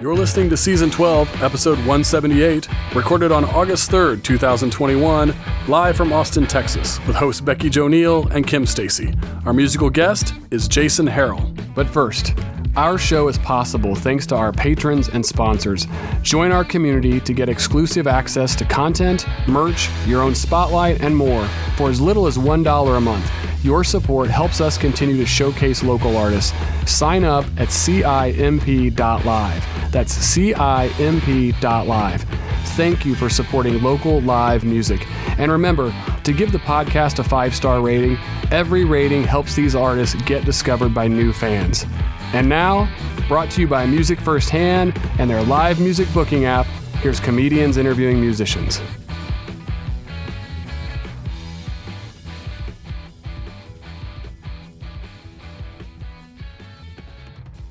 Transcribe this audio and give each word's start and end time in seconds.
You're 0.00 0.14
listening 0.14 0.48
to 0.48 0.56
Season 0.56 0.88
12, 0.88 1.42
Episode 1.42 1.76
178, 1.80 2.66
recorded 2.94 3.30
on 3.32 3.44
August 3.44 3.90
3rd, 3.90 4.22
2021, 4.22 5.34
live 5.68 5.94
from 5.94 6.10
Austin, 6.10 6.46
Texas, 6.46 6.98
with 7.06 7.14
hosts 7.14 7.42
Becky 7.42 7.68
Jo 7.68 7.86
Neal 7.86 8.26
and 8.28 8.46
Kim 8.46 8.64
Stacy. 8.64 9.12
Our 9.44 9.52
musical 9.52 9.90
guest 9.90 10.32
is 10.50 10.68
Jason 10.68 11.06
Harrell. 11.06 11.54
But 11.74 11.86
first, 11.86 12.34
our 12.76 12.98
show 12.98 13.28
is 13.28 13.38
possible 13.38 13.94
thanks 13.94 14.26
to 14.26 14.36
our 14.36 14.52
patrons 14.52 15.08
and 15.08 15.24
sponsors. 15.24 15.86
Join 16.22 16.52
our 16.52 16.64
community 16.64 17.20
to 17.20 17.32
get 17.32 17.48
exclusive 17.48 18.06
access 18.06 18.54
to 18.56 18.64
content, 18.64 19.26
merch, 19.48 19.88
your 20.06 20.22
own 20.22 20.34
spotlight, 20.34 21.00
and 21.00 21.16
more 21.16 21.46
for 21.76 21.90
as 21.90 22.00
little 22.00 22.26
as 22.26 22.38
$1 22.38 22.96
a 22.96 23.00
month. 23.00 23.30
Your 23.62 23.84
support 23.84 24.30
helps 24.30 24.60
us 24.60 24.78
continue 24.78 25.16
to 25.16 25.26
showcase 25.26 25.82
local 25.82 26.16
artists. 26.16 26.52
Sign 26.86 27.24
up 27.24 27.44
at 27.58 27.68
CIMP.live. 27.68 28.96
That's 29.92 30.14
CIMP.live. 30.14 32.24
Thank 32.76 33.04
you 33.04 33.14
for 33.14 33.28
supporting 33.28 33.82
local 33.82 34.22
live 34.22 34.64
music. 34.64 35.06
And 35.38 35.52
remember 35.52 35.92
to 36.24 36.32
give 36.32 36.52
the 36.52 36.58
podcast 36.58 37.18
a 37.18 37.24
five 37.24 37.54
star 37.54 37.80
rating. 37.80 38.16
Every 38.50 38.84
rating 38.84 39.24
helps 39.24 39.54
these 39.54 39.74
artists 39.74 40.20
get 40.22 40.44
discovered 40.44 40.94
by 40.94 41.08
new 41.08 41.32
fans. 41.32 41.84
And 42.32 42.48
now, 42.48 42.88
brought 43.26 43.50
to 43.52 43.60
you 43.60 43.66
by 43.66 43.86
Music 43.86 44.20
Firsthand 44.20 44.96
and 45.18 45.28
their 45.28 45.42
live 45.42 45.80
music 45.80 46.06
booking 46.14 46.44
app, 46.44 46.66
here's 47.02 47.18
comedians 47.18 47.76
interviewing 47.76 48.20
musicians. 48.20 48.80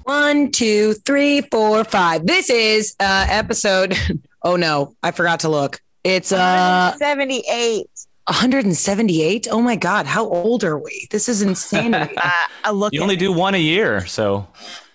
One, 0.04 0.52
two, 0.52 0.94
three, 1.06 1.42
four, 1.42 1.84
five. 1.84 2.26
This 2.26 2.50
is 2.50 2.96
uh 3.00 3.28
episode. 3.30 3.96
Oh 4.42 4.56
no, 4.56 4.96
I 5.04 5.12
forgot 5.12 5.42
to 5.42 5.50
look. 5.50 5.82
It's 6.06 6.32
uh 6.32 6.96
78. 6.96 7.88
178. 8.30 9.48
Oh 9.50 9.60
my 9.62 9.76
god, 9.76 10.06
how 10.06 10.28
old 10.28 10.64
are 10.64 10.78
we? 10.78 11.08
This 11.10 11.28
is 11.28 11.42
insanity. 11.42 12.16
Uh, 12.24 12.30
I 12.64 12.72
look 12.72 12.94
You 12.94 13.02
only 13.02 13.16
it. 13.16 13.20
do 13.20 13.32
one 13.32 13.56
a 13.56 13.60
year, 13.60 14.06
so 14.06 14.48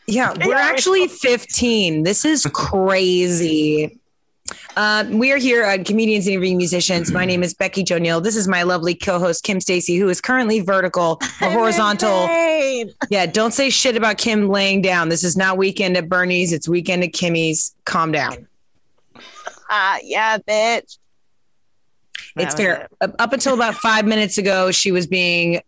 yeah, 0.06 0.34
we're 0.46 0.54
actually 0.54 1.08
15. 1.08 2.02
This 2.04 2.24
is 2.24 2.46
crazy. 2.52 3.98
Uh, 4.76 5.04
we 5.08 5.32
are 5.32 5.38
here 5.38 5.62
at 5.62 5.84
Comedians 5.86 6.26
Interviewing 6.28 6.58
Musicians. 6.58 7.10
My 7.10 7.24
name 7.24 7.42
is 7.42 7.54
Becky 7.54 7.82
Jo 7.82 7.98
Neal. 7.98 8.20
This 8.20 8.36
is 8.36 8.46
my 8.46 8.62
lovely 8.62 8.94
co-host 8.94 9.42
Kim 9.42 9.60
Stacy, 9.60 9.96
who 9.96 10.08
is 10.10 10.20
currently 10.20 10.60
vertical 10.60 11.18
or 11.42 11.50
horizontal. 11.50 12.26
Yeah, 13.08 13.26
don't 13.26 13.52
say 13.52 13.70
shit 13.70 13.96
about 13.96 14.18
Kim 14.18 14.48
laying 14.48 14.82
down. 14.82 15.08
This 15.08 15.24
is 15.24 15.36
not 15.36 15.56
weekend 15.56 15.96
at 15.96 16.08
Bernie's. 16.08 16.52
It's 16.52 16.68
weekend 16.68 17.02
at 17.02 17.12
Kimmy's. 17.14 17.74
Calm 17.84 18.12
down. 18.12 18.46
Ah, 19.70 19.98
yeah, 20.02 20.38
bitch. 20.38 20.98
That 22.36 22.44
It's 22.46 22.54
fair. 22.54 22.82
it. 22.82 22.92
Up 23.00 23.14
up 23.18 23.32
until 23.32 23.54
about 23.54 23.74
five 23.76 24.04
minutes 24.06 24.38
ago, 24.38 24.70
she 24.70 24.90
was 24.92 25.06
being 25.06 25.60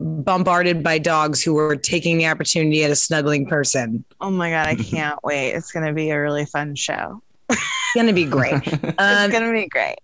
bombarded 0.00 0.82
by 0.82 0.98
dogs 0.98 1.42
who 1.42 1.54
were 1.54 1.76
taking 1.76 2.18
the 2.18 2.26
opportunity 2.26 2.84
at 2.84 2.90
a 2.90 2.96
snuggling 2.96 3.46
person. 3.46 4.04
Oh 4.20 4.30
my 4.30 4.50
god, 4.50 4.66
I 4.66 4.74
can't 4.76 5.18
wait. 5.24 5.52
It's 5.52 5.72
gonna 5.72 5.92
be 5.92 6.10
a 6.10 6.20
really 6.20 6.46
fun 6.46 6.74
show. 6.74 7.22
It's 7.48 7.60
going 7.94 8.06
to 8.08 8.12
be 8.12 8.24
great. 8.24 8.54
It's 8.66 8.94
Um, 8.98 9.30
gonna 9.30 9.52
be 9.52 9.68
great. 9.68 9.96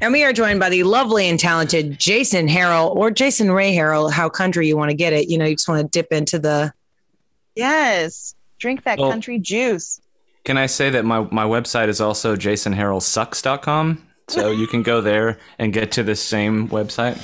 and 0.00 0.12
we 0.12 0.24
are 0.24 0.32
joined 0.32 0.58
by 0.58 0.68
the 0.70 0.82
lovely 0.82 1.28
and 1.28 1.38
talented 1.38 1.98
Jason 1.98 2.48
Harrell 2.48 2.94
or 2.96 3.10
Jason 3.10 3.50
Ray 3.52 3.72
Harrell, 3.76 4.10
how 4.10 4.28
country 4.28 4.66
you 4.66 4.76
want 4.76 4.88
to 4.90 4.96
get 4.96 5.12
it. 5.12 5.28
You 5.28 5.36
know, 5.38 5.44
you 5.44 5.54
just 5.56 5.68
want 5.68 5.80
to 5.82 5.88
dip 5.88 6.10
into 6.12 6.38
the. 6.38 6.72
Yes. 7.54 8.34
Drink 8.58 8.84
that 8.84 8.98
Well- 8.98 9.10
country 9.10 9.38
juice. 9.38 10.00
can 10.44 10.56
I 10.56 10.66
say 10.66 10.90
that 10.90 11.04
my, 11.04 11.20
my 11.30 11.44
website 11.44 11.88
is 11.88 12.00
also 12.00 12.34
jasonharrellsucks.com? 12.34 14.06
So 14.30 14.50
you 14.50 14.66
can 14.66 14.82
go 14.82 15.00
there 15.00 15.38
and 15.58 15.72
get 15.72 15.90
to 15.92 16.02
the 16.02 16.14
same 16.14 16.68
website. 16.68 17.16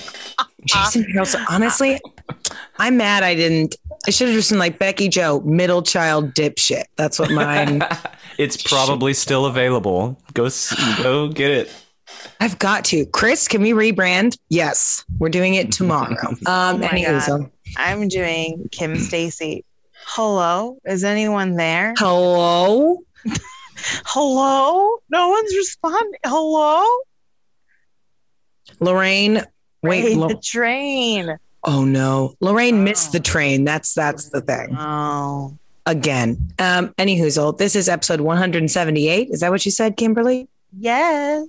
Jason 0.64 1.04
Harrell. 1.04 1.44
Honestly, 1.48 2.00
I'm 2.78 2.96
mad 2.96 3.22
I 3.22 3.34
didn't. 3.34 3.76
I 4.06 4.10
should 4.10 4.28
have 4.28 4.36
just 4.36 4.50
been 4.50 4.58
like 4.58 4.78
Becky 4.78 5.08
Jo, 5.08 5.40
middle 5.40 5.82
child 5.82 6.34
dipshit. 6.34 6.84
That's 6.96 7.18
what 7.18 7.30
mine. 7.30 7.82
it's 8.38 8.60
probably 8.60 9.14
still 9.14 9.46
available. 9.46 10.18
Go 10.34 10.46
s- 10.46 10.74
go 11.00 11.28
get 11.28 11.50
it. 11.52 11.72
I've 12.40 12.58
got 12.58 12.84
to. 12.86 13.06
Chris, 13.06 13.46
can 13.48 13.62
we 13.62 13.70
rebrand? 13.70 14.36
Yes, 14.48 15.04
we're 15.18 15.28
doing 15.28 15.54
it 15.54 15.72
tomorrow. 15.72 16.16
Um, 16.46 16.80
my 16.80 16.88
anywho, 16.88 17.20
so 17.22 17.50
I'm 17.76 18.08
doing 18.08 18.68
Kim 18.72 18.96
Stacy. 18.98 19.64
Hello? 20.06 20.78
Is 20.84 21.04
anyone 21.04 21.54
there? 21.56 21.94
hello. 21.96 22.98
Hello? 23.76 24.96
No 25.10 25.28
one's 25.28 25.54
responding. 25.54 26.18
Hello? 26.24 26.84
Lorraine, 28.80 29.42
wait. 29.82 30.16
Lo- 30.16 30.28
the 30.28 30.36
train. 30.36 31.38
oh 31.64 31.84
no, 31.84 32.34
Lorraine 32.40 32.84
missed 32.84 33.10
Oh. 33.10 33.12
the 33.12 33.20
train. 33.20 33.64
That's 33.64 33.94
that's 33.94 34.28
the 34.30 34.40
thing. 34.40 34.76
Oh. 34.78 35.56
Again. 35.88 36.52
Um, 36.58 36.92
any 36.98 37.16
anywho, 37.20 37.56
this 37.56 37.76
is 37.76 37.88
episode 37.88 38.20
178. 38.20 39.28
Is 39.30 39.40
that 39.40 39.52
what 39.52 39.64
you 39.64 39.70
said, 39.70 39.96
Kimberly? 39.96 40.48
Yes. 40.76 41.46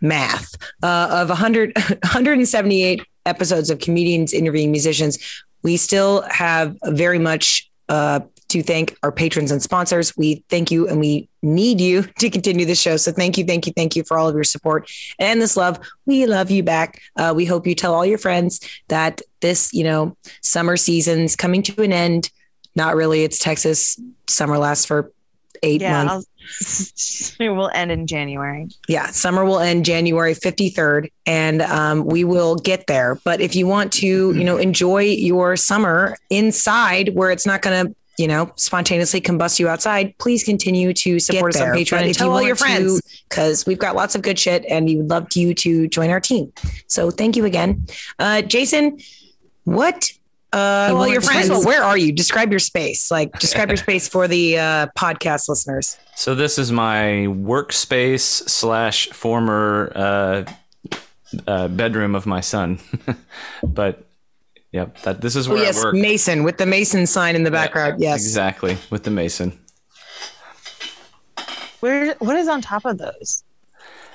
Math 0.00 0.54
uh, 0.82 1.08
of 1.10 1.28
100, 1.28 1.72
178 1.76 3.02
episodes 3.26 3.68
of 3.68 3.80
comedians 3.80 4.32
interviewing 4.32 4.70
musicians. 4.70 5.18
We 5.62 5.76
still 5.76 6.22
have 6.30 6.76
very 6.84 7.18
much 7.18 7.68
uh, 7.88 8.20
to 8.50 8.62
thank 8.62 8.96
our 9.02 9.10
patrons 9.12 9.50
and 9.50 9.62
sponsors. 9.62 10.16
We 10.16 10.44
thank 10.48 10.70
you 10.70 10.86
and 10.88 11.00
we 11.00 11.28
need 11.42 11.80
you 11.80 12.02
to 12.18 12.30
continue 12.30 12.66
the 12.66 12.74
show. 12.74 12.96
So 12.96 13.12
thank 13.12 13.38
you, 13.38 13.44
thank 13.44 13.66
you, 13.66 13.72
thank 13.74 13.96
you 13.96 14.04
for 14.04 14.18
all 14.18 14.28
of 14.28 14.34
your 14.34 14.44
support 14.44 14.90
and 15.18 15.40
this 15.40 15.56
love. 15.56 15.78
We 16.06 16.26
love 16.26 16.50
you 16.50 16.62
back. 16.62 17.00
Uh, 17.16 17.32
we 17.34 17.44
hope 17.44 17.66
you 17.66 17.74
tell 17.74 17.94
all 17.94 18.06
your 18.06 18.18
friends 18.18 18.60
that 18.88 19.22
this, 19.40 19.72
you 19.72 19.84
know, 19.84 20.16
summer 20.42 20.76
season's 20.76 21.36
coming 21.36 21.62
to 21.64 21.82
an 21.82 21.92
end. 21.92 22.30
Not 22.76 22.94
really. 22.94 23.24
It's 23.24 23.38
Texas. 23.38 23.98
Summer 24.26 24.58
lasts 24.58 24.84
for 24.84 25.12
eight 25.62 25.80
Yeah. 25.80 26.04
months. 26.04 26.12
I'll, 26.12 26.24
it 27.46 27.50
will 27.50 27.70
end 27.74 27.92
in 27.92 28.06
January. 28.06 28.68
Yeah, 28.88 29.06
summer 29.08 29.44
will 29.44 29.60
end 29.60 29.84
January 29.84 30.34
53rd 30.34 31.10
and 31.26 31.62
um, 31.62 32.04
we 32.06 32.24
will 32.24 32.56
get 32.56 32.86
there. 32.86 33.20
But 33.24 33.40
if 33.40 33.54
you 33.54 33.66
want 33.66 33.92
to, 33.94 34.06
you 34.06 34.44
know, 34.44 34.56
enjoy 34.56 35.02
your 35.02 35.56
summer 35.56 36.16
inside 36.30 37.14
where 37.14 37.30
it's 37.30 37.46
not 37.46 37.62
going 37.62 37.86
to, 37.86 37.94
you 38.20 38.28
know, 38.28 38.52
spontaneously 38.56 39.20
combust 39.20 39.58
you 39.58 39.68
outside, 39.68 40.16
please 40.18 40.44
continue 40.44 40.92
to 40.92 41.18
support 41.18 41.54
us 41.54 41.60
on. 41.60 41.68
Patreon 41.68 42.02
and 42.02 42.10
if 42.10 42.18
tell 42.18 42.30
all 42.30 42.42
your 42.42 42.54
friends 42.54 43.00
because 43.28 43.64
we've 43.64 43.78
got 43.78 43.96
lots 43.96 44.14
of 44.14 44.20
good 44.20 44.38
shit 44.38 44.64
and 44.68 44.84
we 44.84 44.96
would 44.96 45.08
love 45.08 45.28
you 45.34 45.54
to 45.54 45.88
join 45.88 46.10
our 46.10 46.20
team. 46.20 46.52
So 46.86 47.10
thank 47.10 47.34
you 47.34 47.46
again. 47.46 47.86
Uh, 48.18 48.42
Jason, 48.42 48.98
what? 49.64 50.12
Uh, 50.52 50.56
all 50.90 50.94
well, 50.96 51.06
your 51.06 51.14
your 51.14 51.22
friends. 51.22 51.46
friends. 51.46 51.64
Well, 51.64 51.64
where 51.64 51.82
are 51.82 51.96
you? 51.96 52.12
Describe 52.12 52.50
your 52.50 52.58
space. 52.58 53.10
Like, 53.10 53.38
describe 53.38 53.68
your 53.68 53.76
space 53.76 54.08
for 54.08 54.28
the 54.28 54.58
uh, 54.58 54.86
podcast 54.98 55.48
listeners. 55.48 55.96
So 56.16 56.34
this 56.34 56.58
is 56.58 56.72
my 56.72 57.26
workspace 57.28 58.48
slash 58.48 59.08
former 59.10 59.92
uh, 59.94 60.44
uh, 61.46 61.68
bedroom 61.68 62.14
of 62.14 62.26
my 62.26 62.40
son. 62.40 62.80
but 63.62 64.04
yep, 64.72 64.96
that 65.02 65.20
this 65.20 65.36
is 65.36 65.48
Oh, 65.48 65.54
where 65.54 65.62
yes, 65.64 65.80
I 65.80 65.84
work. 65.86 65.94
Mason 65.94 66.42
with 66.44 66.58
the 66.58 66.66
Mason 66.66 67.06
sign 67.06 67.34
in 67.36 67.44
the 67.44 67.50
background. 67.50 68.00
Yes. 68.00 68.22
Exactly, 68.22 68.76
with 68.90 69.04
the 69.04 69.10
mason. 69.10 69.58
Where 71.80 72.14
what 72.18 72.36
is 72.36 72.48
on 72.48 72.60
top 72.60 72.84
of 72.84 72.98
those? 72.98 73.42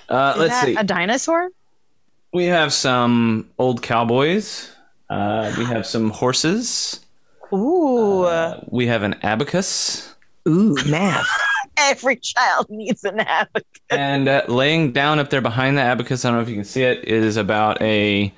Uh, 0.08 0.34
Is 0.36 0.40
let's 0.40 0.54
that 0.54 0.66
see. 0.66 0.76
a 0.76 0.84
dinosaur? 0.84 1.50
We 2.32 2.46
have 2.46 2.72
some 2.74 3.50
old 3.58 3.82
cowboys. 3.82 4.72
Uh, 5.10 5.54
we 5.58 5.66
have 5.66 5.86
some 5.86 6.12
horses. 6.12 7.00
Ooh. 7.54 8.24
Uh, 8.24 8.64
we 8.70 8.86
have 8.88 9.02
an 9.04 9.16
abacus. 9.24 10.14
Ooh, 10.48 10.76
math. 10.88 11.28
Every 11.78 12.18
child 12.18 12.70
needs 12.70 13.04
an 13.04 13.20
abacus. 13.20 13.64
And 13.90 14.28
uh, 14.28 14.44
laying 14.48 14.92
down 14.92 15.18
up 15.20 15.30
there 15.30 15.42
behind 15.42 15.78
the 15.78 15.82
abacus, 15.82 16.24
I 16.24 16.30
don't 16.30 16.38
know 16.38 16.44
if 16.44 16.50
you 16.50 16.56
can 16.56 16.64
see 16.66 16.84
it, 16.84 17.06
is 17.06 17.36
about 17.38 17.82
a 17.82 18.32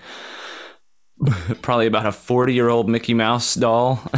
probably 1.61 1.87
about 1.87 2.05
a 2.05 2.11
40 2.11 2.53
year 2.53 2.69
old 2.69 2.89
Mickey 2.89 3.13
Mouse 3.13 3.55
doll. 3.55 4.01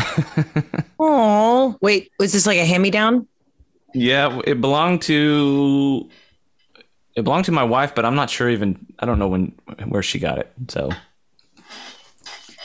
Oh, 0.99 1.77
wait, 1.81 2.11
was 2.19 2.31
this 2.33 2.45
like 2.45 2.57
a 2.57 2.65
hand 2.65 2.83
me 2.83 2.91
down? 2.91 3.27
yeah, 3.93 4.39
it 4.45 4.61
belonged 4.61 5.01
to 5.03 6.09
it 7.15 7.23
belonged 7.23 7.45
to 7.45 7.51
my 7.51 7.63
wife, 7.63 7.95
but 7.95 8.05
I'm 8.05 8.15
not 8.15 8.29
sure 8.29 8.49
even 8.49 8.85
I 8.99 9.05
don't 9.05 9.19
know 9.19 9.27
when 9.27 9.53
where 9.87 10.03
she 10.03 10.19
got 10.19 10.37
it. 10.39 10.51
So 10.69 11.01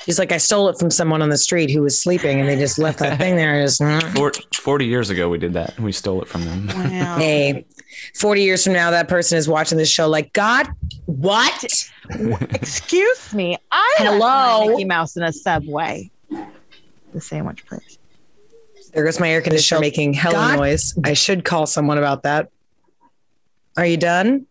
He's 0.04 0.18
like, 0.18 0.32
I 0.32 0.36
stole 0.36 0.68
it 0.68 0.78
from 0.78 0.90
someone 0.90 1.22
on 1.22 1.30
the 1.30 1.38
street 1.38 1.70
who 1.70 1.82
was 1.82 1.98
sleeping 1.98 2.40
and 2.40 2.48
they 2.48 2.56
just 2.56 2.78
left 2.78 2.98
that 2.98 3.18
thing 3.18 3.36
there. 3.36 3.54
And 3.54 3.66
just, 3.66 3.80
mm. 3.82 4.14
four, 4.14 4.32
40 4.54 4.86
years 4.86 5.10
ago 5.10 5.28
we 5.28 5.38
did 5.38 5.54
that. 5.54 5.78
We 5.80 5.92
stole 5.92 6.20
it 6.22 6.28
from 6.28 6.44
them. 6.44 6.66
Wow. 6.66 7.16
hey, 7.16 7.64
40 8.14 8.42
years 8.42 8.64
from 8.64 8.74
now, 8.74 8.90
that 8.90 9.08
person 9.08 9.38
is 9.38 9.48
watching 9.48 9.78
this 9.78 9.88
show 9.88 10.08
like, 10.08 10.32
God, 10.32 10.68
what? 11.06 11.64
Excuse 12.10 13.32
me. 13.32 13.56
I 13.70 13.96
left 14.00 14.12
Hello? 14.12 14.68
Mickey 14.68 14.84
Mouse 14.84 15.16
in 15.16 15.22
a 15.22 15.32
subway. 15.32 16.10
The 16.30 17.20
sandwich 17.20 17.64
place. 17.66 17.98
There 18.92 19.04
goes 19.04 19.18
my 19.18 19.30
air 19.30 19.40
conditioner 19.40 19.80
making 19.80 20.12
hella 20.12 20.34
God. 20.34 20.56
noise. 20.56 20.94
I 21.04 21.14
should 21.14 21.44
call 21.44 21.66
someone 21.66 21.98
about 21.98 22.22
that. 22.24 22.50
Are 23.76 23.86
you 23.86 23.96
done? 23.96 24.46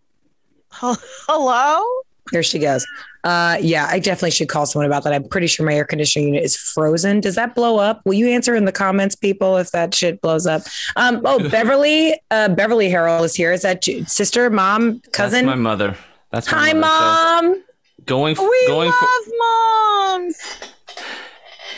Hello? 0.71 1.83
There 2.31 2.41
she 2.43 2.57
goes. 2.59 2.85
Uh, 3.25 3.57
yeah, 3.61 3.87
I 3.89 3.99
definitely 3.99 4.31
should 4.31 4.49
call 4.49 4.65
someone 4.65 4.85
about 4.85 5.03
that. 5.03 5.13
I'm 5.13 5.27
pretty 5.27 5.47
sure 5.47 5.65
my 5.65 5.73
air 5.73 5.85
conditioning 5.85 6.29
unit 6.29 6.43
is 6.43 6.55
frozen. 6.55 7.19
Does 7.21 7.35
that 7.35 7.53
blow 7.55 7.77
up? 7.77 8.01
Will 8.05 8.13
you 8.15 8.27
answer 8.27 8.55
in 8.55 8.65
the 8.65 8.71
comments, 8.71 9.15
people, 9.15 9.57
if 9.57 9.71
that 9.71 9.93
shit 9.93 10.21
blows 10.21 10.45
up? 10.47 10.61
Um, 10.95 11.21
oh, 11.25 11.47
Beverly, 11.49 12.19
uh, 12.31 12.49
Beverly 12.49 12.89
Harrell 12.89 13.23
is 13.23 13.35
here. 13.35 13.51
Is 13.51 13.61
that 13.61 13.85
your 13.87 14.05
sister, 14.05 14.49
mom, 14.49 15.01
cousin? 15.11 15.45
That's 15.45 15.55
my 15.57 15.61
mother. 15.61 15.97
That's 16.31 16.51
my 16.51 16.57
Hi, 16.57 16.73
mother. 16.73 17.41
So 17.43 17.47
mom. 17.53 17.63
going 18.05 18.31
f- 18.33 18.39
We 18.39 18.67
going 18.67 18.89
love 18.89 18.99
for 18.99 19.31
moms. 19.37 20.37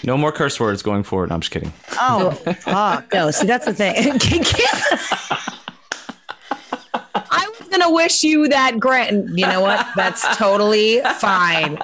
no 0.03 0.17
more 0.17 0.31
curse 0.31 0.59
words 0.59 0.81
going 0.81 1.03
forward. 1.03 1.29
No, 1.29 1.35
I'm 1.35 1.41
just 1.41 1.51
kidding. 1.51 1.73
Oh, 1.99 2.31
fuck. 2.61 3.11
No, 3.13 3.29
see, 3.31 3.45
that's 3.47 3.65
the 3.65 3.73
thing. 3.73 3.95
I 7.75 7.77
was 7.77 7.83
gonna 7.87 7.95
wish 7.95 8.23
you 8.23 8.47
that 8.47 8.79
grant. 8.79 9.37
You 9.37 9.47
know 9.47 9.59
what? 9.61 9.85
That's 9.97 10.21
totally 10.37 11.01
fine. 11.19 11.77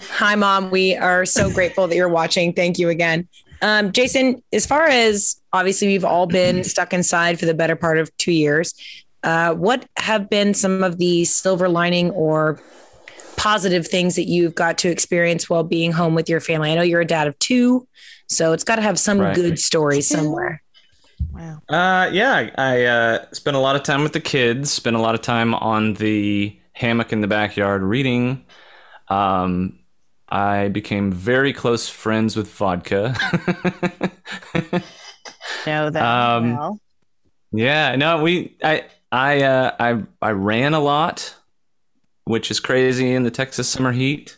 Hi, 0.00 0.34
mom. 0.34 0.70
We 0.70 0.94
are 0.94 1.24
so 1.24 1.50
grateful 1.50 1.88
that 1.88 1.96
you're 1.96 2.08
watching. 2.08 2.52
Thank 2.52 2.78
you 2.78 2.90
again. 2.90 3.26
Um, 3.62 3.92
Jason, 3.92 4.42
as 4.52 4.66
far 4.66 4.84
as 4.86 5.40
obviously 5.54 5.88
we've 5.88 6.04
all 6.04 6.26
been 6.26 6.62
stuck 6.64 6.92
inside 6.92 7.40
for 7.40 7.46
the 7.46 7.54
better 7.54 7.76
part 7.76 7.96
of 7.98 8.14
two 8.18 8.32
years, 8.32 8.74
uh, 9.22 9.54
what 9.54 9.86
have 9.96 10.28
been 10.28 10.52
some 10.52 10.84
of 10.84 10.98
the 10.98 11.24
silver 11.24 11.68
lining 11.68 12.10
or 12.10 12.60
positive 13.36 13.86
things 13.88 14.16
that 14.16 14.24
you've 14.28 14.54
got 14.54 14.76
to 14.78 14.90
experience 14.90 15.48
while 15.48 15.64
being 15.64 15.92
home 15.92 16.14
with 16.14 16.28
your 16.28 16.40
family? 16.40 16.70
I 16.72 16.74
know 16.74 16.82
you're 16.82 17.00
a 17.00 17.06
dad 17.06 17.26
of 17.26 17.38
two, 17.38 17.88
so 18.28 18.52
it's 18.52 18.64
got 18.64 18.76
to 18.76 18.82
have 18.82 18.98
some 18.98 19.18
Right. 19.20 19.34
good 19.34 19.58
stories 19.58 20.06
somewhere. 20.06 20.62
Wow. 21.32 21.60
Uh, 21.68 22.10
yeah, 22.12 22.50
I, 22.56 22.84
uh, 22.84 23.26
spent 23.32 23.56
a 23.56 23.60
lot 23.60 23.76
of 23.76 23.82
time 23.82 24.02
with 24.02 24.12
the 24.12 24.20
kids. 24.20 24.70
Spent 24.70 24.96
a 24.96 25.00
lot 25.00 25.14
of 25.14 25.22
time 25.22 25.54
on 25.54 25.94
the 25.94 26.58
hammock 26.72 27.12
in 27.12 27.20
the 27.20 27.26
backyard 27.26 27.82
reading. 27.82 28.44
Um, 29.08 29.78
I 30.28 30.68
became 30.68 31.12
very 31.12 31.52
close 31.52 31.88
friends 31.88 32.36
with 32.36 32.50
vodka. 32.50 33.14
Know 35.66 35.90
that 35.90 36.02
Um, 36.02 36.56
well. 36.56 36.80
yeah, 37.52 37.96
no, 37.96 38.22
we, 38.22 38.56
I, 38.62 38.84
I, 39.10 39.42
uh, 39.42 39.74
I, 39.78 40.02
I 40.22 40.30
ran 40.30 40.74
a 40.74 40.80
lot, 40.80 41.34
which 42.24 42.50
is 42.50 42.60
crazy 42.60 43.12
in 43.12 43.24
the 43.24 43.30
Texas 43.30 43.68
summer 43.68 43.92
heat. 43.92 44.36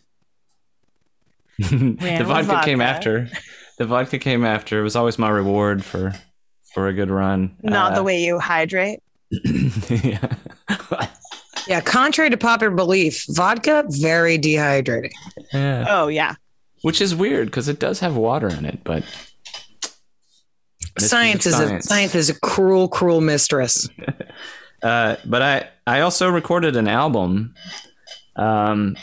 the 1.59 1.97
with 2.01 2.27
vodka, 2.27 2.61
came 2.65 2.81
after. 2.81 3.29
The 3.79 3.87
vodka 3.87 4.19
came 4.19 4.45
after. 4.45 4.81
It 4.81 4.83
was 4.83 4.97
always 4.97 5.19
my 5.19 5.29
reward 5.29 5.85
for, 5.85 6.15
for 6.79 6.87
a 6.87 6.93
good 6.95 7.11
run. 7.11 7.57
Not 7.63 7.95
the 7.95 8.01
Uh, 8.01 8.05
way 8.05 8.23
you 8.23 8.39
hydrate. 8.39 9.01
yeah. 9.91 10.29
Yeah, 11.67 11.83
contrary 11.83 12.31
to 12.31 12.39
popular 12.39 12.75
belief, 12.75 13.27
vodka 13.29 13.85
very 13.89 14.39
dehydrating. 14.39 15.11
yeah. 15.53 15.85
Oh, 15.87 16.09
yeah. 16.09 16.35
Which 16.81 17.03
is 17.03 17.15
weird 17.15 17.49
because 17.49 17.69
it 17.69 17.79
does 17.79 18.01
have 18.01 18.17
water 18.17 18.49
in 18.49 18.65
it, 18.65 18.79
but 18.85 19.05
Science 20.99 21.45
is 21.45 21.55
science. 21.57 21.85
a 21.85 21.89
science 21.89 22.15
is 22.15 22.31
a 22.31 22.41
cruel, 22.41 22.89
cruel 22.89 23.21
mistress. 23.21 23.87
uh, 24.83 25.17
but 25.27 25.43
I 25.43 25.69
I 25.87 26.01
also 26.01 26.31
recorded 26.31 26.75
an 26.77 26.89
album 26.89 27.55
um, 28.37 28.97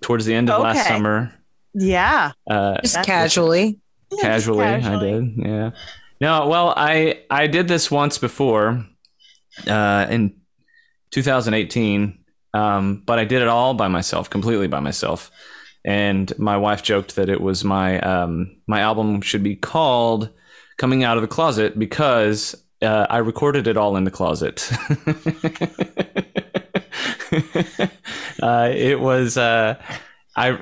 towards 0.00 0.24
the 0.24 0.34
end 0.34 0.50
of 0.50 0.62
last 0.62 0.86
summer. 0.86 1.34
Yeah. 1.74 2.30
Uh, 2.48 2.80
Just 2.80 2.94
That's- 2.94 3.06
casually. 3.06 3.78
Just 4.10 4.22
casually, 4.22 4.64
I 4.66 5.00
did. 5.00 5.32
Yeah. 5.36 5.70
No, 6.24 6.46
well, 6.46 6.72
I 6.74 7.20
I 7.28 7.46
did 7.48 7.68
this 7.68 7.90
once 7.90 8.16
before, 8.16 8.86
uh, 9.68 10.06
in 10.08 10.34
2018, 11.10 12.18
um, 12.54 13.02
but 13.04 13.18
I 13.18 13.26
did 13.26 13.42
it 13.42 13.48
all 13.48 13.74
by 13.74 13.88
myself, 13.88 14.30
completely 14.30 14.66
by 14.66 14.80
myself. 14.80 15.30
And 15.84 16.32
my 16.38 16.56
wife 16.56 16.82
joked 16.82 17.16
that 17.16 17.28
it 17.28 17.42
was 17.42 17.62
my 17.62 18.00
um, 18.00 18.56
my 18.66 18.80
album 18.80 19.20
should 19.20 19.42
be 19.42 19.54
called 19.54 20.30
"Coming 20.78 21.04
Out 21.04 21.18
of 21.18 21.20
the 21.20 21.28
Closet" 21.28 21.78
because 21.78 22.54
uh, 22.80 23.06
I 23.10 23.18
recorded 23.18 23.66
it 23.66 23.76
all 23.76 23.94
in 23.98 24.04
the 24.04 24.10
closet. 24.10 24.72
uh, 28.42 28.70
it 28.72 28.98
was 28.98 29.36
uh, 29.36 29.74
I 30.36 30.58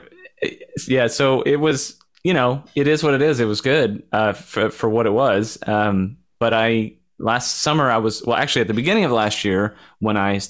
yeah, 0.89 1.07
so 1.07 1.43
it 1.43 1.61
was 1.61 2.02
you 2.25 2.35
know 2.35 2.65
it 2.75 2.87
is 2.87 3.03
what 3.03 3.15
it 3.15 3.23
is. 3.23 3.41
It 3.41 3.47
was 3.47 3.61
good 3.61 4.03
uh, 4.13 4.33
for 4.33 4.71
for 4.71 4.89
what 4.89 5.07
it 5.07 5.13
was. 5.13 5.59
Um, 5.67 6.19
but 6.39 6.53
I 6.55 6.95
last 7.19 7.59
summer 7.59 7.91
I 7.91 7.99
was 7.99 8.23
well 8.25 8.37
actually 8.37 8.63
at 8.63 8.69
the 8.69 8.75
beginning 8.75 9.05
of 9.05 9.13
last 9.13 9.45
year 9.45 9.77
when 10.01 10.17
I 10.17 10.41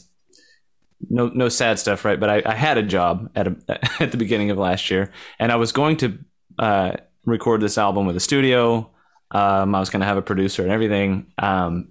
no 1.11 1.29
no 1.29 1.49
sad 1.49 1.79
stuff 1.79 2.05
right, 2.05 2.19
but 2.19 2.31
I, 2.31 2.43
I 2.47 2.55
had 2.55 2.79
a 2.79 2.83
job 2.83 3.31
at 3.35 3.49
a, 3.49 3.57
at 4.03 4.11
the 4.11 4.17
beginning 4.17 4.51
of 4.51 4.59
last 4.59 4.91
year 4.91 5.11
and 5.39 5.51
I 5.53 5.57
was 5.57 5.73
going 5.73 5.97
to 5.99 6.19
uh, 6.59 6.93
record 7.25 7.61
this 7.61 7.79
album 7.79 8.07
with 8.07 8.17
a 8.17 8.21
studio. 8.21 8.91
Um, 9.31 9.75
I 9.75 9.81
was 9.81 9.91
going 9.91 10.01
to 10.01 10.07
have 10.07 10.19
a 10.19 10.23
producer 10.23 10.63
and 10.63 10.71
everything. 10.71 11.27
Um, 11.39 11.89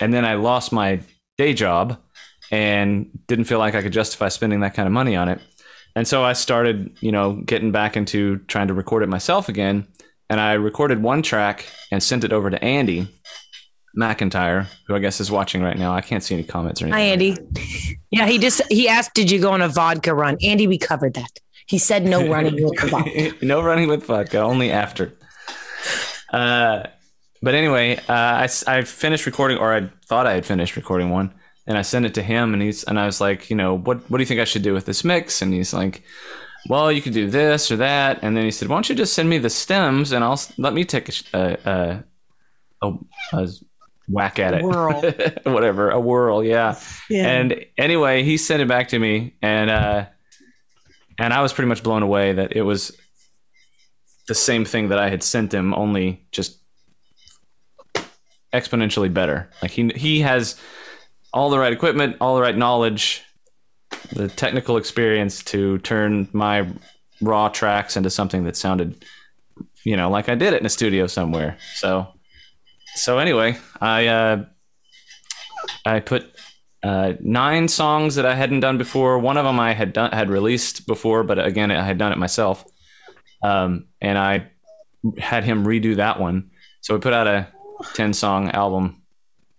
and 0.00 0.12
then 0.12 0.24
I 0.24 0.34
lost 0.34 0.72
my 0.72 1.00
day 1.38 1.54
job 1.54 1.98
and 2.50 3.10
didn't 3.26 3.46
feel 3.46 3.58
like 3.58 3.74
I 3.74 3.82
could 3.82 3.92
justify 3.92 4.28
spending 4.28 4.60
that 4.60 4.74
kind 4.74 4.86
of 4.86 4.92
money 4.92 5.16
on 5.16 5.28
it. 5.28 5.40
And 5.96 6.06
so 6.06 6.22
I 6.22 6.34
started, 6.34 6.94
you 7.00 7.10
know, 7.10 7.32
getting 7.46 7.72
back 7.72 7.96
into 7.96 8.36
trying 8.48 8.68
to 8.68 8.74
record 8.74 9.02
it 9.02 9.08
myself 9.08 9.48
again. 9.48 9.88
And 10.28 10.40
I 10.40 10.52
recorded 10.52 11.02
one 11.02 11.22
track 11.22 11.64
and 11.90 12.02
sent 12.02 12.22
it 12.22 12.32
over 12.34 12.50
to 12.50 12.62
Andy 12.62 13.08
McIntyre, 13.98 14.66
who 14.86 14.94
I 14.94 14.98
guess 14.98 15.20
is 15.20 15.30
watching 15.30 15.62
right 15.62 15.78
now. 15.78 15.94
I 15.94 16.02
can't 16.02 16.22
see 16.22 16.34
any 16.34 16.44
comments 16.44 16.82
or 16.82 16.86
anything. 16.86 17.00
Hi, 17.00 17.06
Andy. 17.06 17.36
Yeah, 18.10 18.26
he 18.26 18.38
just 18.38 18.60
he 18.70 18.88
asked, 18.88 19.14
"Did 19.14 19.30
you 19.30 19.40
go 19.40 19.52
on 19.52 19.62
a 19.62 19.68
vodka 19.68 20.14
run?" 20.14 20.36
Andy, 20.42 20.66
we 20.66 20.76
covered 20.76 21.14
that. 21.14 21.40
He 21.66 21.78
said 21.78 22.04
no 22.04 22.28
running 22.30 22.62
with 22.62 22.78
vodka. 22.90 23.32
no 23.42 23.62
running 23.62 23.88
with 23.88 24.04
vodka, 24.04 24.40
only 24.40 24.70
after. 24.70 25.14
Uh, 26.30 26.82
but 27.40 27.54
anyway, 27.54 27.96
uh, 28.08 28.12
I, 28.46 28.48
I 28.66 28.82
finished 28.82 29.24
recording, 29.24 29.56
or 29.56 29.72
I 29.72 29.88
thought 30.06 30.26
I 30.26 30.34
had 30.34 30.44
finished 30.44 30.76
recording 30.76 31.08
one, 31.08 31.32
and 31.66 31.76
I 31.76 31.82
sent 31.82 32.06
it 32.06 32.14
to 32.14 32.22
him, 32.22 32.52
and 32.52 32.62
he's 32.62 32.84
and 32.84 32.98
I 32.98 33.06
was 33.06 33.20
like, 33.20 33.50
you 33.50 33.56
know, 33.56 33.76
what 33.76 33.98
what 34.10 34.18
do 34.18 34.22
you 34.22 34.26
think 34.26 34.40
I 34.40 34.44
should 34.44 34.62
do 34.62 34.74
with 34.74 34.86
this 34.86 35.04
mix? 35.04 35.42
And 35.42 35.52
he's 35.52 35.74
like, 35.74 36.02
well, 36.68 36.90
you 36.90 37.02
could 37.02 37.12
do 37.14 37.28
this 37.28 37.70
or 37.70 37.76
that, 37.76 38.20
and 38.22 38.36
then 38.36 38.44
he 38.44 38.50
said, 38.50 38.68
why 38.68 38.76
don't 38.76 38.88
you 38.88 38.94
just 38.94 39.14
send 39.14 39.28
me 39.28 39.38
the 39.38 39.50
stems, 39.50 40.12
and 40.12 40.24
I'll 40.24 40.40
let 40.58 40.72
me 40.72 40.84
take 40.84 41.08
a 41.08 41.12
a, 41.34 42.04
a, 42.82 42.88
a, 42.88 42.92
a 43.32 43.48
whack 44.08 44.38
at 44.38 44.54
it, 44.54 44.62
Whirl. 44.62 45.00
whatever, 45.44 45.90
a 45.90 46.00
whirl, 46.00 46.44
yeah. 46.44 46.78
Yeah. 47.10 47.26
And 47.26 47.64
anyway, 47.76 48.22
he 48.22 48.36
sent 48.36 48.62
it 48.62 48.68
back 48.68 48.88
to 48.88 48.98
me, 48.98 49.34
and 49.42 49.70
uh, 49.70 50.06
and 51.18 51.32
I 51.32 51.42
was 51.42 51.52
pretty 51.52 51.68
much 51.68 51.82
blown 51.82 52.02
away 52.02 52.32
that 52.32 52.54
it 52.56 52.62
was 52.62 52.96
the 54.28 54.34
same 54.34 54.64
thing 54.64 54.88
that 54.88 54.98
I 54.98 55.08
had 55.08 55.22
sent 55.22 55.52
him, 55.54 55.74
only 55.74 56.26
just 56.32 56.58
exponentially 58.52 59.12
better. 59.12 59.50
Like 59.62 59.70
he 59.70 59.88
he 59.94 60.20
has 60.20 60.60
all 61.32 61.50
the 61.50 61.58
right 61.58 61.72
equipment, 61.72 62.16
all 62.20 62.36
the 62.36 62.42
right 62.42 62.56
knowledge, 62.56 63.22
the 64.12 64.28
technical 64.28 64.76
experience 64.76 65.42
to 65.44 65.78
turn 65.78 66.28
my 66.32 66.68
raw 67.20 67.48
tracks 67.48 67.96
into 67.96 68.10
something 68.10 68.44
that 68.44 68.56
sounded, 68.56 69.04
you 69.84 69.96
know, 69.96 70.10
like 70.10 70.28
I 70.28 70.34
did 70.34 70.52
it 70.52 70.60
in 70.60 70.66
a 70.66 70.70
studio 70.70 71.06
somewhere. 71.06 71.58
So, 71.74 72.08
so 72.94 73.18
anyway, 73.18 73.58
I 73.80 74.06
uh, 74.06 74.44
I 75.84 76.00
put 76.00 76.30
uh, 76.82 77.14
nine 77.20 77.68
songs 77.68 78.14
that 78.14 78.26
I 78.26 78.34
hadn't 78.34 78.60
done 78.60 78.78
before. 78.78 79.18
One 79.18 79.36
of 79.36 79.44
them 79.44 79.60
I 79.60 79.72
had 79.72 79.92
done 79.92 80.12
had 80.12 80.30
released 80.30 80.86
before, 80.86 81.24
but 81.24 81.38
again, 81.38 81.70
I 81.70 81.82
had 81.82 81.98
done 81.98 82.12
it 82.12 82.18
myself. 82.18 82.64
Um, 83.42 83.86
and 84.00 84.16
I 84.16 84.50
had 85.18 85.44
him 85.44 85.64
redo 85.64 85.96
that 85.96 86.18
one. 86.20 86.50
So 86.80 86.94
we 86.94 87.00
put 87.00 87.12
out 87.12 87.26
a 87.26 87.48
ten 87.94 88.12
song 88.12 88.50
album 88.50 89.02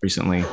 recently 0.02 0.44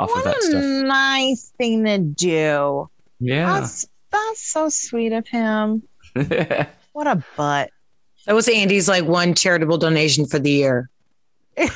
off 0.00 0.10
what 0.10 0.18
of 0.18 0.24
that 0.24 0.38
a 0.38 0.42
stuff. 0.42 0.62
nice 0.62 1.52
thing 1.58 1.84
to 1.84 1.98
do. 1.98 2.88
Yeah. 3.20 3.60
That's 3.60 3.86
that's 4.10 4.40
so 4.40 4.68
sweet 4.68 5.12
of 5.12 5.26
him. 5.26 5.82
What 6.98 7.06
a 7.06 7.22
butt. 7.36 7.70
That 8.26 8.34
was 8.34 8.48
Andy's 8.48 8.88
like 8.88 9.04
one 9.04 9.32
charitable 9.32 9.78
donation 9.78 10.26
for 10.26 10.40
the 10.40 10.50
year. 10.50 10.90
so, 11.56 11.68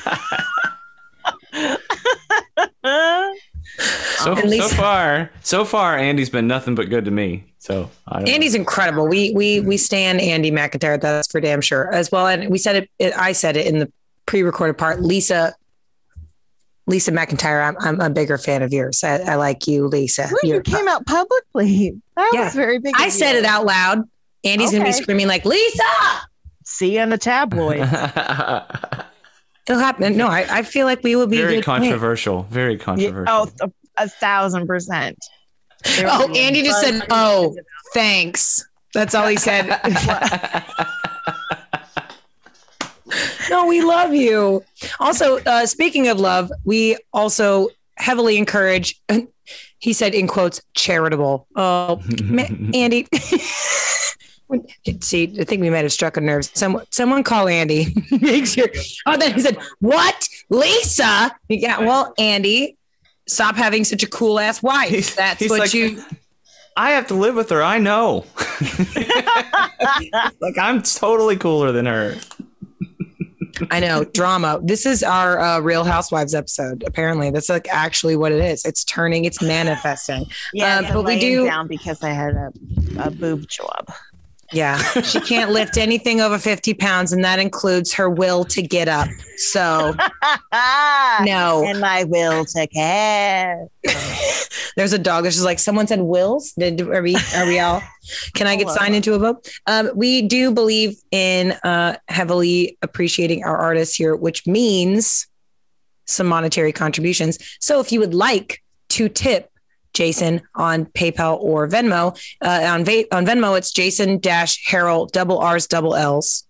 least- 4.43 4.69
so 4.69 4.75
far, 4.75 5.31
so 5.43 5.63
far, 5.63 5.97
Andy's 5.97 6.29
been 6.29 6.45
nothing 6.45 6.75
but 6.75 6.89
good 6.89 7.05
to 7.05 7.11
me. 7.11 7.45
So 7.57 7.89
I 8.05 8.19
don't 8.19 8.27
Andy's 8.27 8.53
incredible. 8.53 9.07
We 9.07 9.31
we 9.33 9.59
mm-hmm. 9.59 9.69
we 9.69 9.77
stand 9.77 10.19
Andy 10.19 10.51
McIntyre. 10.51 10.99
That's 10.99 11.31
for 11.31 11.39
damn 11.39 11.61
sure. 11.61 11.89
As 11.93 12.11
well, 12.11 12.27
and 12.27 12.49
we 12.49 12.57
said 12.57 12.75
it. 12.75 12.89
it 12.99 13.17
I 13.17 13.31
said 13.31 13.55
it 13.55 13.65
in 13.65 13.79
the 13.79 13.89
pre-recorded 14.25 14.77
part. 14.77 15.01
Lisa, 15.01 15.55
Lisa 16.87 17.11
McIntyre. 17.11 17.65
I'm 17.65 17.75
I'm 17.79 17.99
a 18.01 18.09
bigger 18.09 18.37
fan 18.37 18.61
of 18.61 18.73
yours. 18.73 19.03
I, 19.03 19.19
I 19.19 19.35
like 19.35 19.67
you, 19.67 19.87
Lisa. 19.87 20.27
Well, 20.29 20.39
you 20.55 20.61
came 20.61 20.87
out 20.87 21.05
publicly. 21.05 21.95
That 22.15 22.31
Yeah. 22.33 22.43
was 22.45 22.53
very 22.53 22.77
big. 22.79 22.93
I 22.97 23.09
said 23.09 23.31
you. 23.33 23.39
it 23.39 23.45
out 23.45 23.65
loud. 23.65 24.03
Andy's 24.43 24.71
gonna 24.71 24.83
be 24.83 24.91
screaming 24.91 25.27
like 25.27 25.45
Lisa. 25.45 25.83
See 26.65 26.95
you 26.95 27.01
in 27.01 27.09
the 27.09 27.17
tabloid. 27.17 27.79
It'll 29.67 29.79
happen. 29.79 30.17
No, 30.17 30.27
I, 30.27 30.45
I 30.49 30.61
feel 30.63 30.85
like 30.85 31.01
we 31.03 31.15
will 31.15 31.25
be 31.27 31.37
Very 31.37 31.55
good 31.55 31.63
plan. 31.63 31.81
controversial. 31.81 32.43
Very 32.43 32.73
Yeah, 32.73 32.83
controversial. 32.83 33.25
oh, 33.33 33.49
a, 33.61 33.71
a 34.03 34.09
thousand 34.09 34.67
percent. 34.67 35.17
There 35.97 36.07
Oh, 36.09 36.29
Andy 36.35 36.61
just 36.63 36.81
said, 36.81 37.01
"Oh, 37.09 37.55
thanks." 37.93 38.67
That's 38.93 39.15
all 39.15 39.25
he 39.27 39.37
said. 39.37 39.65
no, 43.53 43.67
we 43.67 43.81
love 43.81 44.13
you. 44.13 44.63
Also, 44.99 45.37
uh, 45.45 45.65
speaking 45.65 46.07
of 46.07 46.19
love, 46.19 46.51
we 46.65 46.97
also 47.13 47.69
heavily 47.97 48.37
encourage. 48.37 48.99
He 49.79 49.91
said 49.91 50.15
in 50.15 50.27
quotes, 50.27 50.61
"charitable." 50.75 51.45
Oh, 51.57 52.01
Andy. 52.73 53.05
See, 55.01 55.35
I 55.37 55.43
think 55.43 55.61
we 55.61 55.69
might 55.69 55.83
have 55.83 55.91
struck 55.91 56.15
a 56.15 56.21
nerve. 56.21 56.45
Someone, 56.53 56.85
someone 56.89 57.21
call 57.23 57.49
Andy. 57.49 57.87
Make 58.21 58.45
sure. 58.45 58.69
Oh, 59.05 59.17
then 59.17 59.33
he 59.33 59.41
said, 59.41 59.57
"What, 59.79 60.29
Lisa?" 60.49 61.35
Yeah, 61.49 61.79
well, 61.79 62.13
Andy, 62.17 62.77
stop 63.27 63.57
having 63.57 63.83
such 63.83 64.03
a 64.03 64.07
cool 64.07 64.39
ass 64.39 64.63
wife. 64.63 64.89
He's- 64.89 65.15
That's 65.15 65.41
he's 65.41 65.49
what 65.49 65.59
like- 65.59 65.73
you. 65.73 66.01
I 66.77 66.91
have 66.91 67.07
to 67.07 67.13
live 67.15 67.35
with 67.35 67.49
her. 67.49 67.61
I 67.61 67.77
know. 67.79 68.23
like 70.39 70.57
I'm 70.57 70.81
totally 70.81 71.35
cooler 71.35 71.73
than 71.73 71.85
her. 71.87 72.15
I 73.71 73.79
know 73.79 74.03
drama. 74.03 74.59
This 74.63 74.85
is 74.85 75.03
our 75.03 75.39
uh, 75.39 75.59
Real 75.59 75.83
Housewives 75.83 76.33
episode. 76.33 76.83
Apparently, 76.87 77.29
that's 77.31 77.49
like 77.49 77.67
actually 77.69 78.15
what 78.15 78.31
it 78.31 78.43
is. 78.43 78.65
It's 78.65 78.83
turning. 78.83 79.25
It's 79.25 79.41
manifesting. 79.41 80.25
Yeah, 80.53 80.81
Uh, 80.85 80.93
but 80.93 81.05
we 81.05 81.19
do- 81.19 81.45
down 81.45 81.67
because 81.67 82.03
I 82.03 82.09
had 82.09 82.33
a, 82.35 82.51
a 82.99 83.11
boob 83.11 83.47
job. 83.47 83.91
Yeah, 84.53 84.77
she 85.01 85.19
can't 85.19 85.51
lift 85.51 85.77
anything 85.77 86.21
over 86.21 86.37
fifty 86.37 86.73
pounds, 86.73 87.11
and 87.11 87.23
that 87.25 87.39
includes 87.39 87.93
her 87.93 88.09
will 88.09 88.45
to 88.45 88.61
get 88.61 88.87
up. 88.87 89.07
So 89.37 89.95
no, 91.23 91.63
And 91.67 91.79
my 91.79 92.03
will 92.05 92.45
to 92.45 92.67
care. 92.67 93.67
there's 94.77 94.93
a 94.93 94.99
dog 94.99 95.23
that's 95.23 95.35
just 95.35 95.45
like 95.45 95.59
someone 95.59 95.87
said. 95.87 96.01
Wills? 96.01 96.53
Did 96.53 96.81
are 96.81 97.01
we 97.01 97.15
are 97.35 97.45
we 97.45 97.59
all? 97.59 97.81
Can 98.33 98.47
I 98.47 98.55
get 98.55 98.65
Hello. 98.67 98.75
signed 98.75 98.95
into 98.95 99.13
a 99.13 99.19
vote? 99.19 99.47
Um, 99.67 99.89
we 99.95 100.21
do 100.21 100.51
believe 100.51 100.97
in 101.11 101.53
uh, 101.63 101.97
heavily 102.07 102.77
appreciating 102.81 103.43
our 103.43 103.57
artists 103.57 103.95
here, 103.95 104.15
which 104.15 104.45
means 104.45 105.27
some 106.05 106.27
monetary 106.27 106.71
contributions. 106.73 107.39
So 107.59 107.79
if 107.79 107.91
you 107.91 107.99
would 107.99 108.13
like 108.13 108.61
to 108.89 109.07
tip 109.09 109.49
Jason 109.93 110.41
on 110.55 110.85
PayPal 110.87 111.37
or 111.39 111.67
Venmo, 111.67 112.17
uh, 112.41 112.47
on, 112.65 112.83
Va- 112.83 113.05
on 113.15 113.25
Venmo, 113.25 113.57
it's 113.57 113.71
Jason 113.71 114.19
dash 114.19 114.65
Harrell 114.67 115.09
double 115.11 115.37
R's 115.39 115.67
double 115.67 115.95
L's. 115.95 116.45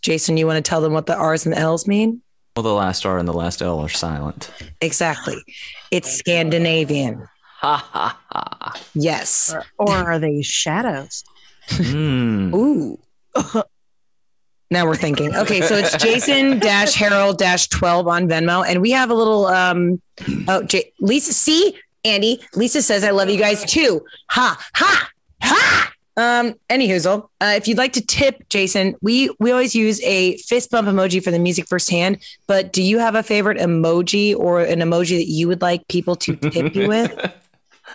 Jason, 0.00 0.36
you 0.36 0.46
want 0.46 0.64
to 0.64 0.68
tell 0.68 0.80
them 0.80 0.92
what 0.92 1.06
the 1.06 1.16
R's 1.16 1.44
and 1.44 1.54
L's 1.54 1.86
mean? 1.88 2.22
Well, 2.56 2.62
the 2.62 2.72
last 2.72 3.04
R 3.06 3.18
and 3.18 3.28
the 3.28 3.32
last 3.32 3.62
L 3.62 3.80
are 3.80 3.88
silent. 3.88 4.50
Exactly. 4.80 5.36
It's 5.90 6.10
Scandinavian. 6.10 7.26
Ha 7.60 7.76
ha 7.92 8.20
ha. 8.30 8.80
Yes. 8.94 9.54
Or, 9.78 9.88
or 9.90 9.96
are 10.12 10.18
they 10.18 10.42
shadows? 10.42 11.24
Mm. 11.68 12.54
Ooh. 12.54 12.98
now 14.70 14.86
we're 14.86 14.96
thinking. 14.96 15.34
Okay, 15.34 15.60
so 15.60 15.74
it's 15.76 15.96
Jason 15.96 16.58
dash 16.60 16.94
Harrell 16.96 17.36
dash 17.36 17.68
12 17.68 18.06
on 18.08 18.28
Venmo. 18.28 18.64
And 18.66 18.80
we 18.80 18.90
have 18.92 19.10
a 19.10 19.14
little 19.14 19.46
um 19.46 20.00
oh 20.48 20.62
J- 20.62 20.92
Lisa 21.00 21.32
see 21.32 21.76
Andy. 22.04 22.40
Lisa 22.54 22.82
says 22.82 23.04
I 23.04 23.10
love 23.10 23.30
you 23.30 23.38
guys 23.38 23.64
too. 23.64 24.04
Ha 24.30 24.58
ha 24.74 25.10
ha. 25.42 25.92
Um, 26.16 26.56
any 26.68 26.88
hoozle. 26.88 27.28
Uh, 27.40 27.54
if 27.56 27.68
you'd 27.68 27.78
like 27.78 27.92
to 27.92 28.04
tip 28.04 28.48
Jason, 28.48 28.96
we 29.00 29.30
we 29.38 29.52
always 29.52 29.74
use 29.74 30.00
a 30.02 30.36
fist 30.38 30.70
bump 30.70 30.88
emoji 30.88 31.22
for 31.22 31.30
the 31.30 31.38
music 31.38 31.68
firsthand. 31.68 32.18
But 32.48 32.72
do 32.72 32.82
you 32.82 32.98
have 32.98 33.14
a 33.14 33.22
favorite 33.22 33.58
emoji 33.58 34.36
or 34.36 34.62
an 34.62 34.80
emoji 34.80 35.16
that 35.16 35.28
you 35.28 35.46
would 35.46 35.62
like 35.62 35.86
people 35.86 36.16
to 36.16 36.34
tip 36.34 36.74
you 36.74 36.88
with? 36.88 37.32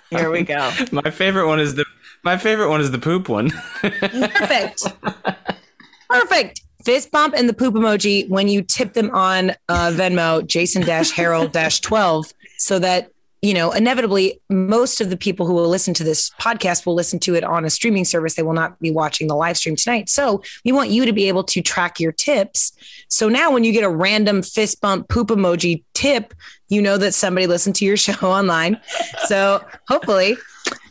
Here 0.10 0.30
we 0.30 0.44
go. 0.44 0.72
My 0.92 1.12
favorite 1.12 1.48
one 1.48 1.60
is 1.60 1.76
the 1.76 1.86
my 2.24 2.38
favorite 2.38 2.70
one 2.70 2.80
is 2.80 2.92
the 2.92 2.98
poop 2.98 3.28
one. 3.28 3.50
Perfect. 3.82 4.86
Perfect. 6.10 6.62
Fist 6.86 7.12
bump 7.12 7.34
and 7.36 7.48
the 7.48 7.54
poop 7.54 7.76
emoji 7.76 8.28
when 8.30 8.48
you 8.48 8.62
tip 8.62 8.94
them 8.94 9.10
on 9.12 9.52
uh, 9.70 9.92
Venmo, 9.94 10.46
Jason 10.46 10.82
Dash 10.84 11.12
Harrell 11.12 11.52
Dash 11.52 11.80
12, 11.80 12.34
so 12.58 12.78
that, 12.80 13.12
you 13.44 13.54
know, 13.54 13.74
inevitably 13.74 14.40
most 14.50 15.02
of 15.02 15.10
the 15.10 15.18
people 15.18 15.46
who 15.46 15.54
will 15.54 15.68
listen 15.68 15.94
to 15.96 16.04
this 16.04 16.30
podcast 16.40 16.86
will 16.86 16.96
listen 16.96 17.20
to 17.20 17.36
it 17.36 17.44
on 17.44 17.66
a 17.66 17.70
streaming 17.70 18.06
service. 18.06 18.36
They 18.36 18.42
will 18.42 18.54
not 18.54 18.80
be 18.80 18.90
watching 18.90 19.28
the 19.28 19.36
live 19.36 19.58
stream 19.58 19.76
tonight. 19.76 20.08
So 20.08 20.42
we 20.64 20.72
want 20.72 20.92
you 20.92 21.06
to 21.06 21.12
be 21.12 21.28
able 21.28 21.44
to 21.44 21.62
track 21.62 22.00
your 22.00 22.14
tips. 22.14 22.72
So 23.10 23.28
now 23.28 23.52
when 23.52 23.66
you 23.66 23.74
get 23.74 23.84
a 23.84 23.90
random 23.90 24.44
fist 24.44 24.80
bump 24.80 25.10
poop 25.10 25.28
emoji 25.28 25.84
tip, 25.94 26.34
you 26.70 26.82
know 26.82 26.98
that 26.98 27.14
somebody 27.14 27.46
listened 27.46 27.76
to 27.76 27.86
your 27.86 27.98
show 28.08 28.14
online. 28.26 28.80
So 29.26 29.62
hopefully, 29.90 30.38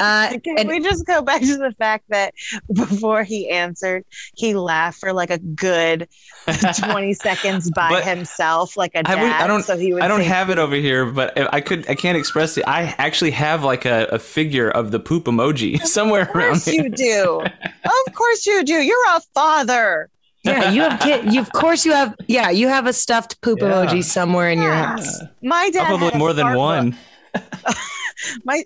uh, 0.00 0.30
Can 0.44 0.58
and- 0.58 0.68
we 0.68 0.80
just 0.80 1.06
go 1.06 1.22
back 1.22 1.40
to 1.42 1.56
the 1.56 1.72
fact 1.78 2.04
that 2.08 2.34
before 2.72 3.22
he 3.24 3.48
answered, 3.50 4.04
he 4.36 4.54
laughed 4.54 4.98
for 5.00 5.12
like 5.12 5.30
a 5.30 5.38
good 5.38 6.08
20 6.78 7.14
seconds 7.14 7.70
by 7.70 7.88
But 7.90 8.04
himself, 8.04 8.76
like 8.76 8.94
a 8.94 8.98
I 8.98 9.02
dad. 9.14 9.22
would- 9.22 9.32
I 9.32 9.46
don't- 9.46 9.62
so 9.64 9.76
he 9.76 9.92
would 9.94 10.02
I 10.02 10.08
don't 10.08 10.20
say, 10.20 10.26
have 10.26 10.50
it 10.50 10.58
over 10.58 10.74
here, 10.76 11.06
but 11.06 11.36
I 11.54 11.60
could 11.60 11.88
I 11.88 11.94
can't 11.94 12.16
express 12.18 12.56
it. 12.58 12.64
I 12.66 12.94
actually 12.98 13.30
have 13.32 13.62
like 13.64 13.84
a, 13.84 14.06
a 14.12 14.18
figure 14.18 14.70
of 14.70 14.90
the 14.90 14.98
poop 15.00 15.24
emoji 15.24 15.80
somewhere 15.86 16.22
Of 16.22 16.34
around 16.36 16.50
course 16.52 16.64
here. 16.66 16.82
you 16.84 16.88
do. 16.90 17.40
Of 17.84 18.14
course 18.14 18.46
you 18.46 18.64
do. 18.64 18.74
You're 18.74 18.96
a 19.16 19.20
father. 19.34 20.08
Yeah, 20.44 20.72
you 20.72 20.82
have 20.82 20.98
kid. 21.00 21.32
You 21.32 21.40
of 21.40 21.52
course 21.52 21.84
you 21.86 21.92
have. 21.92 22.16
Yeah, 22.26 22.50
you 22.50 22.66
have 22.66 22.86
a 22.88 22.92
stuffed 22.92 23.40
poop 23.42 23.60
Yeah. 23.62 23.68
emoji 23.68 24.02
somewhere 24.02 24.50
in 24.50 24.60
your 24.60 24.72
house. 24.74 25.20
My 25.40 25.70
dad 25.70 25.86
Probably 25.86 26.18
more 26.18 26.32
than 26.32 26.56
one. 26.56 26.96
My 28.44 28.62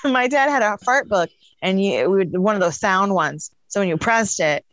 my 0.04 0.28
dad 0.28 0.50
had 0.50 0.62
a 0.62 0.78
fart 0.78 1.08
book, 1.08 1.30
and 1.62 1.82
you, 1.82 1.92
it 1.92 2.10
would 2.10 2.38
one 2.38 2.54
of 2.54 2.60
those 2.60 2.78
sound 2.78 3.14
ones. 3.14 3.50
So 3.68 3.80
when 3.80 3.88
you 3.88 3.96
pressed 3.96 4.40
it, 4.40 4.64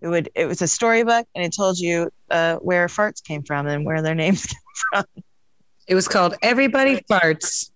it 0.00 0.08
would 0.08 0.30
it 0.34 0.46
was 0.46 0.62
a 0.62 0.68
storybook, 0.68 1.26
and 1.34 1.44
it 1.44 1.54
told 1.54 1.78
you 1.78 2.10
uh, 2.30 2.56
where 2.56 2.86
farts 2.86 3.22
came 3.22 3.42
from 3.42 3.66
and 3.66 3.84
where 3.84 4.02
their 4.02 4.14
names. 4.14 4.46
Came 4.92 5.04
from. 5.04 5.22
It 5.86 5.94
was 5.94 6.08
called 6.08 6.34
Everybody 6.42 7.02
Farts, 7.10 7.70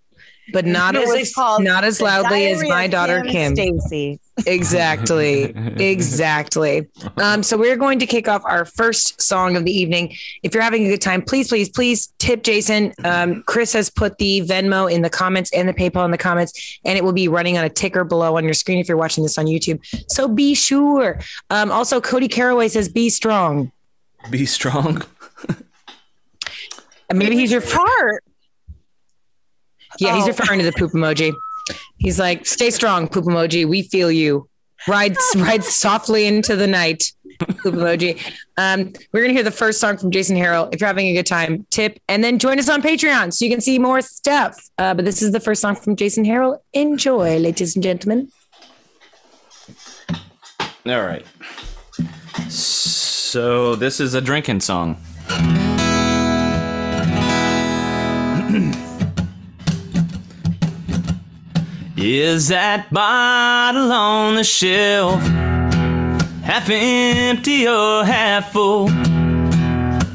but 0.53 0.65
not 0.65 0.95
It 0.95 1.09
as 1.09 1.35
called 1.35 1.63
not 1.63 1.85
as 1.85 2.01
loudly 2.01 2.47
as 2.47 2.63
my 2.63 2.87
daughter 2.87 3.23
Kim. 3.23 3.55
Stacy. 3.55 4.21
Exactly. 4.45 5.45
Exactly. 5.83 6.87
Um, 7.17 7.43
so 7.43 7.57
we're 7.57 7.77
going 7.77 7.99
to 8.01 8.07
kick 8.07 8.29
off 8.29 8.43
our 8.45 8.65
first 8.67 9.21
song 9.23 9.57
of 9.57 9.65
the 9.65 9.73
evening. 9.73 10.15
If 10.43 10.53
you're 10.53 10.63
having 10.63 10.85
a 10.87 10.91
good 10.91 11.01
time, 11.01 11.23
please, 11.23 11.49
please, 11.49 11.69
please 11.71 12.09
tip 12.19 12.43
Jason. 12.43 12.93
Um, 13.05 13.43
Chris 13.47 13.73
has 13.73 13.89
put 13.89 14.19
the 14.19 14.43
Venmo 14.43 14.93
in 14.93 15.01
the 15.03 15.09
comments 15.09 15.51
and 15.55 15.67
the 15.69 15.73
PayPal 15.73 16.05
in 16.05 16.11
the 16.11 16.19
comments, 16.19 16.79
and 16.85 16.99
it 16.99 17.05
will 17.05 17.15
be 17.15 17.29
running 17.29 17.57
on 17.57 17.65
a 17.65 17.71
ticker 17.71 18.05
below 18.05 18.37
on 18.37 18.45
your 18.45 18.53
screen 18.55 18.79
if 18.79 18.89
you're 18.89 18.99
watching 18.99 19.23
this 19.25 19.39
on 19.39 19.47
YouTube. 19.47 19.81
So 20.13 20.29
be 20.29 20.55
sure. 20.55 21.19
Um, 21.49 21.73
also, 21.73 22.01
Cody 22.01 22.29
Caraway 22.29 22.69
says, 22.69 22.89
"Be 22.91 23.09
strong." 23.09 23.73
Be 24.31 24.45
strong. 24.45 25.03
Maybe 27.13 27.37
he's 27.37 27.53
your 27.53 27.61
Fart. 27.61 28.25
Yeah, 29.99 30.15
he's 30.17 30.25
Oh. 30.25 30.29
referring 30.29 30.59
to 30.59 30.65
the 30.67 30.73
poop 30.73 30.93
emoji. 30.93 31.33
He's 31.99 32.19
like, 32.19 32.47
"Stay 32.47 32.71
strong, 32.71 33.09
poop 33.09 33.25
emoji. 33.25 33.67
We 33.69 33.83
feel 33.83 34.11
you. 34.11 34.49
Ride, 34.89 35.17
ride 35.37 35.65
softly 35.65 36.27
into 36.27 36.57
the 36.57 36.67
night." 36.67 37.13
Poop 37.39 37.75
emoji. 37.75 38.21
Um, 38.57 38.93
we're 39.13 39.21
gonna 39.21 39.35
hear 39.35 39.43
the 39.43 39.51
first 39.51 39.79
song 39.79 39.99
from 39.99 40.11
Jason 40.11 40.37
Harrell. 40.37 40.73
If 40.73 40.81
you're 40.81 40.89
having 40.89 41.07
a 41.09 41.15
good 41.15 41.27
time, 41.27 41.67
tip 41.71 41.99
and 42.09 42.25
then 42.25 42.39
join 42.39 42.59
us 42.59 42.69
on 42.69 42.81
Patreon 42.81 43.35
so 43.35 43.45
you 43.45 43.51
can 43.51 43.61
see 43.61 43.79
more 43.79 44.01
stuff. 44.01 44.59
Uh, 44.79 44.95
but 44.95 45.05
this 45.05 45.21
is 45.21 45.33
the 45.33 45.41
first 45.41 45.61
song 45.61 45.77
from 45.77 45.97
Jason 45.97 46.25
Harrell. 46.25 46.59
Enjoy, 46.73 47.39
ladies 47.39 47.77
and 47.77 47.83
gentlemen. 47.83 48.31
All 50.87 51.03
right. 51.03 51.27
So 52.49 53.75
this 53.75 53.99
is 53.99 54.15
a 54.15 54.21
drinking 54.21 54.61
song. 54.61 54.97
Is 61.97 62.49
that 62.49 62.93
bottle 62.93 63.91
on 63.91 64.35
the 64.35 64.45
shelf 64.45 65.21
half 66.43 66.69
empty 66.69 67.67
or 67.67 68.05
half 68.05 68.53
full? 68.53 68.89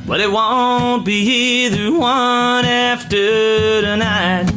But 0.05 0.19
it 0.19 0.31
won't 0.31 1.05
be 1.05 1.21
either 1.65 1.91
one 1.91 2.65
after 2.65 3.81
tonight. 3.81 4.51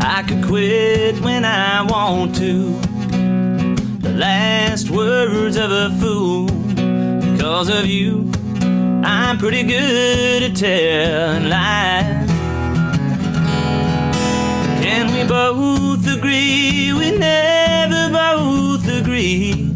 I 0.00 0.22
could 0.22 0.44
quit 0.44 1.20
when 1.20 1.44
I 1.44 1.82
want 1.82 2.36
to 2.36 2.78
the 4.00 4.14
last 4.16 4.90
words 4.90 5.56
of 5.56 5.70
a 5.72 5.90
fool. 5.98 6.46
Because 7.32 7.68
of 7.68 7.86
you, 7.86 8.30
I'm 9.02 9.38
pretty 9.38 9.64
good 9.64 10.42
at 10.44 10.56
telling 10.56 11.48
lies. 11.48 12.23
Can 14.96 15.12
we 15.12 15.26
both 15.26 16.06
agree 16.06 16.92
we 16.92 17.18
never 17.18 18.10
both 18.12 18.86
agree 18.86 19.74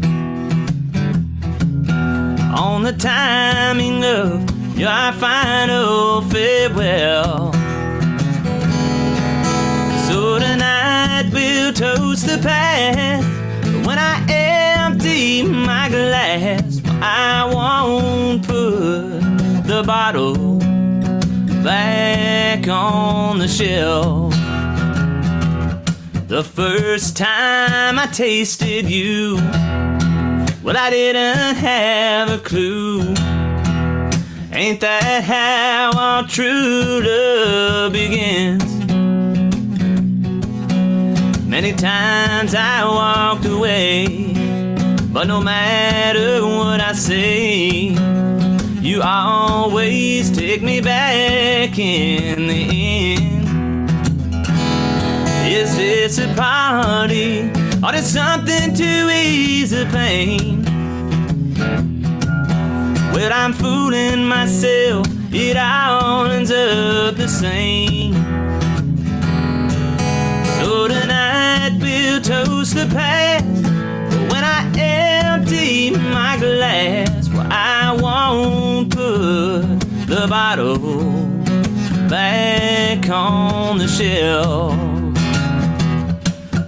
on 2.55 2.83
the 2.83 2.93
the 2.93 2.97
timing 2.97 4.03
of 4.05 4.79
your 4.79 5.11
final 5.19 6.21
farewell. 6.21 7.51
So 10.07 10.39
tonight 10.39 11.29
we'll 11.33 11.73
toast 11.73 12.25
the 12.25 12.39
past. 12.41 13.27
When 13.85 13.99
I 13.99 14.25
empty 14.29 15.43
my 15.43 15.89
glass, 15.89 16.81
I 17.01 17.45
won't 17.53 18.47
put 18.47 19.19
the 19.67 19.83
bottle 19.85 20.59
back 21.61 22.67
on 22.69 23.37
the 23.37 23.47
shelf. 23.49 24.38
The 26.29 26.43
first 26.43 27.17
time 27.17 27.97
I 27.97 28.05
tasted 28.05 28.87
you, 28.87 29.37
well, 30.61 30.77
I 30.77 30.91
didn't 30.91 31.55
have 31.55 32.29
a 32.29 32.37
clue. 32.37 33.15
Ain't 34.51 34.79
that 34.81 35.23
how 35.23 35.89
our 35.97 36.27
true 36.27 37.01
love 37.03 37.93
begins? 37.93 38.63
Many 41.47 41.73
times 41.73 42.53
I 42.53 42.85
walked 42.85 43.47
away, 43.47 44.05
but 45.11 45.23
no 45.23 45.41
matter 45.41 46.45
what 46.45 46.79
I 46.79 46.93
say, 46.93 47.97
you 48.79 49.01
always 49.01 50.29
take 50.29 50.61
me 50.61 50.79
back 50.79 51.79
in 51.79 52.45
the 52.45 53.15
end. 53.15 53.38
Is 55.69 55.77
this 55.77 56.17
a 56.17 56.33
party 56.33 57.41
or 57.83 57.93
is 57.93 58.11
something 58.11 58.73
to 58.73 59.11
ease 59.13 59.69
the 59.69 59.85
pain? 59.91 60.63
Well, 63.13 63.31
I'm 63.31 63.53
fooling 63.53 64.25
myself, 64.25 65.05
it 65.31 65.57
all 65.57 66.25
ends 66.25 66.49
up 66.49 67.17
the 67.17 67.27
same. 67.27 68.15
So 70.57 70.87
tonight 70.87 71.77
we'll 71.79 72.19
toast 72.21 72.73
the 72.73 72.87
past. 72.91 73.45
But 74.09 74.31
when 74.31 74.43
I 74.43 74.71
empty 74.75 75.91
my 75.91 76.35
glass, 76.39 77.29
well, 77.29 77.47
I 77.47 77.95
won't 78.01 78.89
put 78.89 79.81
the 80.07 80.25
bottle 80.27 81.27
back 82.09 83.07
on 83.07 83.77
the 83.77 83.87
shelf. 83.87 84.88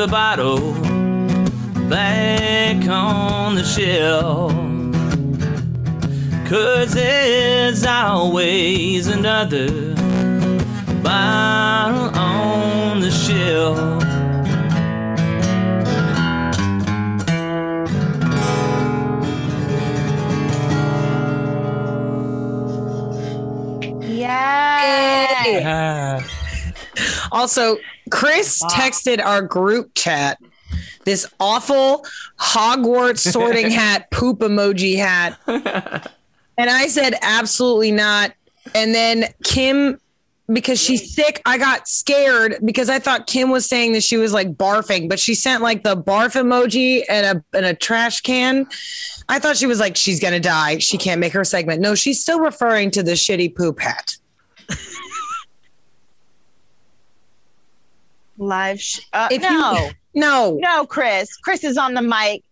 the 0.00 0.08
bottle 0.08 0.72
back 1.90 2.88
on 2.88 3.54
the 3.54 3.62
shelf. 3.62 4.50
Cause 6.48 6.94
there's 6.94 7.84
always 7.84 9.08
another 9.08 9.68
bottle 11.02 12.18
on 12.18 13.00
the 13.00 13.10
shelf. 13.10 14.02
Yeah. 24.08 26.20
Also, 27.32 27.76
Chris 28.20 28.62
texted 28.64 29.24
our 29.24 29.40
group 29.40 29.92
chat 29.94 30.38
this 31.04 31.26
awful 31.40 32.04
Hogwarts 32.38 33.32
sorting 33.32 33.70
hat 33.70 34.10
poop 34.10 34.40
emoji 34.40 34.96
hat. 34.98 35.38
And 36.58 36.68
I 36.68 36.86
said, 36.88 37.14
absolutely 37.22 37.92
not. 37.92 38.32
And 38.74 38.94
then 38.94 39.24
Kim, 39.42 39.98
because 40.52 40.78
she's 40.78 41.14
sick, 41.14 41.40
I 41.46 41.56
got 41.56 41.88
scared 41.88 42.56
because 42.62 42.90
I 42.90 42.98
thought 42.98 43.26
Kim 43.26 43.48
was 43.48 43.64
saying 43.64 43.92
that 43.92 44.02
she 44.02 44.18
was 44.18 44.34
like 44.34 44.52
barfing, 44.54 45.08
but 45.08 45.18
she 45.18 45.34
sent 45.34 45.62
like 45.62 45.82
the 45.82 45.96
barf 45.96 46.34
emoji 46.34 47.02
and 47.08 47.38
a, 47.38 47.56
and 47.56 47.64
a 47.64 47.72
trash 47.72 48.20
can. 48.20 48.66
I 49.30 49.38
thought 49.38 49.56
she 49.56 49.66
was 49.66 49.80
like, 49.80 49.96
she's 49.96 50.20
going 50.20 50.34
to 50.34 50.40
die. 50.40 50.76
She 50.76 50.98
can't 50.98 51.20
make 51.20 51.32
her 51.32 51.44
segment. 51.44 51.80
No, 51.80 51.94
she's 51.94 52.20
still 52.20 52.40
referring 52.40 52.90
to 52.90 53.02
the 53.02 53.12
shitty 53.12 53.56
poop 53.56 53.80
hat. 53.80 54.18
Live. 58.40 58.80
Sh- 58.80 59.00
uh, 59.12 59.28
If 59.30 59.42
you- 59.42 59.50
no, 59.50 59.90
No, 60.14 60.58
no, 60.60 60.86
Chris. 60.86 61.36
Chris 61.36 61.62
is 61.62 61.78
on 61.78 61.94
the 61.94 62.02
mic. 62.02 62.42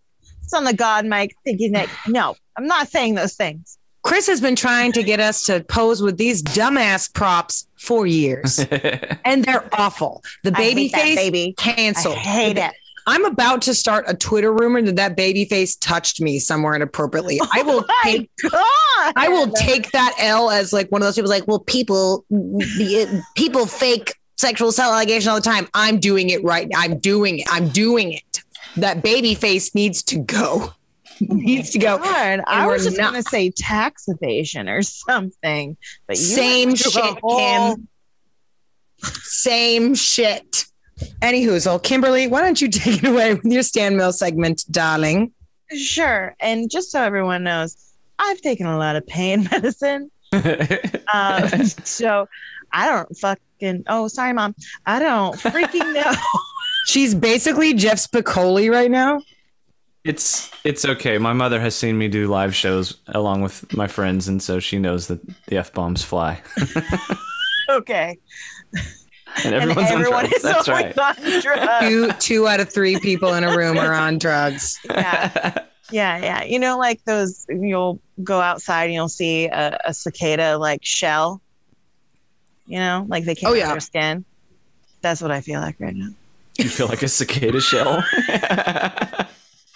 It's 0.45 0.53
on 0.55 0.63
the 0.65 0.73
God 0.75 1.05
mic, 1.05 1.35
thinking 1.45 1.73
that 1.73 1.89
no, 2.07 2.37
I'm 2.57 2.67
not 2.67 2.89
saying 2.89 3.15
those 3.17 3.35
things. 3.35 3.77
Chris 4.05 4.27
has 4.29 4.41
been 4.41 4.55
trying 4.57 4.93
to 4.93 5.03
get 5.03 5.19
us 5.21 5.45
to 5.47 5.63
pose 5.65 6.01
with 6.01 6.17
these 6.17 6.43
dumbass 6.43 7.13
props 7.13 7.67
for 7.77 8.07
years, 8.07 8.59
and 9.25 9.45
they're 9.45 9.69
awful. 9.75 10.23
The 10.45 10.53
I 10.55 10.63
hate 10.63 10.75
baby 10.75 10.89
face 10.89 11.17
baby. 11.17 11.55
I 11.59 11.63
canceled. 11.63 12.17
hate 12.17 12.57
it. 12.59 12.73
I'm 13.09 13.25
about 13.25 13.63
to 13.63 13.75
start 13.75 14.05
a 14.07 14.15
Twitter 14.15 14.53
rumor 14.53 14.81
that 14.83 14.97
that 14.97 15.17
baby 15.17 15.47
face 15.47 15.75
touched 15.77 16.21
me 16.21 16.39
somewhere 16.39 16.75
inappropriately. 16.75 17.41
I 17.53 17.63
will 17.63 17.85
Oh 17.89 18.03
take. 18.05 18.31
God. 18.51 19.13
I 19.17 19.29
will 19.29 19.51
take 19.51 19.91
that 19.93 20.15
L 20.19 20.51
as 20.51 20.73
like 20.73 20.91
one 20.93 21.01
of 21.03 21.07
those 21.07 21.15
people 21.17 21.31
like, 21.31 21.47
well, 21.49 21.61
people, 21.61 22.25
people 23.35 23.67
fake 23.67 24.15
sexual 24.39 24.69
assault 24.71 24.95
allegation 24.95 25.29
all 25.31 25.37
the 25.37 25.43
time. 25.43 25.69
I'm 25.75 26.01
doing 26.01 26.31
it 26.31 26.43
right. 26.43 26.67
now. 26.69 26.79
I'm 26.81 26.99
doing 26.99 27.41
it. 27.41 27.47
I'm 27.51 27.69
doing 27.69 28.13
it. 28.13 28.43
That 28.77 29.03
baby 29.03 29.35
face 29.35 29.75
needs 29.75 30.03
to 30.05 30.19
go. 30.19 30.73
needs 31.21 31.71
to 31.71 31.79
go. 31.79 31.99
God, 31.99 32.41
I 32.47 32.67
was 32.67 32.85
just 32.85 32.97
not- 32.97 33.11
going 33.13 33.23
to 33.23 33.29
say 33.29 33.51
tax 33.51 34.05
evasion 34.09 34.69
or 34.69 34.83
something, 34.83 35.77
but 36.07 36.17
you 36.17 36.23
Same 36.23 36.69
went 36.69 36.79
through 36.81 37.03
a 37.03 37.05
shit, 37.07 37.19
whole- 37.23 37.77
Kim. 37.77 37.89
Same 39.03 39.95
shit. 39.95 40.65
Anywho, 41.23 41.61
so 41.61 41.79
Kimberly, 41.79 42.27
why 42.27 42.41
don't 42.43 42.61
you 42.61 42.69
take 42.71 43.03
it 43.03 43.09
away 43.09 43.35
with 43.35 43.45
your 43.45 43.63
stand 43.63 43.97
Mill 43.97 44.13
segment, 44.13 44.65
darling? 44.71 45.33
Sure, 45.77 46.35
and 46.41 46.71
just 46.71 46.91
so 46.91 47.03
everyone 47.03 47.45
knows, 47.45 47.77
I've 48.19 48.41
taken 48.41 48.67
a 48.67 48.79
lot 48.79 48.97
of 48.97 49.07
pain 49.07 49.45
medicine, 49.51 50.11
um, 50.33 51.49
so 51.85 52.27
I 52.73 52.87
don't 52.89 53.17
fucking. 53.59 53.85
Oh, 53.89 54.09
sorry, 54.09 54.33
mom. 54.33 54.55
I 54.87 54.99
don't 54.99 55.35
freaking 55.37 55.95
know. 55.95 56.13
She's 56.87 57.15
basically 57.15 57.75
Jeff 57.75 57.99
Spicoli 57.99 58.71
right 58.71 58.91
now. 58.91 59.21
It's 60.05 60.51
it's 60.65 60.85
okay. 60.85 61.19
My 61.19 61.33
mother 61.33 61.61
has 61.61 61.75
seen 61.75 61.99
me 61.99 62.09
do 62.09 62.29
live 62.29 62.55
shows 62.55 62.99
along 63.09 63.43
with 63.43 63.75
my 63.77 63.87
friends, 63.87 64.29
and 64.29 64.43
so 64.43 64.59
she 64.59 64.79
knows 64.79 65.09
that 65.09 65.21
the 65.47 65.59
f 65.59 65.73
bombs 65.73 66.03
fly, 66.03 66.41
okay, 67.71 68.17
and 68.75 68.85
and 69.45 69.55
everyone's 69.55 69.91
on 69.91 70.01
drugs. 70.03 70.33
is 70.33 70.43
That's 70.43 70.69
right. 70.69 70.97
on 70.97 71.41
drugs. 71.43 71.81
Two 71.81 72.13
two 72.21 72.49
out 72.49 72.61
of 72.61 72.73
three 72.73 72.99
people 73.01 73.35
in 73.35 73.45
a 73.45 73.55
room 73.55 73.77
are 73.77 73.93
on 73.93 74.19
drugs. 74.19 74.79
Yeah. 74.89 75.65
Yeah, 75.91 76.19
yeah. 76.19 76.45
You 76.45 76.59
know, 76.59 76.77
like 76.77 77.03
those, 77.05 77.47
you'll 77.49 77.99
go 78.23 78.43
outside 78.43 78.85
and 78.85 78.93
you'll 78.93 79.09
see 79.09 79.47
a, 79.47 79.79
a 79.87 79.95
cicada 79.95 80.59
like 80.59 80.85
shell. 80.85 81.41
You 82.69 82.79
know, 82.79 83.05
like 83.09 83.25
they 83.25 83.35
can't 83.35 83.51
Oh, 83.51 83.55
oh, 83.55 83.59
yeah. 83.59 83.71
their 83.73 83.81
skin. 83.81 84.25
That's 85.01 85.21
what 85.21 85.31
I 85.33 85.41
feel 85.41 85.61
like 85.61 85.77
right 85.81 85.95
now. 85.97 86.11
you 86.59 86.69
feel 86.69 86.87
like 86.87 87.03
a 87.03 87.09
cicada 87.09 87.61
shell. 87.61 88.05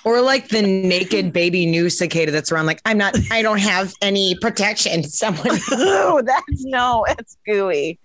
Or 0.05 0.21
like 0.21 0.49
the 0.49 0.63
naked 0.63 1.33
baby 1.33 1.65
new 1.65 1.89
cicada 1.89 2.33
that's 2.33 2.51
around, 2.51 2.67
like, 2.67 2.81
I'm 2.85 2.99
not, 2.99 3.15
I 3.31 3.41
don't 3.41 3.61
have 3.61 3.95
any 4.03 4.35
protection. 4.35 5.05
Someone 5.09 5.47
Ooh, 5.75 6.21
that's 6.25 6.65
no, 6.65 7.05
it's 7.09 7.37
gooey. 7.47 8.01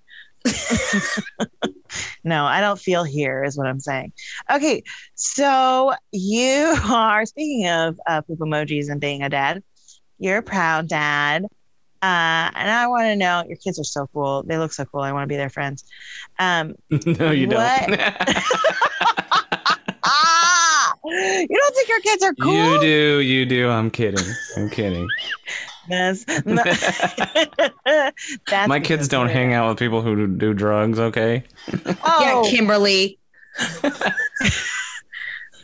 No, 2.23 2.45
I 2.45 2.61
don't 2.61 2.79
feel 2.79 3.03
here, 3.03 3.43
is 3.43 3.57
what 3.57 3.65
I'm 3.65 3.79
saying. 3.79 4.11
Okay, 4.51 4.83
so 5.15 5.93
you 6.11 6.75
are 6.87 7.25
speaking 7.25 7.67
of 7.67 7.99
uh, 8.05 8.21
poop 8.21 8.39
emojis 8.39 8.89
and 8.91 9.01
being 9.01 9.23
a 9.23 9.29
dad. 9.29 9.63
You're 10.19 10.37
a 10.37 10.43
proud 10.43 10.87
dad, 10.89 11.45
uh, 12.01 12.49
and 12.55 12.69
I 12.69 12.87
want 12.87 13.03
to 13.05 13.15
know. 13.15 13.43
Your 13.47 13.57
kids 13.57 13.79
are 13.79 13.83
so 13.83 14.07
cool. 14.13 14.43
They 14.43 14.57
look 14.57 14.73
so 14.73 14.85
cool. 14.85 15.01
I 15.01 15.11
want 15.11 15.23
to 15.23 15.27
be 15.27 15.37
their 15.37 15.49
friends. 15.49 15.83
Um, 16.39 16.75
no, 16.89 17.31
you 17.31 17.47
What? 17.47 17.87
don't. 17.87 17.99
ah, 20.03 20.93
you 21.05 21.47
don't 21.47 21.75
think 21.75 21.89
your 21.89 22.01
kids 22.01 22.23
are 22.23 22.33
cool? 22.35 22.53
You 22.53 22.79
do, 22.81 23.19
you 23.21 23.45
do. 23.45 23.69
I'm 23.69 23.89
kidding. 23.89 24.25
I'm 24.55 24.69
kidding. 24.69 25.07
Yes. 25.89 26.25
That's 26.25 26.45
My 28.67 28.79
kids 28.81 29.07
don't 29.07 29.29
hang 29.29 29.53
out 29.53 29.69
with 29.69 29.79
people 29.79 30.01
who 30.01 30.27
do 30.27 30.53
drugs. 30.53 30.99
Okay. 30.99 31.43
Oh, 32.03 32.43
Yeah, 32.45 32.51
Kimberly. 32.51 33.17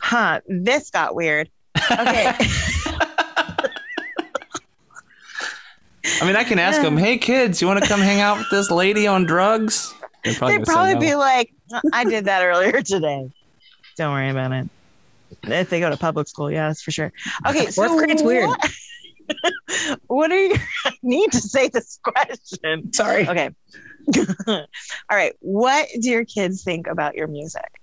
huh. 0.01 0.39
This 0.47 0.89
got 0.91 1.13
weird. 1.15 1.49
Okay. 1.91 2.31
I 6.21 6.25
mean, 6.25 6.35
I 6.35 6.43
can 6.43 6.59
ask 6.59 6.81
them, 6.81 6.97
"Hey, 6.97 7.17
kids, 7.17 7.61
you 7.61 7.67
want 7.67 7.81
to 7.81 7.87
come 7.87 8.01
hang 8.01 8.19
out 8.19 8.37
with 8.37 8.49
this 8.49 8.69
lady 8.69 9.07
on 9.07 9.25
drugs?" 9.25 9.93
They're 10.23 10.33
They'd 10.33 10.39
gonna 10.39 10.65
probably 10.65 10.93
no. 10.93 10.99
be 10.99 11.15
like, 11.15 11.53
I 11.91 12.05
did 12.05 12.25
that 12.25 12.43
earlier 12.43 12.81
today. 12.81 13.29
Don't 13.97 14.13
worry 14.13 14.29
about 14.29 14.51
it. 14.53 14.69
If 15.43 15.69
they 15.69 15.79
go 15.79 15.89
to 15.89 15.97
public 15.97 16.27
school, 16.27 16.49
yeah, 16.49 16.67
that's 16.67 16.81
for 16.81 16.91
sure. 16.91 17.11
Okay, 17.45 17.65
so 17.67 17.87
Fourth 17.87 18.05
grade's 18.05 18.23
weird. 18.23 18.47
What, 18.47 18.71
what 20.07 20.31
are 20.31 20.39
you? 20.39 20.55
I 20.85 20.93
need 21.01 21.31
to 21.31 21.41
say 21.41 21.67
this 21.67 21.99
question. 22.03 22.93
Sorry. 22.93 23.27
Okay. 23.27 23.49
All 24.47 24.65
right. 25.11 25.33
What 25.39 25.87
do 25.99 26.09
your 26.09 26.25
kids 26.25 26.63
think 26.63 26.87
about 26.87 27.15
your 27.15 27.27
music? 27.27 27.81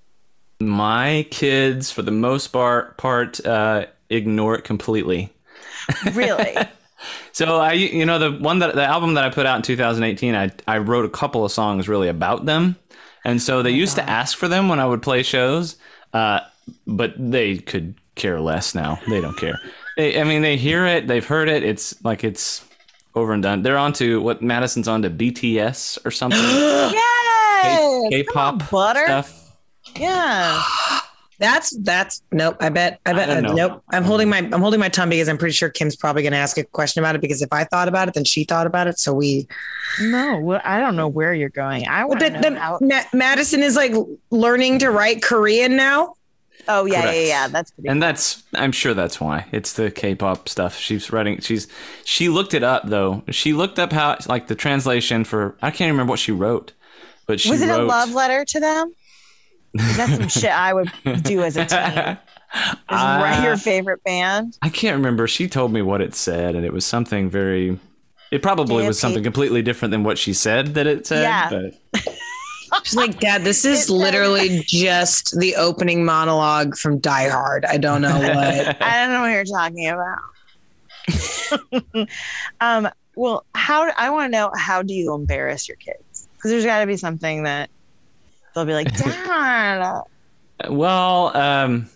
My 0.60 1.26
kids, 1.30 1.90
for 1.90 2.02
the 2.02 2.10
most 2.10 2.48
part, 2.48 2.96
part 2.96 3.44
uh, 3.46 3.86
ignore 4.08 4.54
it 4.54 4.64
completely. 4.64 5.32
Really? 6.12 6.56
So 7.32 7.56
I, 7.56 7.72
you 7.72 8.04
know, 8.04 8.18
the 8.18 8.32
one 8.32 8.58
that 8.60 8.74
the 8.74 8.84
album 8.84 9.14
that 9.14 9.24
I 9.24 9.30
put 9.30 9.46
out 9.46 9.56
in 9.56 9.62
2018, 9.62 10.34
I 10.34 10.50
I 10.66 10.78
wrote 10.78 11.04
a 11.04 11.08
couple 11.08 11.44
of 11.44 11.52
songs 11.52 11.88
really 11.88 12.08
about 12.08 12.46
them, 12.46 12.76
and 13.24 13.40
so 13.40 13.62
they 13.62 13.70
used 13.70 13.96
to 13.96 14.08
ask 14.08 14.36
for 14.36 14.48
them 14.48 14.68
when 14.68 14.80
I 14.80 14.86
would 14.86 15.02
play 15.02 15.22
shows, 15.22 15.76
uh, 16.12 16.40
but 16.86 17.14
they 17.16 17.58
could 17.58 17.94
care 18.14 18.40
less 18.40 18.74
now. 18.74 18.98
They 19.08 19.20
don't 19.20 19.36
care. 19.36 19.60
They, 19.96 20.20
I 20.20 20.24
mean, 20.24 20.42
they 20.42 20.56
hear 20.56 20.86
it, 20.86 21.08
they've 21.08 21.26
heard 21.26 21.48
it. 21.48 21.62
It's 21.62 22.02
like 22.04 22.24
it's 22.24 22.64
over 23.14 23.32
and 23.32 23.42
done. 23.42 23.62
They're 23.62 23.78
on 23.78 23.92
to 23.94 24.20
what 24.20 24.42
Madison's 24.42 24.88
on 24.88 25.02
to 25.02 25.10
BTS 25.10 26.04
or 26.04 26.10
something, 26.10 26.40
yes. 26.42 28.08
K-pop 28.10 28.54
on, 28.54 28.68
butter. 28.70 29.04
stuff. 29.04 29.56
Yeah. 29.96 30.62
That's 31.40 31.74
that's 31.78 32.22
nope. 32.32 32.58
I 32.60 32.68
bet 32.68 33.00
I 33.06 33.14
bet 33.14 33.28
don't 33.28 33.46
uh, 33.46 33.54
nope. 33.54 33.82
I'm 33.92 34.04
holding 34.04 34.28
my 34.28 34.38
I'm 34.38 34.60
holding 34.60 34.78
my 34.78 34.90
tongue 34.90 35.08
because 35.08 35.26
I'm 35.26 35.38
pretty 35.38 35.54
sure 35.54 35.70
Kim's 35.70 35.96
probably 35.96 36.20
going 36.22 36.32
to 36.32 36.38
ask 36.38 36.58
a 36.58 36.64
question 36.64 37.02
about 37.02 37.14
it 37.14 37.22
because 37.22 37.40
if 37.40 37.50
I 37.50 37.64
thought 37.64 37.88
about 37.88 38.08
it, 38.08 38.14
then 38.14 38.24
she 38.24 38.44
thought 38.44 38.66
about 38.66 38.86
it. 38.86 38.98
So 38.98 39.14
we. 39.14 39.48
No, 40.02 40.38
well, 40.38 40.60
I 40.64 40.80
don't 40.80 40.96
know 40.96 41.08
where 41.08 41.32
you're 41.32 41.48
going. 41.48 41.88
I 41.88 42.04
want 42.04 42.20
But 42.20 42.42
the, 42.42 42.60
how. 42.60 42.78
Ma- 42.82 43.04
Madison 43.14 43.62
is 43.62 43.74
like 43.74 43.92
learning 44.30 44.80
to 44.80 44.90
write 44.90 45.22
Korean 45.22 45.76
now. 45.76 46.14
Oh 46.68 46.84
yeah, 46.84 46.98
yeah, 46.98 47.02
Correct. 47.04 47.28
yeah. 47.28 47.48
That's 47.48 47.70
pretty. 47.70 47.88
And 47.88 48.02
that's 48.02 48.42
I'm 48.54 48.72
sure 48.72 48.92
that's 48.92 49.18
why. 49.18 49.46
It's 49.50 49.72
the 49.72 49.90
K-pop 49.90 50.46
stuff. 50.46 50.76
She's 50.76 51.10
writing 51.10 51.40
she's 51.40 51.68
she 52.04 52.28
looked 52.28 52.52
it 52.52 52.62
up 52.62 52.86
though. 52.86 53.22
She 53.30 53.54
looked 53.54 53.78
up 53.78 53.92
how 53.92 54.18
like 54.28 54.48
the 54.48 54.54
translation 54.54 55.24
for 55.24 55.56
I 55.62 55.70
can't 55.70 55.90
remember 55.90 56.10
what 56.10 56.18
she 56.18 56.32
wrote. 56.32 56.74
But 57.26 57.40
she 57.40 57.50
Was 57.50 57.62
it 57.62 57.68
wrote 57.68 57.84
a 57.84 57.84
love 57.84 58.12
letter 58.12 58.44
to 58.44 58.60
them? 58.60 58.92
Is 59.74 59.96
that 59.96 60.08
some 60.08 60.28
shit 60.28 60.50
I 60.50 60.72
would 60.74 60.90
do 61.22 61.42
as 61.42 61.56
a 61.56 61.64
teen? 61.66 62.18
Is 62.52 62.66
write 62.90 63.44
your 63.44 63.52
Uh, 63.52 63.56
favorite 63.56 64.02
band? 64.02 64.58
I 64.62 64.68
can't 64.68 64.96
remember. 64.96 65.28
She 65.28 65.46
told 65.48 65.72
me 65.72 65.82
what 65.82 66.00
it 66.00 66.14
said 66.14 66.56
and 66.56 66.64
it 66.64 66.72
was 66.72 66.84
something 66.84 67.30
very 67.30 67.78
it 68.32 68.42
probably 68.42 68.86
was 68.86 68.98
something 68.98 69.22
completely 69.22 69.62
different 69.62 69.90
than 69.90 70.02
what 70.04 70.18
she 70.18 70.32
said 70.32 70.74
that 70.74 70.86
it 70.86 71.06
said. 71.06 71.22
Yeah. 71.22 71.48
But 71.92 72.08
She's 72.84 72.94
like, 72.94 73.18
Dad, 73.18 73.42
this 73.42 73.64
is 73.64 73.90
literally 73.90 74.62
just 74.66 75.36
the 75.40 75.56
opening 75.56 76.04
monologue 76.04 76.76
from 76.76 76.98
Die 77.00 77.28
Hard. 77.28 77.64
I 77.64 77.76
don't 77.78 78.00
know 78.00 78.16
what. 78.16 78.82
I 78.82 79.04
don't 79.04 79.12
know 79.12 79.22
what 79.22 79.30
you're 79.32 79.44
talking 79.44 79.88
about. 79.88 80.18
um, 82.60 82.88
well, 83.16 83.44
how 83.54 83.90
I 83.96 84.10
want 84.10 84.32
to 84.32 84.38
know 84.38 84.50
how 84.56 84.82
do 84.82 84.94
you 84.94 85.14
embarrass 85.14 85.68
your 85.68 85.76
kids? 85.76 86.28
Because 86.36 86.52
there's 86.52 86.64
got 86.64 86.80
to 86.80 86.86
be 86.86 86.96
something 86.96 87.42
that 87.42 87.70
they'll 88.54 88.64
be 88.64 88.74
like, 88.74 88.92
Dad. 88.96 90.02
Well, 90.68 91.36
um, 91.36 91.88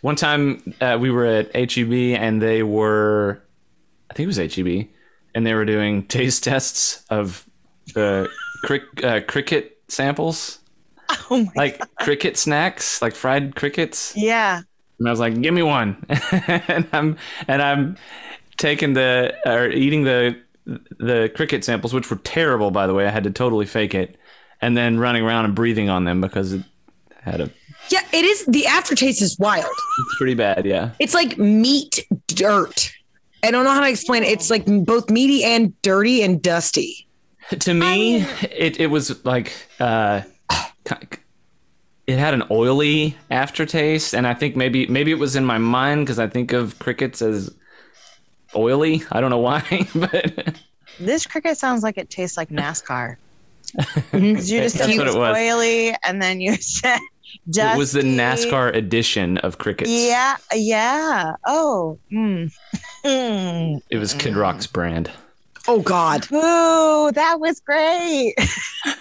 one 0.00 0.16
time 0.16 0.74
uh, 0.80 0.98
we 1.00 1.10
were 1.10 1.24
at 1.26 1.54
HEB 1.72 1.92
and 2.18 2.40
they 2.42 2.62
were, 2.62 3.42
I 4.10 4.14
think 4.14 4.24
it 4.24 4.36
was 4.38 4.54
HEB, 4.54 4.88
and 5.34 5.46
they 5.46 5.54
were 5.54 5.64
doing 5.64 6.02
taste 6.08 6.44
tests 6.44 7.04
of 7.10 7.48
the 7.94 8.28
crick, 8.64 8.82
uh, 9.04 9.20
cricket 9.26 9.78
samples, 9.88 10.58
Oh 11.30 11.44
my. 11.44 11.52
like 11.54 11.80
cricket 11.96 12.36
snacks, 12.36 13.00
like 13.02 13.14
fried 13.14 13.54
crickets. 13.56 14.14
Yeah. 14.16 14.62
And 14.98 15.08
I 15.08 15.10
was 15.10 15.20
like, 15.20 15.40
"Give 15.40 15.52
me 15.52 15.62
one," 15.62 15.96
and 16.48 16.86
I'm 16.92 17.16
and 17.48 17.60
I'm 17.60 17.96
taking 18.56 18.94
the 18.94 19.34
or 19.44 19.68
eating 19.68 20.04
the 20.04 20.36
the 20.64 21.30
cricket 21.34 21.64
samples, 21.64 21.92
which 21.92 22.08
were 22.10 22.16
terrible, 22.16 22.70
by 22.70 22.86
the 22.86 22.94
way. 22.94 23.04
I 23.06 23.10
had 23.10 23.24
to 23.24 23.30
totally 23.30 23.66
fake 23.66 23.92
it, 23.94 24.16
and 24.64 24.74
then 24.74 24.98
running 24.98 25.22
around 25.22 25.44
and 25.44 25.54
breathing 25.54 25.90
on 25.90 26.04
them 26.04 26.22
because 26.22 26.54
it 26.54 26.62
had 27.20 27.40
a. 27.42 27.50
yeah, 27.90 28.00
it 28.12 28.24
is. 28.24 28.46
The 28.46 28.66
aftertaste 28.66 29.20
is 29.20 29.38
wild. 29.38 29.66
It's 29.66 30.16
pretty 30.16 30.34
bad, 30.34 30.64
yeah. 30.64 30.92
It's 30.98 31.12
like 31.12 31.36
meat 31.36 32.06
dirt. 32.28 32.90
I 33.42 33.50
don't 33.50 33.64
know 33.64 33.72
how 33.72 33.82
to 33.82 33.90
explain 33.90 34.22
it. 34.22 34.28
It's 34.28 34.48
like 34.48 34.64
both 34.64 35.10
meaty 35.10 35.44
and 35.44 35.80
dirty 35.82 36.22
and 36.22 36.40
dusty. 36.40 37.06
To 37.50 37.74
me, 37.74 38.22
it 38.50 38.80
it 38.80 38.86
was 38.86 39.22
like 39.26 39.52
uh, 39.78 40.22
it 42.06 42.18
had 42.18 42.32
an 42.32 42.44
oily 42.50 43.18
aftertaste, 43.30 44.14
and 44.14 44.26
I 44.26 44.32
think 44.32 44.56
maybe 44.56 44.86
maybe 44.86 45.10
it 45.10 45.18
was 45.18 45.36
in 45.36 45.44
my 45.44 45.58
mind 45.58 46.06
because 46.06 46.18
I 46.18 46.26
think 46.26 46.54
of 46.54 46.78
crickets 46.78 47.20
as 47.20 47.54
oily. 48.56 49.02
I 49.12 49.20
don't 49.20 49.28
know 49.28 49.38
why, 49.38 49.62
but 49.94 50.56
This 50.98 51.26
cricket 51.26 51.58
sounds 51.58 51.82
like 51.82 51.98
it 51.98 52.08
tastes 52.08 52.38
like 52.38 52.48
NASCAR. 52.48 53.16
'Cause 54.10 54.50
you 54.50 54.60
just 54.60 54.76
That's 54.78 54.90
said 54.90 54.98
what 54.98 55.08
it 55.08 55.14
it 55.14 55.18
was. 55.18 55.36
oily, 55.36 55.96
and 56.04 56.22
then 56.22 56.40
you 56.40 56.54
said 56.60 56.98
dusty. 57.50 57.74
it 57.74 57.78
was 57.78 57.92
the 57.92 58.02
NASCAR 58.02 58.74
edition 58.74 59.38
of 59.38 59.58
crickets. 59.58 59.90
Yeah, 59.90 60.36
yeah. 60.54 61.34
Oh, 61.46 61.98
mm. 62.12 62.52
Mm. 63.04 63.80
It 63.90 63.98
was 63.98 64.14
Kid 64.14 64.36
Rock's 64.36 64.66
brand. 64.66 65.10
Oh 65.66 65.80
God. 65.80 66.26
Ooh, 66.30 67.10
that 67.12 67.40
was 67.40 67.58
great. 67.60 68.34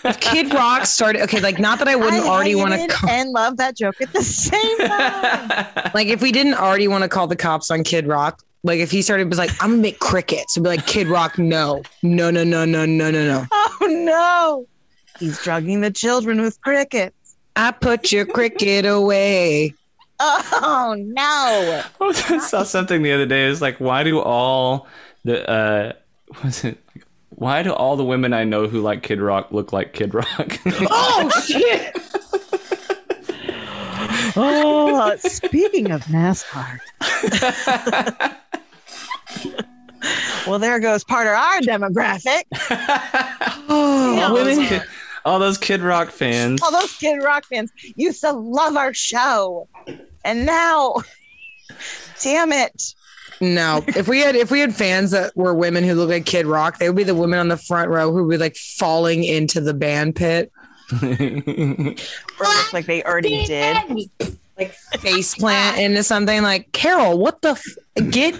If 0.05 0.19
Kid 0.21 0.53
Rock 0.53 0.85
started 0.85 1.21
okay, 1.23 1.41
like 1.41 1.59
not 1.59 1.77
that 1.79 1.87
I 1.89 1.95
wouldn't 1.97 2.23
I 2.23 2.27
already 2.27 2.55
want 2.55 2.71
to 2.71 2.77
hated 2.77 2.95
call, 2.95 3.09
and 3.09 3.31
love 3.31 3.57
that 3.57 3.75
joke 3.75 3.99
at 4.01 4.13
the 4.13 4.23
same 4.23 4.77
time. 4.77 5.91
like 5.93 6.07
if 6.07 6.21
we 6.21 6.31
didn't 6.31 6.53
already 6.55 6.87
want 6.87 7.03
to 7.03 7.09
call 7.09 7.27
the 7.27 7.35
cops 7.35 7.69
on 7.69 7.83
Kid 7.83 8.07
Rock, 8.07 8.41
like 8.63 8.79
if 8.79 8.91
he 8.91 9.01
started 9.01 9.27
was 9.29 9.37
like, 9.37 9.51
I'm 9.61 9.71
gonna 9.71 9.81
make 9.81 9.99
crickets, 9.99 10.55
it'd 10.55 10.63
be 10.63 10.69
like 10.69 10.87
Kid 10.87 11.07
Rock, 11.07 11.37
no, 11.37 11.81
no, 12.01 12.31
no, 12.31 12.45
no, 12.45 12.63
no, 12.63 12.85
no, 12.85 13.11
no, 13.11 13.25
no. 13.27 13.45
Oh 13.81 13.87
no, 13.87 14.67
he's 15.19 15.41
drugging 15.43 15.81
the 15.81 15.91
children 15.91 16.41
with 16.41 16.61
crickets. 16.61 17.35
I 17.55 17.71
put 17.71 18.11
your 18.11 18.25
cricket 18.25 18.85
away. 18.85 19.73
Oh 20.19 20.95
no. 20.97 21.83
I 21.99 22.37
saw 22.39 22.63
something 22.63 23.01
the 23.01 23.11
other 23.11 23.25
day. 23.25 23.45
It's 23.49 23.61
like, 23.61 23.79
why 23.79 24.03
do 24.03 24.19
all 24.19 24.87
the 25.23 25.49
uh, 25.49 25.93
was 26.43 26.63
it? 26.63 26.77
Why 27.29 27.63
do 27.63 27.73
all 27.73 27.95
the 27.95 28.05
women 28.05 28.31
I 28.31 28.43
know 28.43 28.67
who 28.67 28.79
like 28.79 29.03
Kid 29.03 29.19
Rock 29.19 29.51
look 29.51 29.73
like 29.73 29.93
Kid 29.93 30.13
Rock? 30.13 30.59
Oh 30.65 31.29
shit. 31.45 31.97
Oh, 34.35 35.15
speaking 35.19 35.91
of 35.91 36.03
NASCAR. 36.05 36.79
well, 40.47 40.59
there 40.59 40.79
goes 40.79 41.03
part 41.03 41.27
of 41.27 41.33
our 41.33 41.59
demographic. 41.61 42.43
Oh, 43.69 44.19
all, 44.23 44.35
those 44.35 44.57
women. 44.57 44.67
kid, 44.69 44.83
all 45.25 45.39
those 45.39 45.57
Kid 45.57 45.81
Rock 45.81 46.09
fans. 46.11 46.61
All 46.61 46.71
those 46.71 46.95
Kid 46.97 47.17
Rock 47.23 47.45
fans 47.45 47.71
used 47.95 48.21
to 48.21 48.31
love 48.31 48.75
our 48.75 48.93
show, 48.93 49.67
and 50.25 50.45
now, 50.45 50.95
damn 52.21 52.51
it. 52.51 52.93
No, 53.41 53.83
if 53.87 54.07
we 54.07 54.19
had 54.19 54.35
if 54.35 54.51
we 54.51 54.59
had 54.59 54.75
fans 54.75 55.11
that 55.11 55.35
were 55.35 55.53
women 55.53 55.83
who 55.83 55.95
look 55.95 56.09
like 56.09 56.25
Kid 56.25 56.45
Rock, 56.45 56.77
they 56.77 56.87
would 56.89 56.95
be 56.95 57.03
the 57.03 57.15
women 57.15 57.39
on 57.39 57.47
the 57.47 57.57
front 57.57 57.89
row 57.89 58.11
who 58.11 58.23
would 58.25 58.29
be 58.29 58.37
like 58.37 58.55
falling 58.55 59.23
into 59.23 59.59
the 59.59 59.73
band 59.73 60.15
pit, 60.15 60.51
Or 61.01 61.07
looks 62.45 62.73
like 62.73 62.85
they 62.85 63.03
already 63.03 63.45
did. 63.45 63.77
like 64.57 64.71
face 64.99 65.35
plant 65.35 65.79
into 65.79 66.03
something. 66.03 66.41
Like 66.43 66.71
Carol, 66.73 67.17
what 67.17 67.41
the 67.41 67.49
f- 67.49 68.09
get? 68.11 68.35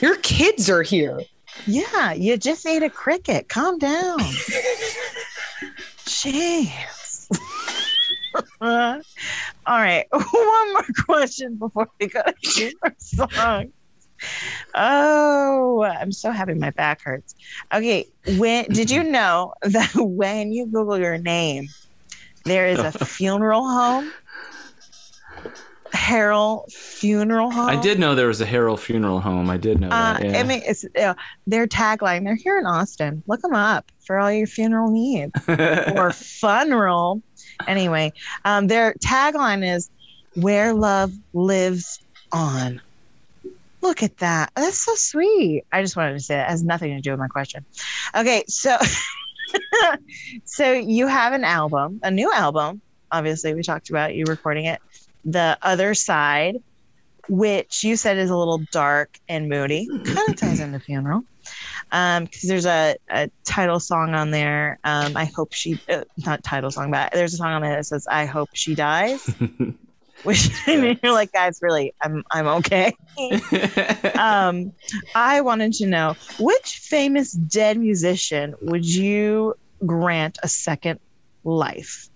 Your 0.00 0.16
kids 0.16 0.68
are 0.70 0.82
here. 0.82 1.20
Yeah, 1.66 2.12
you 2.12 2.36
just 2.36 2.66
ate 2.66 2.82
a 2.82 2.90
cricket. 2.90 3.48
Calm 3.48 3.78
down. 3.78 4.18
Jeez. 6.06 7.28
Uh, 8.60 9.00
all 9.66 9.78
right, 9.78 10.06
one 10.10 10.72
more 10.72 10.86
question 11.06 11.56
before 11.56 11.88
we 12.00 12.08
go 12.08 12.22
to 12.22 12.34
two 12.42 12.72
more 12.82 12.94
songs. 12.98 13.72
Oh, 14.74 15.82
I'm 15.82 16.12
so 16.12 16.30
happy 16.30 16.54
my 16.54 16.70
back 16.70 17.02
hurts. 17.02 17.34
Okay, 17.72 18.06
when 18.38 18.64
did 18.66 18.90
you 18.90 19.04
know 19.04 19.54
that 19.62 19.92
when 19.94 20.52
you 20.52 20.66
Google 20.66 20.98
your 20.98 21.18
name, 21.18 21.68
there 22.44 22.66
is 22.66 22.78
a 22.78 22.92
funeral 23.04 23.68
home? 23.68 24.12
Harrell 25.94 26.70
Funeral 26.72 27.50
Home. 27.50 27.68
I 27.68 27.76
did 27.80 27.98
know 27.98 28.14
there 28.14 28.26
was 28.26 28.40
a 28.40 28.46
Harrell 28.46 28.78
Funeral 28.78 29.20
Home. 29.20 29.48
I 29.48 29.56
did 29.56 29.80
know 29.80 29.88
Uh, 29.88 30.18
that. 30.18 30.24
Yeah. 30.24 30.38
I 30.38 30.42
mean, 30.42 30.60
it's 30.66 30.84
uh, 31.00 31.14
their 31.46 31.66
tagline. 31.66 32.24
They're 32.24 32.34
here 32.34 32.58
in 32.58 32.66
Austin. 32.66 33.22
Look 33.26 33.40
them 33.42 33.54
up 33.54 33.90
for 34.04 34.18
all 34.18 34.30
your 34.32 34.46
funeral 34.46 34.90
needs 34.90 35.32
or 35.48 36.10
funeral. 36.12 37.22
Anyway, 37.68 38.12
um, 38.44 38.66
their 38.66 38.94
tagline 38.94 39.64
is 39.76 39.88
"Where 40.34 40.74
love 40.74 41.12
lives 41.32 42.00
on." 42.32 42.80
Look 43.80 44.02
at 44.02 44.16
that. 44.18 44.50
That's 44.56 44.78
so 44.84 44.94
sweet. 44.96 45.64
I 45.70 45.82
just 45.82 45.94
wanted 45.96 46.14
to 46.14 46.20
say 46.20 46.34
that 46.36 46.48
it 46.48 46.50
has 46.50 46.64
nothing 46.64 46.94
to 46.96 47.00
do 47.02 47.10
with 47.12 47.20
my 47.20 47.28
question. 47.28 47.64
Okay, 48.16 48.42
so 48.48 48.76
so 50.44 50.72
you 50.72 51.06
have 51.06 51.32
an 51.32 51.44
album, 51.44 52.00
a 52.02 52.10
new 52.10 52.32
album. 52.32 52.80
Obviously, 53.12 53.54
we 53.54 53.62
talked 53.62 53.90
about 53.90 54.14
you 54.14 54.24
recording 54.26 54.64
it. 54.64 54.80
The 55.24 55.58
other 55.62 55.94
side, 55.94 56.56
which 57.28 57.84
you 57.84 57.96
said 57.96 58.18
is 58.18 58.30
a 58.30 58.36
little 58.36 58.58
dark 58.70 59.18
and 59.28 59.48
moody, 59.48 59.86
kind 60.04 60.28
of 60.28 60.36
ties 60.36 60.60
into 60.60 60.80
funeral. 60.80 61.24
Um, 61.92 62.24
because 62.24 62.48
there's 62.48 62.66
a, 62.66 62.96
a 63.10 63.30
title 63.44 63.78
song 63.78 64.14
on 64.14 64.30
there. 64.30 64.78
Um, 64.84 65.16
I 65.16 65.26
hope 65.26 65.52
she 65.52 65.78
uh, 65.88 66.04
not 66.24 66.42
title 66.42 66.70
song, 66.70 66.90
but 66.90 67.12
there's 67.12 67.34
a 67.34 67.36
song 67.36 67.52
on 67.52 67.62
there 67.62 67.76
that 67.76 67.84
says 67.84 68.06
"I 68.10 68.24
hope 68.24 68.48
she 68.54 68.74
dies," 68.74 69.26
which 70.24 70.50
you're 70.66 70.96
like, 71.04 71.32
guys, 71.32 71.58
really, 71.62 71.94
I'm 72.02 72.24
I'm 72.30 72.46
okay. 72.46 72.94
um, 74.18 74.72
I 75.14 75.40
wanted 75.42 75.74
to 75.74 75.86
know 75.86 76.16
which 76.38 76.78
famous 76.78 77.32
dead 77.32 77.78
musician 77.78 78.54
would 78.62 78.86
you 78.86 79.54
grant 79.84 80.38
a 80.42 80.48
second 80.48 80.98
life 81.44 82.08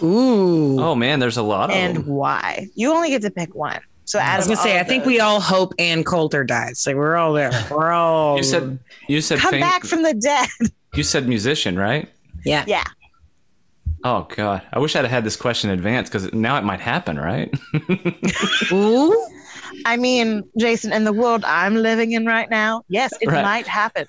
Ooh. 0.00 0.80
oh 0.80 0.94
man, 0.94 1.18
there's 1.20 1.36
a 1.36 1.42
lot 1.42 1.70
of 1.70 1.76
and 1.76 2.06
why? 2.06 2.68
You 2.74 2.92
only 2.92 3.10
get 3.10 3.22
to 3.22 3.30
pick 3.30 3.54
one. 3.54 3.80
So 4.04 4.18
as 4.18 4.26
I 4.26 4.36
was 4.38 4.46
gonna 4.46 4.56
say, 4.56 4.80
I 4.80 4.84
think 4.84 5.04
we 5.04 5.20
all 5.20 5.40
hope 5.40 5.74
Ann 5.78 6.02
Coulter 6.04 6.44
dies. 6.44 6.86
Like 6.86 6.96
we're 6.96 7.16
all 7.16 7.32
there. 7.32 7.50
We're 7.70 7.92
all. 7.92 8.36
You 8.36 8.42
said 8.42 8.78
you 9.08 9.20
said 9.20 9.38
come 9.38 9.52
fam- 9.52 9.60
back 9.60 9.84
from 9.84 10.02
the 10.02 10.14
dead. 10.14 10.48
you 10.94 11.02
said 11.02 11.28
musician, 11.28 11.78
right? 11.78 12.08
yeah. 12.44 12.64
yeah. 12.66 12.84
Oh 14.04 14.26
god, 14.34 14.62
I 14.72 14.80
wish 14.80 14.96
I'd 14.96 15.04
had 15.04 15.22
this 15.24 15.36
question 15.36 15.70
in 15.70 15.78
advance 15.78 16.08
because 16.08 16.32
now 16.32 16.56
it 16.58 16.64
might 16.64 16.80
happen, 16.80 17.16
right? 17.18 17.54
Ooh. 18.72 19.28
I 19.86 19.96
mean, 19.96 20.42
Jason, 20.58 20.92
in 20.92 21.04
the 21.04 21.12
world 21.12 21.44
I'm 21.46 21.76
living 21.76 22.12
in 22.12 22.26
right 22.26 22.50
now, 22.50 22.82
yes, 22.88 23.12
it 23.20 23.28
Right. 23.28 23.42
might 23.42 23.66
happen 23.66 24.06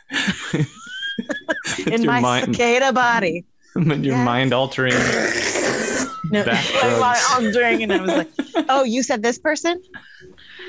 in 1.87 2.05
my 2.05 2.19
mind, 2.19 2.55
cicada 2.55 2.91
body. 2.91 3.45
your 3.75 3.97
Yes. 3.97 4.25
mind 4.25 4.51
altering. 4.53 4.93
No, 6.33 6.43
Back 6.43 6.73
like, 6.83 6.99
while. 6.99 7.21
I'm 7.29 7.51
doing, 7.51 7.83
and 7.83 7.93
I 7.93 8.01
was 8.01 8.11
like, 8.11 8.31
"Oh, 8.69 8.83
you 8.83 9.03
said 9.03 9.21
this 9.21 9.37
person? 9.37 9.79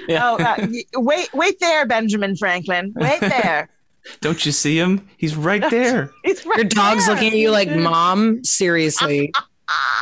Yeah. 0.07 0.31
Oh, 0.31 0.37
uh, 0.37 0.67
wait, 1.01 1.33
wait 1.33 1.59
there, 1.59 1.87
Benjamin 1.87 2.37
Franklin. 2.37 2.93
Wait 2.95 3.21
there. 3.21 3.71
Don't 4.21 4.45
you 4.45 4.53
see 4.53 4.79
him? 4.79 5.09
He's 5.17 5.35
right 5.35 5.65
there. 5.71 6.11
It's 6.23 6.45
right 6.45 6.59
Your 6.59 6.67
dog's 6.67 7.07
there. 7.07 7.15
looking 7.15 7.33
at 7.33 7.39
you 7.39 7.51
like, 7.51 7.71
Mom, 7.71 8.45
seriously. 8.45 9.33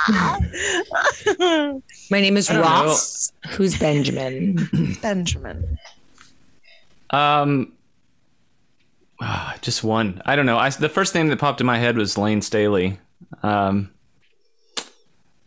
My 0.08 1.80
name 2.10 2.36
is 2.36 2.50
I 2.50 2.54
don't 2.54 2.62
Ross. 2.62 3.32
Who's 3.50 3.78
Benjamin? 3.78 4.68
Benjamin. 5.00 5.78
Um, 7.10 7.72
ah, 9.20 9.56
just 9.60 9.84
one. 9.84 10.20
I 10.26 10.34
don't 10.34 10.46
know. 10.46 10.58
I 10.58 10.70
the 10.70 10.88
first 10.88 11.14
name 11.14 11.28
that 11.28 11.38
popped 11.38 11.60
in 11.60 11.66
my 11.68 11.78
head 11.78 11.96
was 11.96 12.18
Lane 12.18 12.42
Staley. 12.42 12.98
Um, 13.44 13.91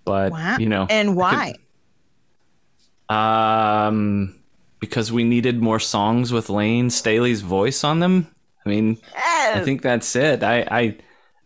but 0.05 0.31
Wow. 0.31 0.57
you 0.57 0.69
know, 0.69 0.89
And 0.89 1.15
why? 1.15 1.55
um, 3.09 4.39
because 4.79 5.11
we 5.11 5.23
needed 5.23 5.61
more 5.61 5.79
songs 5.79 6.31
with 6.31 6.49
Lane 6.49 6.89
Staley's 6.89 7.41
voice 7.41 7.83
on 7.83 7.99
them. 7.99 8.27
I 8.65 8.69
mean, 8.69 8.97
I 9.53 9.59
think 9.59 9.81
that's 9.81 10.15
it. 10.15 10.43
I, 10.43 10.61
I, 10.71 10.97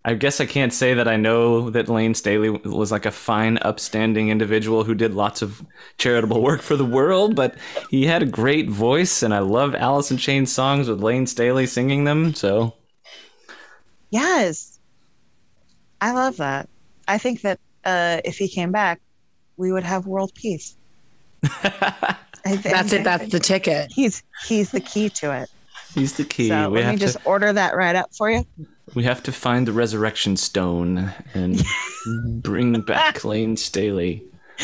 I 0.05 0.13
guess 0.13 0.39
I 0.39 0.45
can't 0.45 0.73
say 0.73 0.93
that 0.93 1.07
I 1.07 1.17
know 1.17 1.69
that 1.71 1.89
Lane 1.89 2.13
Staley 2.13 2.49
was 2.49 2.91
like 2.91 3.05
a 3.05 3.11
fine, 3.11 3.57
upstanding 3.61 4.29
individual 4.29 4.85
who 4.85 4.95
did 4.95 5.13
lots 5.13 5.41
of 5.41 5.65
charitable 5.97 6.41
work 6.41 6.61
for 6.61 6.77
the 6.77 6.85
world, 6.85 7.35
but 7.35 7.55
he 7.89 8.05
had 8.05 8.23
a 8.23 8.27
great 8.27 8.69
voice, 8.69 9.21
and 9.21 9.33
I 9.33 9.39
love 9.39 9.75
Alice 9.75 10.11
in 10.11 10.17
Chains 10.17 10.51
songs 10.51 10.87
with 10.89 11.01
Lane 11.03 11.27
Staley 11.27 11.67
singing 11.67 12.05
them. 12.05 12.33
So 12.33 12.73
Yes. 14.11 14.79
I 16.01 16.11
love 16.11 16.37
that. 16.37 16.69
I 17.07 17.17
think 17.17 17.41
that 17.41 17.59
uh, 17.85 18.21
if 18.25 18.37
he 18.37 18.47
came 18.47 18.71
back, 18.71 18.99
we 19.57 19.71
would 19.71 19.83
have 19.83 20.05
world 20.07 20.31
peace. 20.35 20.75
I 21.43 22.17
think- 22.45 22.63
That's 22.63 22.93
it. 22.93 23.03
That's 23.03 23.31
the 23.31 23.39
ticket. 23.39 23.91
He's 23.93 24.23
he's 24.47 24.71
the 24.71 24.79
key 24.79 25.09
to 25.09 25.31
it. 25.41 25.49
he's 25.93 26.15
the 26.17 26.23
key. 26.23 26.47
So 26.49 26.69
we 26.69 26.77
let 26.79 26.85
me 26.85 26.91
have 26.91 26.99
just 26.99 27.17
order 27.25 27.51
that 27.53 27.75
right 27.75 27.95
up 27.95 28.13
for 28.15 28.29
you. 28.31 28.45
we 28.95 29.03
have 29.03 29.21
to 29.23 29.31
find 29.31 29.67
the 29.67 29.73
resurrection 29.73 30.37
stone 30.37 31.13
and 31.33 31.61
bring 32.41 32.79
back 32.81 33.23
Lane 33.25 33.57
Staley. 33.57 34.23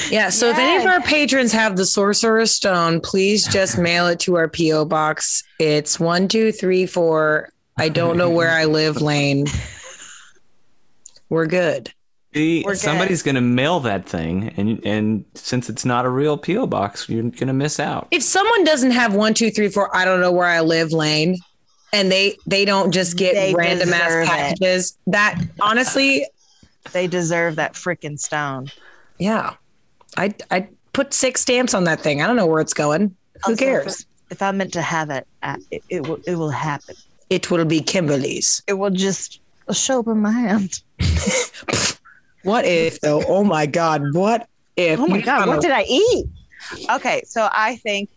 Yeah. 0.09 0.29
So 0.29 0.49
if 0.49 0.57
any 0.57 0.75
of 0.83 0.85
our 0.91 0.99
patrons 1.01 1.51
have 1.53 1.77
the 1.77 1.85
Sorcerer's 1.85 2.51
Stone, 2.51 2.99
please 3.01 3.47
just 3.47 3.77
mail 3.77 4.07
it 4.07 4.19
to 4.21 4.35
our 4.35 4.49
P.O. 4.49 4.83
box. 4.85 5.41
It's 5.59 5.97
one, 5.99 6.27
two, 6.27 6.51
three, 6.51 6.85
four. 6.85 7.49
I 7.77 7.87
don't 7.89 8.17
know 8.17 8.29
where 8.29 8.51
I 8.51 8.65
live, 8.65 9.01
Lane. 9.01 9.45
We're 11.29 11.45
good. 11.47 11.93
See, 12.35 12.65
somebody's 12.75 13.23
gonna 13.23 13.39
mail 13.41 13.79
that 13.81 14.05
thing, 14.07 14.53
and 14.57 14.85
and 14.85 15.23
since 15.35 15.69
it's 15.69 15.85
not 15.85 16.05
a 16.05 16.09
real 16.09 16.37
PO 16.37 16.67
box, 16.67 17.07
you're 17.07 17.23
gonna 17.23 17.53
miss 17.53 17.79
out. 17.79 18.09
If 18.11 18.23
someone 18.23 18.65
doesn't 18.65 18.91
have 18.91 19.13
one, 19.15 19.33
two, 19.33 19.49
three, 19.51 19.69
four, 19.69 19.95
I 19.95 20.03
don't 20.03 20.19
know 20.19 20.33
where 20.33 20.47
I 20.47 20.59
live, 20.59 20.91
Lane, 20.91 21.37
and 21.93 22.11
they 22.11 22.35
they 22.45 22.65
don't 22.65 22.91
just 22.91 23.15
get 23.15 23.35
They 23.35 23.53
random 23.53 23.93
ass 23.93 24.07
deserve 24.07 24.23
it. 24.23 24.27
packages, 24.27 24.97
that 25.07 25.41
honestly, 25.61 26.27
They 26.91 27.07
deserve 27.07 27.55
that 27.55 27.73
freaking 27.73 28.19
stone. 28.19 28.67
yeah, 29.17 29.53
I 30.17 30.33
I 30.51 30.67
put 30.91 31.13
six 31.13 31.39
stamps 31.39 31.73
on 31.73 31.85
that 31.85 32.01
thing. 32.01 32.21
I 32.21 32.27
don't 32.27 32.35
know 32.35 32.47
where 32.47 32.59
it's 32.61 32.73
going. 32.73 33.15
Who 33.45 33.51
Also, 33.53 33.55
cares? 33.65 34.01
If, 34.01 34.33
if 34.33 34.41
I'm 34.41 34.57
meant 34.57 34.73
to 34.73 34.81
have 34.81 35.09
it, 35.09 35.25
uh, 35.41 35.55
it, 35.71 35.83
it 35.89 36.05
will 36.07 36.19
it 36.27 36.35
will 36.35 36.49
happen. 36.49 36.95
It 37.29 37.49
will 37.49 37.63
be 37.63 37.79
Kimberly's. 37.79 38.61
It 38.67 38.73
will 38.73 38.91
just 38.91 39.39
show 39.71 40.01
up 40.01 40.07
in 40.07 40.17
my 40.17 40.31
hand. 40.31 40.81
What 42.45 42.65
if 42.65 43.01
though? 43.01 43.23
Oh 43.27 43.43
my 43.43 43.65
God! 43.65 44.13
What 44.13 44.47
if? 44.75 44.99
Oh 44.99 45.07
my 45.07 45.21
god, 45.21 45.47
what 45.47 45.61
did 45.61 45.71
I 45.71 45.83
eat? 45.83 46.25
Okay, 46.89 47.21
so 47.25 47.49
I 47.51 47.75
think 47.75 48.09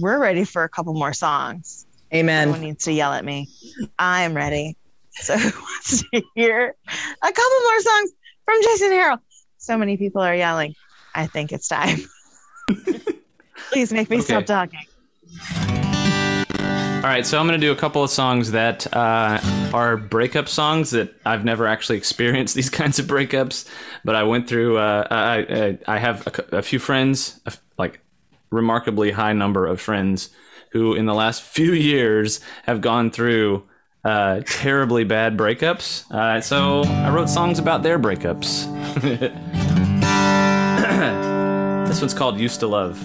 we're 0.00 0.18
ready 0.18 0.44
for 0.44 0.62
a 0.64 0.68
couple 0.68 0.94
more 0.94 1.12
songs. 1.12 1.86
Amen. 2.14 2.44
Someone 2.44 2.60
needs 2.60 2.84
to 2.84 2.92
yell 2.92 3.12
at 3.12 3.24
me. 3.24 3.48
I'm 3.98 4.34
ready. 4.34 4.76
So 5.10 5.36
who 5.36 5.50
wants 5.60 6.02
to 6.02 6.22
hear 6.34 6.74
a 6.88 7.32
couple 7.32 7.60
more 7.62 7.80
songs 7.80 8.12
from 8.44 8.62
Jason 8.62 8.90
Harrell? 8.90 9.18
So 9.58 9.76
many 9.76 9.96
people 9.96 10.22
are 10.22 10.34
yelling. 10.34 10.74
I 11.14 11.26
think 11.26 11.52
it's 11.52 11.68
time. 11.68 11.98
Please 13.72 13.92
make 13.92 14.10
me 14.10 14.20
stop 14.20 14.44
talking. 14.44 14.86
All 17.06 17.12
right, 17.12 17.24
so 17.24 17.38
I'm 17.38 17.46
gonna 17.46 17.58
do 17.58 17.70
a 17.70 17.76
couple 17.76 18.02
of 18.02 18.10
songs 18.10 18.50
that 18.50 18.92
uh, 18.92 19.38
are 19.72 19.96
breakup 19.96 20.48
songs 20.48 20.90
that 20.90 21.14
I've 21.24 21.44
never 21.44 21.68
actually 21.68 21.98
experienced 21.98 22.54
these 22.56 22.68
kinds 22.68 22.98
of 22.98 23.06
breakups, 23.06 23.70
but 24.04 24.16
I 24.16 24.24
went 24.24 24.48
through. 24.48 24.78
Uh, 24.78 25.06
I, 25.08 25.38
I 25.38 25.78
I 25.86 25.98
have 26.00 26.26
a, 26.26 26.56
a 26.56 26.62
few 26.62 26.80
friends, 26.80 27.40
like 27.78 28.00
remarkably 28.50 29.12
high 29.12 29.34
number 29.34 29.66
of 29.66 29.80
friends, 29.80 30.30
who 30.72 30.94
in 30.94 31.06
the 31.06 31.14
last 31.14 31.42
few 31.42 31.74
years 31.74 32.40
have 32.64 32.80
gone 32.80 33.12
through 33.12 33.62
uh, 34.04 34.40
terribly 34.44 35.04
bad 35.04 35.36
breakups. 35.36 36.10
Uh, 36.10 36.40
so 36.40 36.82
I 36.82 37.14
wrote 37.14 37.28
songs 37.28 37.60
about 37.60 37.84
their 37.84 38.00
breakups. 38.00 38.66
this 41.86 42.00
one's 42.00 42.14
called 42.14 42.40
"Used 42.40 42.58
to 42.58 42.66
Love." 42.66 43.00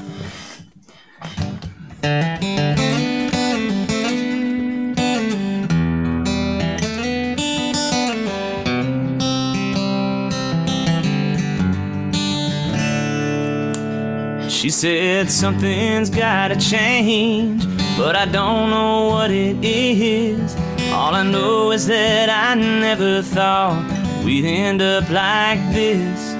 She 14.62 14.69
said 14.69 15.32
something's 15.32 16.12
gotta 16.12 16.56
change, 16.56 17.65
but 17.97 18.15
I 18.15 18.26
don't 18.26 18.69
know 18.69 19.08
what 19.08 19.32
it 19.32 19.58
is. 19.65 20.56
All 20.93 21.15
I 21.15 21.24
know 21.24 21.71
is 21.71 21.88
that 21.88 22.30
I 22.30 22.54
never 22.54 23.24
thought 23.24 23.84
we'd 24.24 24.45
end 24.45 24.84
up 24.84 25.10
like 25.10 25.58
this. 25.74 26.36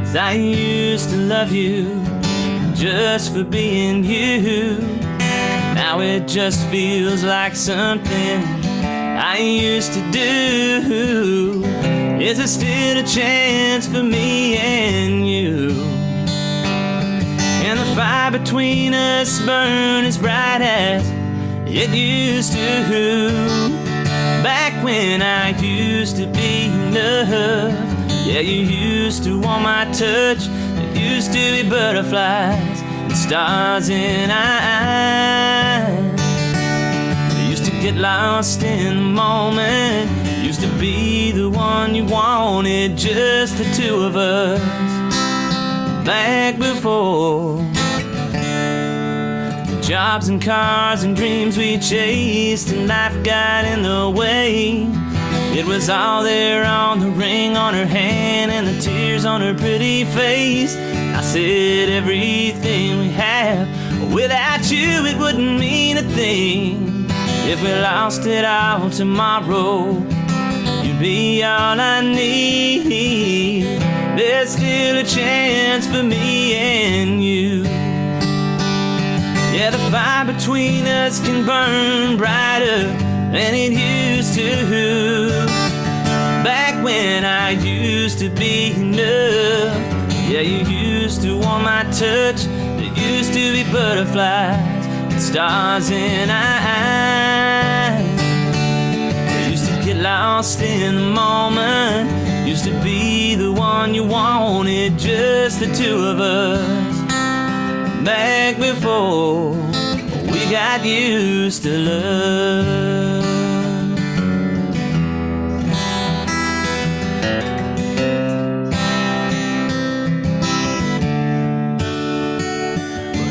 Cause 0.00 0.16
I 0.16 0.32
used 0.32 1.10
to 1.10 1.16
love 1.16 1.52
you 1.52 2.04
just 2.74 3.32
for 3.32 3.44
being 3.44 4.02
you. 4.02 4.78
Now 5.72 6.00
it 6.00 6.26
just 6.26 6.66
feels 6.66 7.22
like 7.22 7.54
something 7.54 8.42
I 8.82 9.38
used 9.38 9.92
to 9.92 10.00
do. 10.10 11.62
Is 12.20 12.38
there 12.38 12.48
still 12.48 12.98
a 12.98 13.06
chance 13.06 13.86
for 13.86 14.02
me 14.02 14.56
and 14.56 15.28
you? 15.28 15.93
And 17.76 17.82
the 17.82 17.96
fire 17.96 18.30
between 18.30 18.94
us 18.94 19.40
burn 19.44 20.04
as 20.04 20.16
bright 20.16 20.60
as 20.60 21.10
it 21.66 21.90
used 21.90 22.52
to. 22.52 23.68
Back 24.44 24.84
when 24.84 25.20
I 25.20 25.48
used 25.58 26.16
to 26.18 26.26
be 26.28 26.66
enough. 26.66 27.74
Yeah, 28.24 28.38
you 28.38 28.62
used 28.62 29.24
to 29.24 29.40
want 29.40 29.64
my 29.64 29.86
touch. 29.86 30.46
There 30.46 30.96
used 30.96 31.32
to 31.32 31.62
be 31.62 31.68
butterflies 31.68 32.80
and 32.80 33.16
stars 33.16 33.88
in 33.88 34.30
our 34.30 34.60
eyes. 35.82 35.98
We 37.34 37.50
used 37.50 37.64
to 37.64 37.72
get 37.72 37.96
lost 37.96 38.62
in 38.62 38.94
the 38.94 39.02
moment. 39.02 40.12
Used 40.44 40.60
to 40.60 40.68
be 40.78 41.32
the 41.32 41.50
one 41.50 41.96
you 41.96 42.04
wanted, 42.04 42.96
just 42.96 43.58
the 43.58 43.64
two 43.74 43.96
of 43.96 44.14
us. 44.14 44.93
Back 46.04 46.58
before. 46.58 47.58
Jobs 49.80 50.28
and 50.28 50.40
cars 50.42 51.02
and 51.02 51.16
dreams 51.16 51.56
we 51.56 51.78
chased, 51.78 52.70
and 52.72 52.86
life 52.86 53.22
got 53.24 53.64
in 53.64 53.82
the 53.82 54.12
way. 54.14 54.86
It 55.58 55.64
was 55.64 55.88
all 55.88 56.22
there 56.22 56.62
on 56.64 57.00
the 57.00 57.08
ring 57.08 57.56
on 57.56 57.72
her 57.72 57.86
hand 57.86 58.50
and 58.50 58.66
the 58.66 58.78
tears 58.82 59.24
on 59.24 59.40
her 59.40 59.54
pretty 59.54 60.04
face. 60.04 60.76
I 60.76 61.22
said 61.22 61.88
everything 61.88 62.98
we 62.98 63.08
have 63.10 63.66
without 64.12 64.70
you 64.70 65.06
it 65.06 65.16
wouldn't 65.16 65.58
mean 65.58 65.96
a 65.96 66.02
thing. 66.02 67.06
If 67.48 67.62
we 67.62 67.72
lost 67.80 68.26
it 68.26 68.44
all 68.44 68.90
tomorrow, 68.90 69.92
you'd 70.82 70.98
be 70.98 71.42
all 71.42 71.80
I 71.80 72.02
need. 72.02 73.73
There's 74.16 74.50
still 74.50 74.98
a 74.98 75.02
chance 75.02 75.86
for 75.88 76.02
me 76.04 76.54
and 76.54 77.22
you. 77.22 77.64
Yeah, 79.52 79.70
the 79.70 79.78
fire 79.90 80.24
between 80.24 80.86
us 80.86 81.18
can 81.20 81.44
burn 81.44 82.16
brighter 82.16 82.86
than 83.32 83.54
it 83.54 83.72
used 83.72 84.34
to. 84.34 85.46
Back 86.44 86.84
when 86.84 87.24
I 87.24 87.50
used 87.50 88.20
to 88.20 88.28
be 88.28 88.72
enough. 88.72 89.74
Yeah, 90.28 90.42
you 90.42 90.64
used 90.64 91.22
to 91.22 91.36
want 91.36 91.64
my 91.64 91.82
touch. 91.84 92.44
There 92.44 92.92
used 92.96 93.32
to 93.32 93.52
be 93.52 93.64
butterflies 93.72 94.86
and 94.86 95.20
stars 95.20 95.90
in 95.90 96.30
our 96.30 96.60
eyes. 97.96 98.04
We 99.28 99.50
used 99.50 99.66
to 99.66 99.84
get 99.84 99.96
lost 99.96 100.60
in 100.62 100.94
the 100.94 101.00
moment. 101.00 102.23
Used 102.46 102.64
to 102.66 102.82
be 102.82 103.34
the 103.34 103.50
one 103.52 103.94
you 103.94 104.04
wanted, 104.04 104.98
just 104.98 105.60
the 105.60 105.66
two 105.74 105.96
of 105.96 106.20
us. 106.20 107.00
Back 108.04 108.58
before 108.58 109.52
we 110.30 110.50
got 110.50 110.84
used 110.84 111.62
to 111.62 111.78
love. 111.78 113.24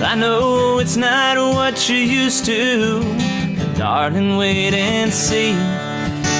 I 0.03 0.15
know 0.15 0.79
it's 0.79 0.97
not 0.97 1.37
what 1.37 1.87
you 1.87 1.97
used 1.97 2.45
to. 2.45 3.01
Darling, 3.75 4.37
wait 4.37 4.73
and 4.73 5.13
see. 5.13 5.53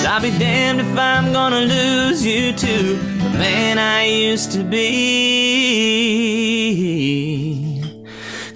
I'll 0.06 0.22
be 0.22 0.32
damned 0.38 0.82
if 0.82 0.98
I'm 0.98 1.32
gonna 1.32 1.62
lose 1.62 2.26
you 2.26 2.52
to 2.54 2.96
the 2.96 3.30
man 3.38 3.78
I 3.80 4.06
used 4.06 4.52
to 4.52 4.64
be. 4.64 4.84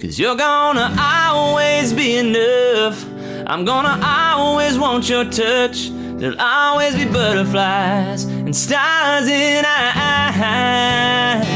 Cause 0.02 0.20
you're 0.20 0.36
gonna 0.36 0.94
always 1.00 1.94
be 1.94 2.18
enough. 2.18 3.06
I'm 3.48 3.64
gonna 3.66 4.00
always 4.04 4.78
want 4.78 5.08
your 5.10 5.24
touch. 5.26 5.90
There'll 6.20 6.40
always 6.40 6.96
be 6.96 7.06
butterflies 7.06 8.26
and 8.26 8.56
stars 8.56 9.28
in 9.28 9.64
our 9.66 9.92
eyes. 9.96 11.48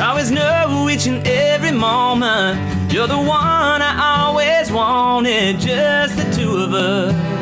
Always 0.00 0.30
know 0.30 0.88
each 0.90 1.06
and 1.06 1.26
every 1.26 1.72
moment 1.72 2.72
you're 2.92 3.06
the 3.06 3.16
one 3.16 3.80
I 3.80 4.24
always 4.26 4.70
wanted, 4.70 5.58
just 5.58 6.14
the 6.18 6.24
two 6.36 6.56
of 6.58 6.74
us, 6.74 7.41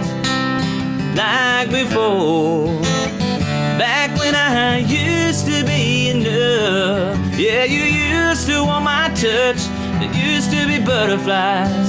like 1.20 1.70
before. 1.70 2.80
Back 3.84 4.10
when 4.18 4.34
I 4.34 4.78
used 4.78 5.44
to 5.46 5.64
be 5.64 6.10
enough, 6.10 7.18
yeah, 7.38 7.64
you 7.64 7.82
used 8.16 8.46
to 8.48 8.56
want 8.64 8.84
my 8.84 9.08
touch. 9.24 9.60
There 9.98 10.14
used 10.30 10.50
to 10.54 10.60
be 10.66 10.78
butterflies, 10.90 11.86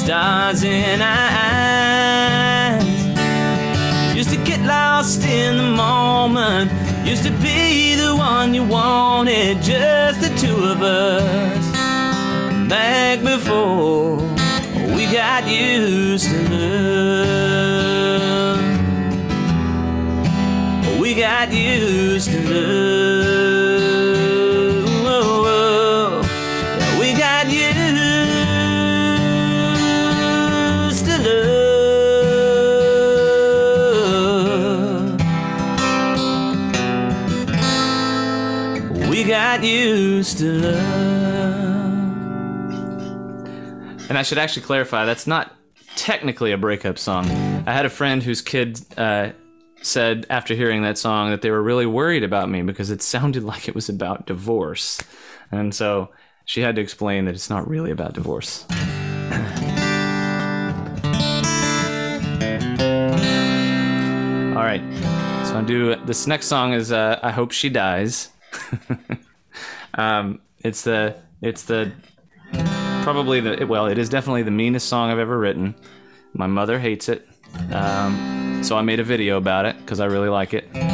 stars 0.00 0.62
in 0.64 1.00
our 1.00 1.28
eyes. 1.48 2.84
Used 4.16 4.30
to 4.30 4.40
get 4.50 4.60
lost 4.60 5.22
in 5.24 5.56
the 5.56 5.70
moment. 5.86 6.70
Used 7.06 7.24
to 7.24 7.32
be 7.46 7.94
the 7.94 8.14
one 8.16 8.54
you 8.54 8.64
wanted, 8.64 9.62
just 9.62 10.20
the 10.24 10.30
two 10.42 10.58
of 10.72 10.82
us. 10.82 11.64
Back 12.68 13.16
before 13.32 14.16
we 14.96 15.02
got 15.20 15.42
used 15.46 16.28
to 16.30 16.38
love. 16.50 17.43
We 21.04 21.12
got 21.14 21.52
used 21.52 22.30
to 22.30 22.40
love. 22.48 23.04
Yeah, 26.78 26.98
we 26.98 27.12
got 27.12 27.50
used 27.52 27.84
to 31.04 31.18
love. 38.96 39.10
We 39.10 39.24
got 39.24 39.62
used 39.62 40.38
to 40.38 40.52
love. 40.52 40.74
And 44.08 44.16
I 44.16 44.22
should 44.22 44.38
actually 44.38 44.62
clarify 44.62 45.04
that's 45.04 45.26
not 45.26 45.54
technically 45.96 46.52
a 46.52 46.56
breakup 46.56 46.98
song. 46.98 47.26
I 47.66 47.72
had 47.74 47.84
a 47.84 47.90
friend 47.90 48.22
whose 48.22 48.40
kid 48.40 48.80
uh, 48.96 49.32
said 49.86 50.26
after 50.30 50.54
hearing 50.54 50.82
that 50.82 50.98
song 50.98 51.30
that 51.30 51.42
they 51.42 51.50
were 51.50 51.62
really 51.62 51.86
worried 51.86 52.24
about 52.24 52.48
me 52.48 52.62
because 52.62 52.90
it 52.90 53.02
sounded 53.02 53.42
like 53.50 53.68
it 53.68 53.74
was 53.74 53.88
about 53.88 54.26
divorce. 54.26 55.02
And 55.50 55.74
so 55.74 56.10
she 56.44 56.60
had 56.60 56.76
to 56.76 56.82
explain 56.82 57.24
that 57.26 57.34
it's 57.34 57.50
not 57.50 57.68
really 57.68 57.90
about 57.90 58.14
divorce. 58.14 58.64
All 64.54 64.62
right. 64.62 64.82
So 65.46 65.56
I'll 65.56 65.64
do 65.64 65.96
this 66.04 66.26
next 66.26 66.46
song 66.46 66.72
is 66.72 66.92
uh, 66.92 67.18
I 67.22 67.30
Hope 67.30 67.52
She 67.52 67.68
Dies. 67.68 68.30
um, 69.94 70.40
it's 70.60 70.82
the 70.82 71.16
it's 71.42 71.64
the 71.64 71.92
probably 73.02 73.40
the 73.40 73.66
well, 73.66 73.86
it 73.86 73.98
is 73.98 74.08
definitely 74.08 74.42
the 74.42 74.50
meanest 74.50 74.88
song 74.88 75.10
I've 75.10 75.18
ever 75.18 75.38
written. 75.38 75.74
My 76.32 76.46
mother 76.46 76.78
hates 76.78 77.08
it, 77.08 77.28
um, 77.70 78.43
so 78.64 78.78
I 78.78 78.82
made 78.82 78.98
a 78.98 79.04
video 79.04 79.36
about 79.36 79.66
it 79.66 79.76
because 79.78 80.00
I 80.00 80.06
really 80.06 80.30
like 80.30 80.54
it. 80.54 80.93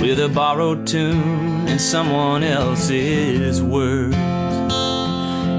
With 0.00 0.18
a 0.18 0.28
borrowed 0.28 0.86
tune 0.86 1.68
and 1.68 1.80
someone 1.80 2.42
else's 2.42 3.62
words. 3.62 4.16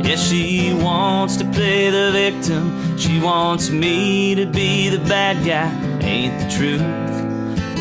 Yeah, 0.08 0.16
she 0.16 0.74
wants 0.74 1.38
to 1.38 1.46
play 1.46 1.89
the 1.89 2.12
victim. 2.12 2.98
She 2.98 3.20
wants 3.20 3.70
me 3.70 4.36
to 4.36 4.46
be 4.46 4.89
the 4.89 5.00
bad 5.08 5.46
guy. 5.46 5.72
Ain't 6.02 6.39
the 6.39 6.50
truth? 6.58 7.02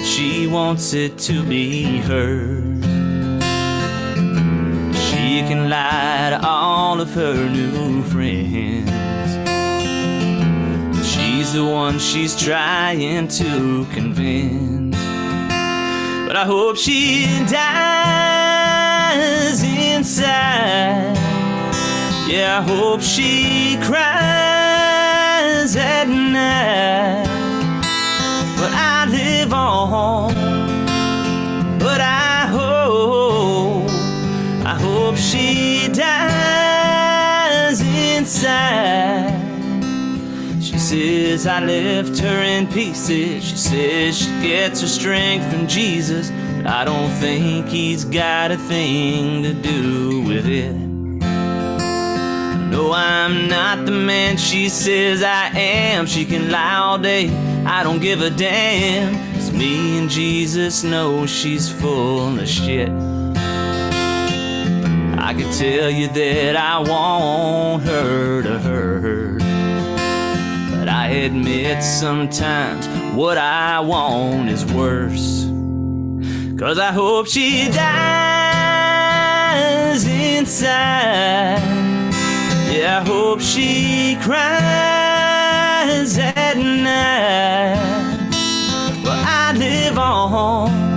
she 0.05 0.47
wants 0.47 0.93
it 0.93 1.17
to 1.19 1.43
be 1.45 1.99
hers. 1.99 2.85
She 5.07 5.41
can 5.49 5.71
lie 5.71 6.29
to 6.31 6.41
all 6.47 7.01
of 7.01 7.15
her 7.15 7.49
new 7.49 8.03
friends. 8.03 8.91
She's 11.07 11.53
the 11.53 11.65
one 11.65 11.99
she's 11.99 12.35
trying 12.37 13.29
to 13.29 13.87
convince. 13.93 14.80
But 16.31 16.37
I 16.37 16.45
hope 16.45 16.77
she 16.77 17.27
dies 17.51 17.65
inside. 19.65 21.17
Yeah, 22.29 22.61
I 22.61 22.63
hope 22.63 23.01
she 23.01 23.77
cries 23.83 25.75
at 25.75 26.07
night. 26.07 27.27
But 28.57 28.73
I 28.73 29.07
live 29.11 29.53
on. 29.53 30.40
Says 40.91 41.47
I 41.47 41.61
left 41.61 42.19
her 42.19 42.43
in 42.43 42.67
pieces. 42.67 43.45
She 43.45 43.57
says 43.57 44.19
she 44.19 44.27
gets 44.43 44.81
her 44.81 44.89
strength 44.89 45.49
from 45.49 45.69
Jesus. 45.69 46.33
But 46.57 46.67
I 46.67 46.85
don't 46.85 47.11
think 47.11 47.69
he's 47.69 48.05
got 48.05 48.51
a 48.51 48.57
thing 48.57 49.45
to 49.45 49.55
do 49.55 50.23
with 50.23 50.47
it. 50.47 50.73
No, 52.73 52.91
I'm 52.93 53.47
not 53.47 53.87
the 53.87 53.93
man 53.93 54.37
she 54.37 54.69
says 54.69 55.23
I 55.23 55.57
am. 55.57 56.07
She 56.07 56.25
can 56.25 56.51
lie 56.51 56.75
all 56.75 56.99
day. 56.99 57.31
I 57.65 57.85
don't 57.85 58.01
give 58.01 58.21
a 58.21 58.31
damn. 58.31 59.15
It's 59.37 59.53
me 59.53 59.97
and 59.97 60.11
Jesus 60.11 60.83
know 60.83 61.25
she's 61.25 61.71
full 61.71 62.37
of 62.37 62.49
shit. 62.49 62.91
I 65.21 65.35
could 65.39 65.53
tell 65.53 65.89
you 65.89 66.09
that 66.09 66.57
I 66.57 66.81
want 66.81 67.85
her 67.85 68.43
to 68.43 68.59
hurt. 68.59 68.90
Admit 71.21 71.83
sometimes 71.83 72.89
what 73.15 73.37
I 73.37 73.79
want 73.81 74.49
is 74.49 74.65
worse. 74.73 75.45
Cause 76.59 76.79
I 76.79 76.93
hope 76.93 77.27
she 77.27 77.69
dies 77.69 78.57
inside. 80.07 81.61
Yeah, 82.73 83.03
I 83.03 83.07
hope 83.07 83.43
she 83.43 84.17
cries 84.23 86.17
at 86.17 86.57
night. 86.57 87.77
Well, 89.05 89.23
I 89.27 89.53
live 89.55 89.99
on, 89.99 90.90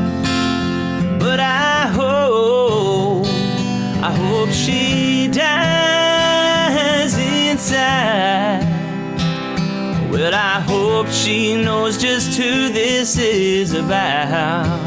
Well, 10.24 10.34
I 10.34 10.61
hope 10.61 11.07
she 11.09 11.61
knows 11.61 11.97
just 11.97 12.38
who 12.38 12.69
this 12.69 13.17
is 13.17 13.74
about. 13.74 14.80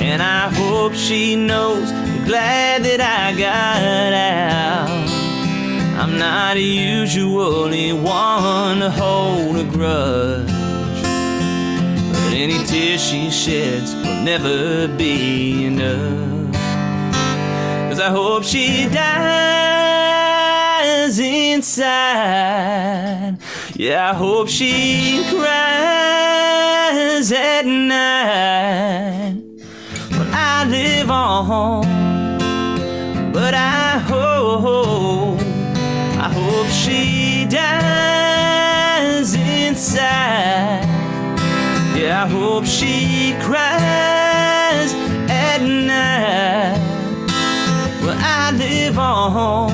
And 0.00 0.20
I 0.20 0.48
hope 0.52 0.94
she 0.94 1.36
knows 1.36 1.92
I'm 1.92 2.24
glad 2.24 2.82
that 2.82 3.00
I 3.00 3.32
got 3.38 4.12
out. 4.12 4.90
I'm 5.96 6.18
not 6.18 6.56
usually 6.58 7.92
one 7.92 8.80
to 8.80 8.90
hold 8.90 9.56
a 9.58 9.64
grudge. 9.70 10.50
But 12.12 12.32
any 12.34 12.64
tear 12.66 12.98
she 12.98 13.30
sheds 13.30 13.94
will 13.94 14.24
never 14.24 14.88
be 14.88 15.66
enough. 15.66 16.52
Cause 17.88 18.00
I 18.00 18.10
hope 18.10 18.42
she 18.42 18.88
dies 18.88 20.00
inside. 21.20 22.80
Yeah, 23.80 24.10
I 24.10 24.14
hope 24.14 24.50
she 24.50 25.24
cries 25.30 27.32
at 27.32 27.64
night. 27.64 29.40
But 30.10 30.28
I 30.34 30.66
live 30.68 31.10
on. 31.10 31.86
But 33.32 33.54
I 33.54 33.98
hope, 34.00 35.40
I 36.20 36.30
hope 36.30 36.66
she 36.66 37.46
dies 37.48 39.32
inside. 39.32 40.84
Yeah, 41.96 42.24
I 42.24 42.28
hope 42.28 42.66
she 42.66 43.34
cries 43.40 44.92
at 45.30 45.62
night. 45.62 46.76
Well, 48.02 48.18
I 48.20 48.52
live 48.58 48.98
on, 48.98 49.69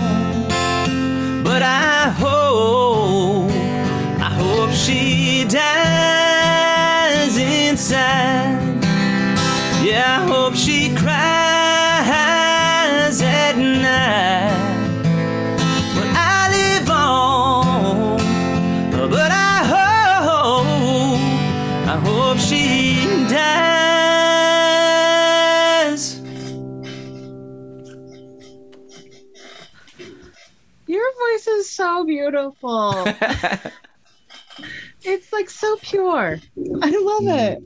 so 31.77 32.05
beautiful. 32.05 33.05
it's 35.03 35.33
like 35.33 35.51
so 35.51 35.77
pure. 35.83 36.41
I 36.83 36.91
love 36.91 37.39
it. 37.39 37.62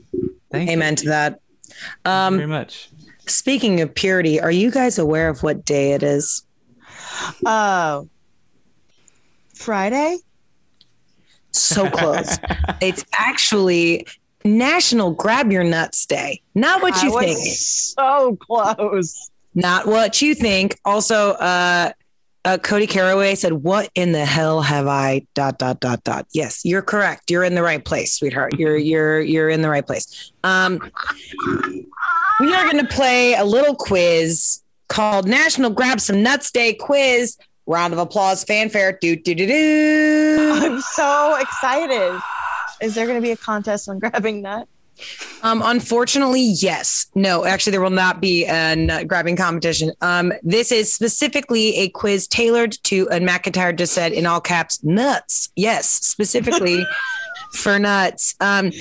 Thank 0.51 0.69
Amen 0.69 0.95
to 0.97 1.05
that. 1.09 1.39
you 1.69 2.11
Um, 2.11 2.35
very 2.37 2.47
much. 2.47 2.89
speaking 3.27 3.81
of 3.81 3.93
purity, 3.95 4.39
are 4.39 4.51
you 4.51 4.69
guys 4.71 4.99
aware 4.99 5.29
of 5.29 5.41
what 5.43 5.63
day 5.65 5.93
it 5.93 6.03
is? 6.03 6.43
Oh, 7.45 8.09
Friday? 9.55 10.17
So 11.51 11.89
close. 11.89 12.37
it's 12.81 13.05
actually 13.13 14.07
National 14.43 15.11
Grab 15.11 15.51
Your 15.51 15.63
Nuts 15.63 16.05
Day. 16.05 16.41
Not 16.55 16.81
what 16.81 16.95
I 16.95 17.05
you 17.05 17.11
was 17.11 17.25
think. 17.25 17.55
So 17.57 18.35
close. 18.37 19.29
Not 19.53 19.85
what 19.85 20.21
you 20.21 20.33
think. 20.33 20.79
Also, 20.85 21.31
uh, 21.33 21.91
uh, 22.43 22.57
Cody 22.57 22.87
Caraway 22.87 23.35
said, 23.35 23.53
"What 23.53 23.89
in 23.95 24.11
the 24.11 24.25
hell 24.25 24.61
have 24.61 24.87
I?" 24.87 25.25
Dot 25.35 25.59
dot 25.59 25.79
dot 25.79 26.03
dot. 26.03 26.25
Yes, 26.33 26.65
you're 26.65 26.81
correct. 26.81 27.29
You're 27.29 27.43
in 27.43 27.55
the 27.55 27.61
right 27.61 27.83
place, 27.83 28.13
sweetheart. 28.13 28.57
You're 28.57 28.77
you're 28.77 29.19
you're 29.21 29.49
in 29.49 29.61
the 29.61 29.69
right 29.69 29.85
place. 29.85 30.31
Um, 30.43 30.79
we 32.39 32.53
are 32.53 32.63
going 32.71 32.85
to 32.85 32.91
play 32.91 33.35
a 33.35 33.43
little 33.43 33.75
quiz 33.75 34.61
called 34.89 35.27
National 35.27 35.69
Grab 35.69 35.99
Some 35.99 36.23
Nuts 36.23 36.51
Day 36.51 36.73
Quiz. 36.73 37.37
Round 37.67 37.93
of 37.93 37.99
applause, 37.99 38.43
fanfare. 38.43 38.97
Do 38.99 39.15
do 39.15 39.35
do 39.35 39.45
do. 39.45 40.51
I'm 40.63 40.81
so 40.81 41.35
excited. 41.39 42.19
Is 42.81 42.95
there 42.95 43.05
going 43.05 43.17
to 43.17 43.21
be 43.21 43.31
a 43.31 43.37
contest 43.37 43.87
on 43.87 43.99
grabbing 43.99 44.41
nut? 44.41 44.67
Um, 45.43 45.61
unfortunately, 45.63 46.41
yes. 46.41 47.07
No, 47.15 47.45
actually, 47.45 47.71
there 47.71 47.81
will 47.81 47.89
not 47.89 48.21
be 48.21 48.45
a 48.45 48.75
nut 48.75 49.07
grabbing 49.07 49.35
competition. 49.35 49.91
Um, 50.01 50.33
this 50.43 50.71
is 50.71 50.93
specifically 50.93 51.75
a 51.77 51.89
quiz 51.89 52.27
tailored 52.27 52.77
to, 52.83 53.09
and 53.09 53.27
McIntyre 53.27 53.75
just 53.75 53.93
said 53.93 54.11
in 54.11 54.25
all 54.25 54.41
caps, 54.41 54.83
nuts. 54.83 55.51
Yes, 55.55 55.89
specifically 55.89 56.85
for 57.53 57.79
nuts. 57.79 58.35
Um, 58.39 58.71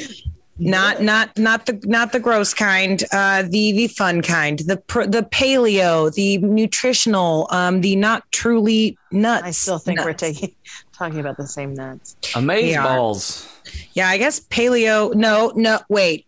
not 0.63 1.01
not 1.01 1.39
not 1.39 1.65
the 1.65 1.81
not 1.85 2.13
the 2.13 2.21
gross 2.21 2.53
kind 2.53 3.03
uh 3.13 3.41
the 3.41 3.73
the 3.73 3.89
fun 3.89 4.21
kind 4.21 4.59
the 4.59 4.77
pr- 4.77 5.05
the 5.05 5.23
paleo 5.23 6.13
the 6.13 6.37
nutritional 6.37 7.47
um 7.51 7.81
the 7.81 7.97
not 7.97 8.31
truly 8.31 8.99
nuts 9.11 9.43
I 9.43 9.51
still 9.53 9.79
think 9.79 10.01
we're 10.01 10.13
taking 10.13 10.55
talking 11.01 11.19
about 11.19 11.39
the 11.39 11.47
same 11.47 11.73
nuts. 11.73 12.15
Amaze 12.35 12.63
we 12.65 12.75
are. 12.75 12.87
balls. 12.87 13.49
Yeah 13.95 14.09
i 14.09 14.17
guess 14.19 14.41
paleo 14.41 15.15
no 15.15 15.53
no 15.57 15.79
wait 15.89 16.27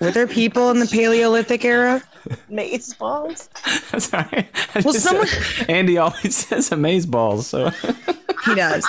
were 0.00 0.10
there 0.10 0.26
people 0.26 0.70
in 0.70 0.78
the 0.78 0.86
paleolithic 0.86 1.64
era 1.64 2.02
Mace 2.48 2.94
balls? 2.94 3.50
Sorry. 3.98 4.48
I 4.76 4.80
Well, 4.84 4.94
someone- 4.94 5.26
said- 5.26 5.68
Andy 5.68 5.98
always 5.98 6.36
says 6.46 6.70
amaze 6.70 7.04
balls. 7.04 7.48
So 7.48 7.70
He 8.44 8.54
does. 8.54 8.86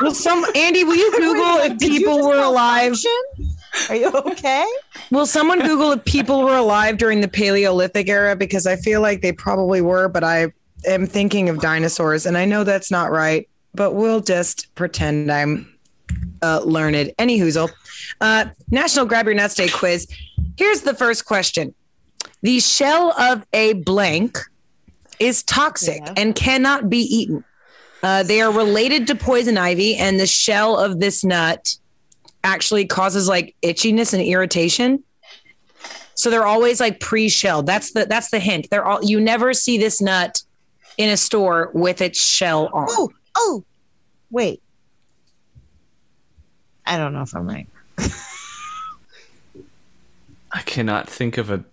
well, 0.00 0.14
some 0.14 0.44
Andy, 0.54 0.84
will 0.84 0.94
you 0.94 1.10
Google 1.16 1.56
if 1.72 1.78
people 1.80 2.24
were 2.24 2.38
alive? 2.38 2.92
malfunction? 2.92 3.56
Are 3.88 3.96
you 3.96 4.08
okay? 4.30 4.64
Will 5.10 5.26
someone 5.26 5.58
Google 5.60 5.90
if 5.90 6.04
people 6.04 6.42
were 6.44 6.56
alive 6.56 6.98
during 6.98 7.20
the 7.20 7.26
Paleolithic 7.26 8.08
era? 8.08 8.36
Because 8.36 8.64
I 8.68 8.76
feel 8.76 9.00
like 9.00 9.20
they 9.20 9.32
probably 9.32 9.80
were, 9.80 10.06
but 10.08 10.22
I 10.22 10.52
am 10.86 11.08
thinking 11.08 11.48
of 11.48 11.60
dinosaurs, 11.60 12.26
and 12.26 12.38
I 12.38 12.44
know 12.44 12.62
that's 12.62 12.92
not 12.92 13.10
right. 13.10 13.48
But 13.74 13.94
we'll 13.94 14.20
just 14.20 14.72
pretend 14.76 15.32
I'm 15.32 15.68
uh, 16.44 16.60
learned. 16.64 17.12
Any 17.18 17.38
hoozle. 17.40 17.70
Uh, 18.20 18.46
National 18.70 19.06
Grab 19.06 19.26
Your 19.26 19.34
Nuts 19.34 19.54
Day 19.54 19.68
quiz. 19.68 20.06
Here's 20.56 20.82
the 20.82 20.94
first 20.94 21.24
question 21.24 21.74
The 22.42 22.60
shell 22.60 23.12
of 23.18 23.44
a 23.52 23.72
blank 23.74 24.38
is 25.18 25.42
toxic 25.42 26.02
Yeah. 26.04 26.12
and 26.16 26.34
cannot 26.34 26.88
be 26.90 26.98
eaten. 26.98 27.44
Uh, 28.02 28.22
they 28.22 28.40
are 28.42 28.52
related 28.52 29.06
to 29.06 29.14
poison 29.14 29.56
ivy, 29.56 29.96
and 29.96 30.20
the 30.20 30.26
shell 30.26 30.76
of 30.78 31.00
this 31.00 31.24
nut 31.24 31.76
actually 32.42 32.84
causes 32.84 33.26
like 33.28 33.54
itchiness 33.62 34.12
and 34.12 34.22
irritation. 34.22 35.02
So 36.14 36.28
they're 36.30 36.46
always 36.46 36.80
like 36.80 37.00
pre-shelled. 37.00 37.66
That's 37.66 37.92
the 37.92 38.04
that's 38.06 38.30
the 38.30 38.38
hint. 38.38 38.68
They're 38.70 38.84
all 38.84 39.02
you 39.02 39.20
never 39.20 39.54
see 39.54 39.78
this 39.78 40.00
nut 40.02 40.42
in 40.98 41.08
a 41.08 41.16
store 41.16 41.70
with 41.74 42.00
its 42.02 42.22
shell 42.22 42.68
on. 42.72 42.86
Oh, 42.90 43.10
oh, 43.36 43.64
wait. 44.30 44.62
I 46.86 46.96
don't 46.98 47.12
know 47.12 47.22
if 47.22 47.34
I'm 47.34 47.46
right. 47.48 47.66
I 50.52 50.60
cannot 50.62 51.08
think 51.08 51.38
of 51.38 51.50
a 51.50 51.64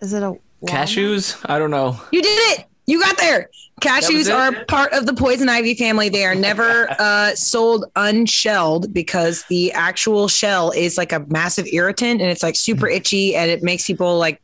Is 0.00 0.12
it 0.12 0.22
a 0.22 0.30
walnut? 0.30 0.40
cashews. 0.66 1.44
I 1.48 1.58
don't 1.58 1.70
know. 1.70 2.00
You 2.12 2.22
did 2.22 2.58
it. 2.58 2.66
You 2.86 3.00
got 3.00 3.16
there. 3.18 3.48
Cashews 3.80 4.32
are 4.32 4.64
part 4.66 4.92
of 4.92 5.06
the 5.06 5.14
poison 5.14 5.48
ivy 5.48 5.74
family. 5.74 6.08
They 6.08 6.24
are 6.24 6.34
never 6.36 6.88
uh, 7.00 7.34
sold 7.34 7.86
unshelled 7.96 8.92
because 8.92 9.44
the 9.48 9.72
actual 9.72 10.28
shell 10.28 10.70
is 10.70 10.96
like 10.98 11.12
a 11.12 11.20
massive 11.28 11.66
irritant 11.66 12.20
and 12.20 12.30
it's 12.30 12.42
like 12.44 12.54
super 12.54 12.88
itchy 12.88 13.34
and 13.34 13.50
it 13.50 13.62
makes 13.62 13.86
people 13.86 14.18
like 14.18 14.40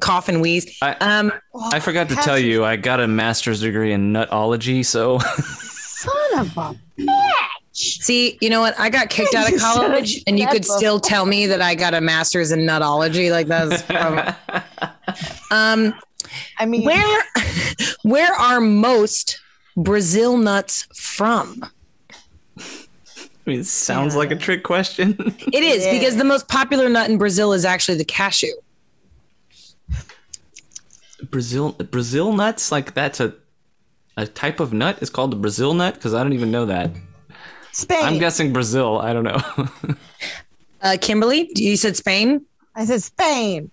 cough 0.00 0.28
and 0.30 0.40
wheeze. 0.40 0.78
I- 0.80 0.94
um, 1.00 1.30
Oh, 1.54 1.68
I 1.72 1.80
forgot 1.80 2.08
to 2.10 2.14
tell 2.16 2.38
you, 2.38 2.64
I 2.64 2.76
got 2.76 3.00
a 3.00 3.08
master's 3.08 3.60
degree 3.60 3.92
in 3.92 4.12
nutology, 4.14 4.82
so 4.82 5.18
Son 5.18 6.38
of 6.38 6.56
a 6.56 6.74
bitch. 6.98 7.46
See, 7.80 8.38
you 8.40 8.50
know 8.50 8.60
what? 8.60 8.78
I 8.78 8.90
got 8.90 9.08
kicked 9.10 9.34
out 9.34 9.52
of 9.52 9.60
college 9.60 10.22
and 10.26 10.38
you 10.38 10.46
could 10.48 10.64
still 10.64 11.00
tell 11.00 11.26
me 11.26 11.46
that 11.46 11.60
I 11.60 11.74
got 11.74 11.94
a 11.94 12.00
master's 12.00 12.52
in 12.52 12.66
nutology. 12.66 13.30
Like 13.30 13.46
that's 13.46 13.82
from, 13.82 14.18
um, 15.50 15.94
I 16.58 16.66
mean, 16.66 16.84
where 16.84 17.24
where 18.02 18.32
are 18.32 18.60
most 18.60 19.40
Brazil 19.76 20.36
nuts 20.36 20.86
from? 20.94 21.64
I 22.58 22.62
mean, 23.46 23.60
it 23.60 23.66
sounds 23.66 24.14
like 24.14 24.30
a 24.30 24.36
trick 24.36 24.62
question. 24.62 25.16
It 25.52 25.64
is 25.64 25.84
Yeah. 25.84 25.92
because 25.92 26.16
the 26.16 26.24
most 26.24 26.46
popular 26.48 26.88
nut 26.88 27.10
in 27.10 27.18
Brazil 27.18 27.52
is 27.52 27.64
actually 27.64 27.98
the 27.98 28.04
cashew. 28.04 28.52
Brazil 31.30 31.72
Brazil 31.72 32.32
nuts, 32.32 32.70
like 32.72 32.94
that's 32.94 33.20
a 33.20 33.34
a 34.16 34.26
type 34.26 34.60
of 34.60 34.72
nut 34.72 34.98
is 35.00 35.10
called 35.10 35.30
the 35.32 35.36
Brazil 35.36 35.74
nut 35.74 35.94
because 35.94 36.14
I 36.14 36.22
don't 36.22 36.32
even 36.32 36.50
know 36.50 36.66
that. 36.66 36.90
Spain. 37.80 38.04
I'm 38.04 38.18
guessing 38.18 38.52
Brazil. 38.52 38.98
I 38.98 39.12
don't 39.12 39.24
know. 39.24 39.40
Uh, 40.82 40.96
Kimberly, 40.98 41.50
you 41.56 41.76
said 41.76 41.94
Spain. 41.94 42.42
I 42.74 42.86
said 42.86 43.02
Spain. 43.02 43.70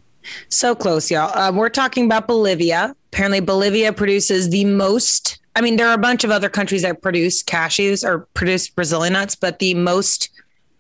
So 0.50 0.76
close, 0.76 1.10
y'all. 1.10 1.32
Uh, 1.38 1.52
we're 1.54 1.70
talking 1.70 2.06
about 2.06 2.28
Bolivia. 2.28 2.94
Apparently, 3.14 3.40
Bolivia 3.40 3.94
produces 3.94 4.50
the 4.50 4.66
most. 4.66 5.40
I 5.56 5.62
mean, 5.62 5.78
there 5.78 5.88
are 5.88 5.94
a 5.94 5.98
bunch 5.98 6.24
of 6.24 6.32
other 6.32 6.50
countries 6.50 6.82
that 6.82 7.02
produce 7.02 7.42
cashews 7.42 8.04
or 8.06 8.28
produce 8.34 8.70
Brazilian 8.70 9.14
nuts, 9.14 9.36
but 9.36 9.60
the 9.60 9.74
most 9.74 10.30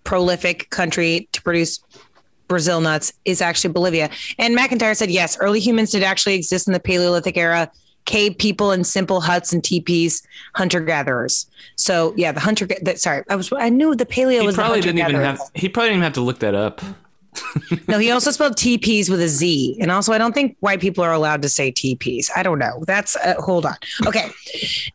prolific 0.04 0.70
country 0.70 1.30
to 1.32 1.42
produce 1.42 1.80
Brazil 2.48 2.82
nuts 2.82 3.14
is 3.26 3.42
actually 3.42 3.74
Bolivia. 3.74 4.10
And 4.38 4.58
McIntyre 4.58 4.96
said 4.96 5.10
yes, 5.10 5.38
early 5.40 5.60
humans 5.60 5.92
did 5.92 6.04
actually 6.04 6.36
exist 6.36 6.68
in 6.68 6.74
the 6.74 6.80
Paleolithic 6.80 7.38
era. 7.38 7.72
Cave 8.08 8.38
people 8.40 8.72
in 8.72 8.84
simple 8.84 9.22
huts 9.22 9.54
and 9.54 9.64
teepees, 9.64 10.24
hunter 10.56 10.80
gatherers. 10.80 11.46
So 11.76 12.14
yeah, 12.18 12.32
the 12.32 12.40
hunter. 12.40 12.66
That, 12.82 13.00
sorry, 13.00 13.24
I 13.30 13.36
was. 13.36 13.54
I 13.54 13.70
knew 13.70 13.94
the 13.96 14.06
paleo 14.08 14.40
he 14.42 14.46
was. 14.48 14.56
probably 14.56 14.80
the 14.80 14.88
didn't 14.88 15.10
even 15.10 15.22
have. 15.22 15.40
He 15.54 15.70
probably 15.70 15.90
didn't 15.90 15.98
even 15.98 16.04
have 16.04 16.14
to 16.14 16.22
look 16.22 16.40
that 16.40 16.56
up. 16.56 16.82
No, 17.88 18.00
he 18.00 18.10
also 18.10 18.32
spelled 18.32 18.56
TPs 18.56 19.10
with 19.12 19.22
a 19.22 19.28
Z. 19.28 19.78
And 19.80 19.92
also, 19.92 20.12
I 20.12 20.18
don't 20.18 20.34
think 20.34 20.58
white 20.62 20.80
people 20.82 21.04
are 21.04 21.12
allowed 21.14 21.44
to 21.44 21.50
say 21.50 21.72
TPs. 21.72 22.30
I 22.36 22.42
don't 22.42 22.58
know. 22.58 22.84
That's, 22.88 23.16
uh, 23.18 23.36
hold 23.40 23.66
on. 23.68 23.76
Okay. 24.08 24.30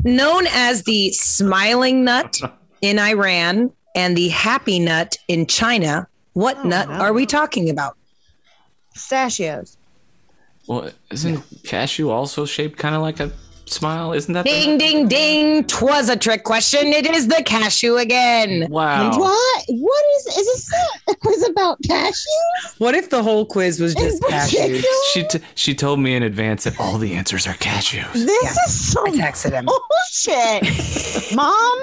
Known 0.03 0.47
as 0.51 0.83
the 0.83 1.13
smiling 1.13 2.03
nut 2.03 2.41
in 2.81 2.99
Iran 2.99 3.71
and 3.95 4.17
the 4.17 4.29
happy 4.29 4.81
nut 4.81 5.17
in 5.29 5.47
China, 5.47 6.09
what 6.33 6.57
Oh, 6.59 6.69
nut 6.69 6.89
no. 6.89 6.95
are 6.97 7.13
we 7.13 7.27
talking 7.27 7.71
about? 7.71 7.97
Pistachios. 8.93 9.77
Well, 10.67 10.91
isn't 11.11 11.43
cashew 11.65 12.11
also 12.11 12.45
shaped 12.47 12.79
kind 12.79 12.95
of 12.95 13.03
like 13.03 13.19
a 13.21 13.31
smile? 13.67 14.13
Isn't 14.13 14.33
that? 14.35 14.45
the- 14.45 14.51
Ding, 14.51 14.79
ding, 14.79 15.09
ding. 15.09 15.65
Twas 15.65 16.09
a 16.09 16.17
trick 16.17 16.45
question. 16.45 16.89
It 16.89 17.07
is 17.07 17.27
the 17.29 17.43
cashew 17.45 17.97
again. 17.97 18.69
Wow. 18.71 19.11
What? 19.19 19.65
What 19.69 20.05
is? 20.17 20.27
Is 20.27 20.47
this 20.47 20.73
a 21.11 21.15
quiz 21.21 21.49
about 21.49 21.83
cashews? 21.83 22.79
What 22.79 22.95
if 22.95 23.11
the 23.11 23.23
whole 23.23 23.45
quiz 23.45 23.81
was 23.81 23.95
just 23.95 24.23
cashews? 24.23 24.53
Ridiculous. 24.69 25.11
She 25.13 25.25
t- 25.25 25.41
she 25.57 25.75
told 25.75 25.99
me 26.01 26.15
in 26.15 26.23
advance 26.23 26.65
that 26.65 26.79
all 26.79 26.97
the 26.99 27.15
answers 27.15 27.47
are 27.47 27.55
cashews. 27.55 28.13
This 28.13 28.43
Yeah. 28.43 28.51
is 28.67 28.93
so 28.93 29.05
I 29.07 29.11
texted 29.11 29.53
him. 29.53 29.67
bullshit. 29.67 31.33
Mom, 31.35 31.81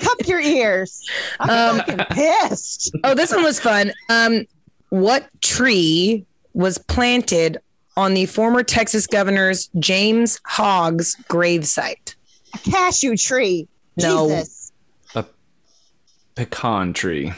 cup 0.00 0.18
your 0.26 0.40
ears. 0.40 1.02
I'm 1.40 1.50
Um, 1.50 1.76
fucking 1.78 1.98
pissed. 2.16 2.96
Oh, 3.04 3.14
this 3.14 3.32
one 3.32 3.42
was 3.42 3.60
fun. 3.60 3.92
Um, 4.08 4.46
what 4.90 5.28
tree 5.40 6.24
was 6.54 6.76
planted 6.78 7.58
on 7.96 8.14
the 8.14 8.26
former 8.26 8.62
Texas 8.62 9.06
governor's 9.06 9.68
James 9.78 10.40
Hogg's 10.44 11.16
gravesite? 11.28 12.14
A 12.54 12.58
cashew 12.58 13.16
tree. 13.16 13.68
No. 13.96 14.28
Jesus. 14.28 14.72
Pecan 16.34 16.94
tree. 16.94 17.30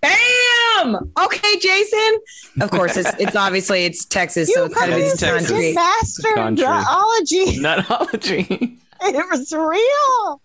Bam! 0.00 1.12
Okay, 1.20 1.58
Jason. 1.58 2.18
Of 2.60 2.70
course, 2.70 2.96
it's, 2.96 3.10
it's 3.18 3.34
obviously 3.36 3.84
it's 3.84 4.04
Texas, 4.04 4.52
so 4.54 4.60
You 4.60 4.66
it's 4.66 4.74
gotta 4.76 4.94
be 4.94 5.02
fucking 5.02 5.16
Texas. 5.16 5.50
country. 5.50 5.72
master 5.74 6.34
Country. 6.34 6.64
biology. 6.64 7.58
Nutology. 7.60 8.78
It 9.00 9.14
was 9.30 9.52
real. 9.52 10.40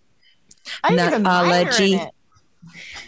I 0.84 0.90
didn't 0.90 1.06
even 1.08 1.22
minor 1.24 1.64
Nutology. 1.64 1.92
in 1.94 2.00
it. 2.00 2.14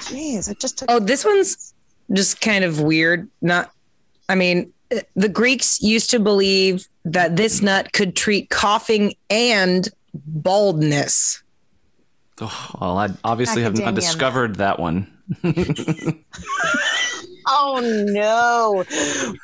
Jeez, 0.01 0.51
it 0.51 0.59
just 0.59 0.79
took. 0.79 0.91
Oh, 0.91 0.99
this 0.99 1.25
one's 1.25 1.73
just 2.13 2.41
kind 2.41 2.65
of 2.65 2.81
weird. 2.81 3.29
Not, 3.41 3.71
I 4.29 4.35
mean, 4.35 4.73
the 5.15 5.29
Greeks 5.29 5.83
used 5.83 6.11
to 6.11 6.19
believe 6.19 6.87
that 7.05 7.37
this 7.37 7.63
nut 7.63 7.93
could 7.93 8.17
treat 8.17 8.51
coughing 8.51 9.15
and 9.31 9.89
baldness. 10.15 11.43
Oh, 12.41 12.71
well, 12.81 12.99
I 12.99 13.09
obviously 13.25 13.63
have 13.63 13.79
not 13.79 13.95
discovered 13.95 14.57
that 14.57 14.79
one. 14.79 15.11
Oh 17.49 17.81
no! 18.09 18.85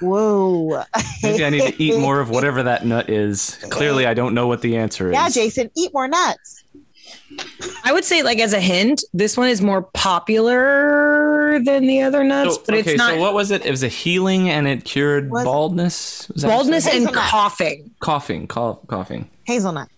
Whoa. 0.00 0.82
Maybe 1.22 1.44
I 1.44 1.50
need 1.50 1.72
to 1.72 1.82
eat 1.82 1.98
more 2.00 2.18
of 2.18 2.30
whatever 2.30 2.62
that 2.64 2.84
nut 2.84 3.08
is. 3.08 3.58
Clearly, 3.70 4.06
I 4.06 4.14
don't 4.14 4.34
know 4.34 4.48
what 4.48 4.60
the 4.60 4.76
answer 4.76 5.08
is. 5.08 5.14
Yeah, 5.14 5.28
Jason, 5.28 5.70
eat 5.76 5.94
more 5.94 6.08
nuts. 6.08 6.61
I 7.84 7.92
would 7.92 8.04
say, 8.04 8.22
like 8.22 8.38
as 8.38 8.52
a 8.52 8.60
hint, 8.60 9.02
this 9.12 9.36
one 9.36 9.48
is 9.48 9.60
more 9.60 9.82
popular 9.82 11.58
than 11.64 11.86
the 11.86 12.02
other 12.02 12.24
nuts, 12.24 12.56
So, 12.56 12.62
but 12.66 12.74
okay, 12.76 12.90
it's 12.92 12.98
not 12.98 13.14
so 13.14 13.20
what 13.20 13.34
was 13.34 13.50
it? 13.50 13.64
It 13.66 13.70
was 13.70 13.82
a 13.82 13.88
healing 13.88 14.48
and 14.50 14.66
it 14.68 14.84
cured 14.84 15.30
Was- 15.30 15.44
baldness. 15.44 16.28
Was 16.32 16.42
that 16.42 16.48
baldness 16.48 16.86
and 16.86 16.94
Hazelnut. 17.06 17.14
coughing. 17.24 17.90
coughing, 18.00 18.46
cough, 18.46 18.78
coughing. 18.86 19.28
Hazelnut. 19.44 19.88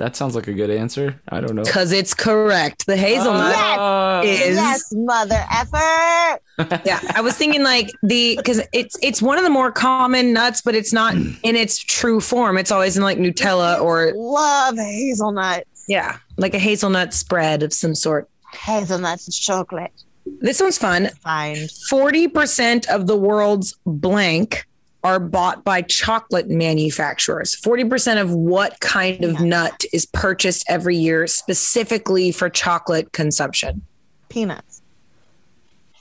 That 0.00 0.16
sounds 0.16 0.34
like 0.34 0.48
a 0.48 0.54
good 0.54 0.70
answer. 0.70 1.20
I 1.28 1.42
don't 1.42 1.54
know. 1.54 1.62
Because 1.62 1.92
it's 1.92 2.14
correct. 2.14 2.86
The 2.86 2.96
hazelnut. 2.96 3.54
Uh, 3.54 4.22
Is- 4.24 4.56
Yes, 4.56 4.90
mother 4.96 5.44
effer. 5.52 6.40
yeah, 6.86 7.00
I 7.14 7.20
was 7.20 7.36
thinking 7.36 7.62
like 7.62 7.90
the 8.02 8.36
because 8.36 8.62
it's 8.72 8.96
it's 9.02 9.20
one 9.20 9.36
of 9.36 9.44
the 9.44 9.50
more 9.50 9.70
common 9.70 10.32
nuts, 10.32 10.62
but 10.62 10.74
it's 10.74 10.92
not 10.94 11.14
in 11.14 11.54
its 11.54 11.76
true 11.78 12.18
form. 12.20 12.56
It's 12.56 12.70
always 12.72 12.96
in 12.96 13.02
like 13.02 13.18
Nutella 13.18 13.78
or 13.80 14.12
Love 14.16 14.76
hazelnut. 14.78 15.64
yeah, 15.86 16.16
like 16.38 16.54
a 16.54 16.58
hazelnut 16.58 17.12
spread 17.12 17.62
of 17.62 17.72
some 17.74 17.94
sort. 17.94 18.28
Hazelnuts 18.54 19.26
and 19.26 19.34
chocolate. 19.34 19.92
This 20.40 20.60
one's 20.62 20.78
fun. 20.78 21.10
Fine. 21.22 21.68
Forty 21.90 22.26
percent 22.26 22.88
of 22.88 23.06
the 23.06 23.16
world's 23.16 23.76
blank 23.84 24.66
are 25.02 25.18
bought 25.20 25.64
by 25.64 25.82
chocolate 25.82 26.48
manufacturers. 26.50 27.54
Forty 27.54 27.84
percent 27.84 28.18
of 28.20 28.32
what 28.32 28.78
kind 28.80 29.24
of 29.24 29.32
Yeah. 29.40 29.44
nut 29.46 29.84
is 29.92 30.06
purchased 30.06 30.64
every 30.68 30.96
year 30.96 31.26
specifically 31.26 32.32
for 32.32 32.48
chocolate 32.50 33.12
consumption? 33.12 33.82
Peanuts. 34.28 34.82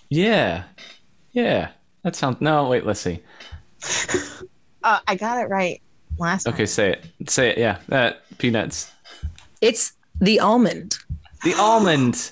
yeah, 0.09 0.63
yeah. 1.31 1.69
That 2.03 2.15
sounds. 2.15 2.41
No, 2.41 2.67
wait. 2.69 2.85
Let's 2.85 2.99
see. 2.99 3.19
Uh, 4.81 4.97
I 5.09 5.15
got 5.15 5.37
it 5.43 5.49
right 5.49 5.81
last 6.19 6.47
Okay, 6.47 6.65
say 6.65 6.93
it. 6.93 7.29
Say 7.29 7.49
it. 7.49 7.57
Yeah, 7.57 7.79
that 7.89 8.21
peanuts. 8.37 8.89
It's 9.59 9.91
the 10.21 10.39
almond. 10.39 10.97
The 11.43 11.53
almond. 11.55 12.31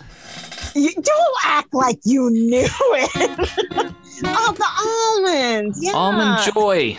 You 0.74 0.92
don't 0.92 1.36
act 1.44 1.72
like 1.72 1.98
you 2.04 2.28
knew 2.28 2.66
it. 2.68 3.94
oh, 4.24 4.52
the 4.56 5.32
almonds. 5.32 5.78
Yeah. 5.82 5.92
Almond 5.92 6.52
joy. 6.54 6.98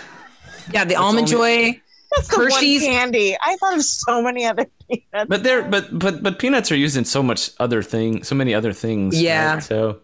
Yeah, 0.74 0.84
the 0.86 0.92
It's 0.94 1.00
almond 1.00 1.34
only- 1.34 1.72
joy. 1.74 1.82
That's 2.16 2.28
the 2.30 2.38
one 2.38 2.52
Hershey's- 2.52 2.84
candy. 2.84 3.36
I 3.42 3.58
thought 3.58 3.76
of 3.76 3.84
so 3.84 4.22
many 4.22 4.46
other 4.46 4.66
peanuts. 4.90 5.28
But 5.28 5.44
they're 5.44 5.64
but 5.64 5.98
but 6.00 6.24
but 6.24 6.40
peanuts 6.40 6.72
are 6.72 6.76
used 6.76 6.96
in 6.96 7.04
so 7.06 7.22
much 7.22 7.52
other 7.60 7.84
thing, 7.84 8.24
so 8.24 8.34
many 8.34 8.54
other 8.54 8.72
things. 8.74 9.22
Yeah. 9.22 9.56
right? 9.56 9.64
So 9.64 10.00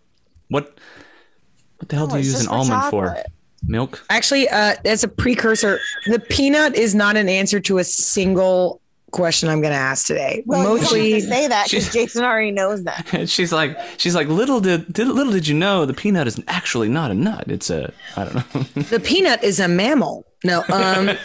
what 0.50 0.78
what 1.78 1.90
the 1.90 1.96
hell 1.96 2.08
No, 2.08 2.16
do 2.16 2.20
you 2.20 2.26
use 2.26 2.42
an 2.42 2.48
for 2.48 2.54
almond 2.54 2.90
for? 2.90 3.18
Milk? 3.66 4.04
Actually, 4.10 4.50
uh, 4.50 4.76
as 4.84 5.06
a 5.06 5.08
precursor, 5.08 5.80
the 6.08 6.20
peanut 6.20 6.76
is 6.76 6.94
not 6.94 7.16
an 7.16 7.30
answer 7.30 7.62
to 7.62 7.78
a 7.78 7.84
single 7.86 8.82
question 9.14 9.48
I'm 9.48 9.62
going 9.62 9.72
to 9.72 9.80
ask 9.80 10.06
today. 10.06 10.44
Well, 10.46 10.60
you 10.60 10.66
don't 10.66 10.78
Mostly, 10.80 11.12
have 11.12 11.22
to 11.22 11.28
say 11.28 11.48
that 11.48 11.70
because 11.70 11.94
Jason 11.94 12.24
already 12.26 12.52
knows 12.52 12.84
that. 12.84 13.30
She's 13.30 13.54
like 13.54 13.78
she's 13.98 14.16
like 14.16 14.28
little 14.28 14.60
did, 14.60 14.92
did 14.92 15.08
little 15.08 15.32
did 15.32 15.48
you 15.48 15.56
know 15.56 15.86
the 15.86 15.94
peanut 15.94 16.28
is 16.28 16.42
actually 16.48 16.90
not 16.90 17.12
a 17.12 17.14
nut. 17.14 17.46
It's 17.48 17.70
a 17.70 17.94
I 18.18 18.26
don't 18.26 18.36
know. 18.36 18.62
the 18.90 19.00
peanut 19.00 19.42
is 19.44 19.62
a 19.62 19.68
mammal. 19.70 20.26
No, 20.44 20.62
um, 20.74 21.08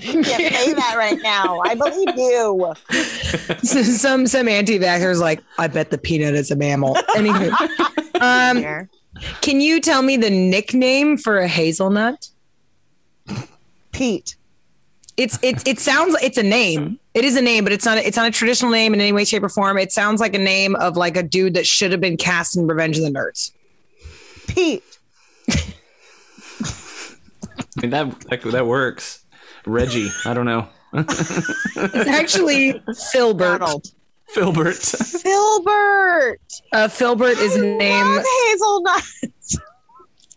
You 0.00 0.22
can't 0.24 0.54
say 0.54 0.72
that 0.72 0.94
right 0.96 1.18
now. 1.22 1.60
I 1.60 1.74
believe 1.74 2.16
you. 2.16 2.74
some 3.62 4.26
some 4.26 4.48
anti-vaxxers 4.48 5.20
like, 5.20 5.40
I 5.58 5.68
bet 5.68 5.90
the 5.90 5.98
peanut 5.98 6.34
is 6.34 6.50
a 6.50 6.56
mammal. 6.56 6.94
Anywho, 7.14 7.52
um, 8.20 8.56
Here. 8.56 8.88
can 9.40 9.60
you 9.60 9.80
tell 9.80 10.02
me 10.02 10.16
the 10.16 10.30
nickname 10.30 11.16
for 11.16 11.38
a 11.38 11.46
hazelnut? 11.46 12.28
Pete. 13.92 14.36
It's 15.18 15.36
it's 15.42 15.64
it 15.66 15.80
sounds 15.80 16.16
it's 16.22 16.38
a 16.38 16.44
name. 16.44 16.96
It 17.12 17.24
is 17.24 17.36
a 17.36 17.42
name, 17.42 17.64
but 17.64 17.72
it's 17.72 17.84
not 17.84 17.98
it's 17.98 18.16
not 18.16 18.28
a 18.28 18.30
traditional 18.30 18.70
name 18.70 18.94
in 18.94 19.00
any 19.00 19.10
way, 19.10 19.24
shape, 19.24 19.42
or 19.42 19.48
form. 19.48 19.76
It 19.76 19.90
sounds 19.90 20.20
like 20.20 20.32
a 20.32 20.38
name 20.38 20.76
of 20.76 20.96
like 20.96 21.16
a 21.16 21.24
dude 21.24 21.54
that 21.54 21.66
should 21.66 21.90
have 21.90 22.00
been 22.00 22.16
cast 22.16 22.56
in 22.56 22.68
Revenge 22.68 22.98
of 22.98 23.02
the 23.02 23.10
Nerds. 23.10 23.50
Pete. 24.46 24.84
I 27.76 27.80
mean 27.82 27.90
that 27.90 28.20
that, 28.30 28.42
that 28.42 28.66
works. 28.68 29.24
Reggie, 29.66 30.08
I 30.24 30.34
don't 30.34 30.46
know. 30.46 30.68
It's 30.94 32.08
actually 32.08 32.80
Filbert. 33.10 33.58
Donald. 33.58 33.88
Filbert. 34.28 34.76
Filbert. 34.76 36.40
Uh, 36.72 36.86
Filbert 36.86 37.38
is 37.38 37.56
a 37.56 37.62
name. 37.62 38.06
Love 38.06 38.24
hazelnut. 38.46 39.02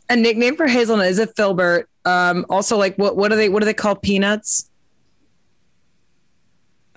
A 0.09 0.15
nickname 0.15 0.55
for 0.55 0.65
hazelnut 0.65 1.05
is 1.05 1.19
a 1.19 1.27
Filbert. 1.27 1.87
Um, 2.03 2.47
also, 2.49 2.77
like 2.77 2.97
what 2.97 3.15
what 3.15 3.29
do 3.29 3.35
they 3.35 3.47
what 3.47 3.59
do 3.59 3.65
they 3.65 3.75
call 3.75 3.95
peanuts? 3.95 4.70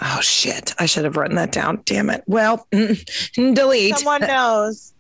Oh 0.07 0.21
shit! 0.21 0.75
I 0.79 0.87
should 0.87 1.05
have 1.05 1.17
written 1.17 1.37
that 1.37 1.51
down. 1.51 1.83
Damn 1.87 2.11
it. 2.11 2.23
Well, 2.27 2.67
mm, 2.73 2.91
mm, 2.91 3.55
delete. 3.55 3.97
Someone 3.97 4.23
uh, 4.23 4.27
knows. 4.27 4.93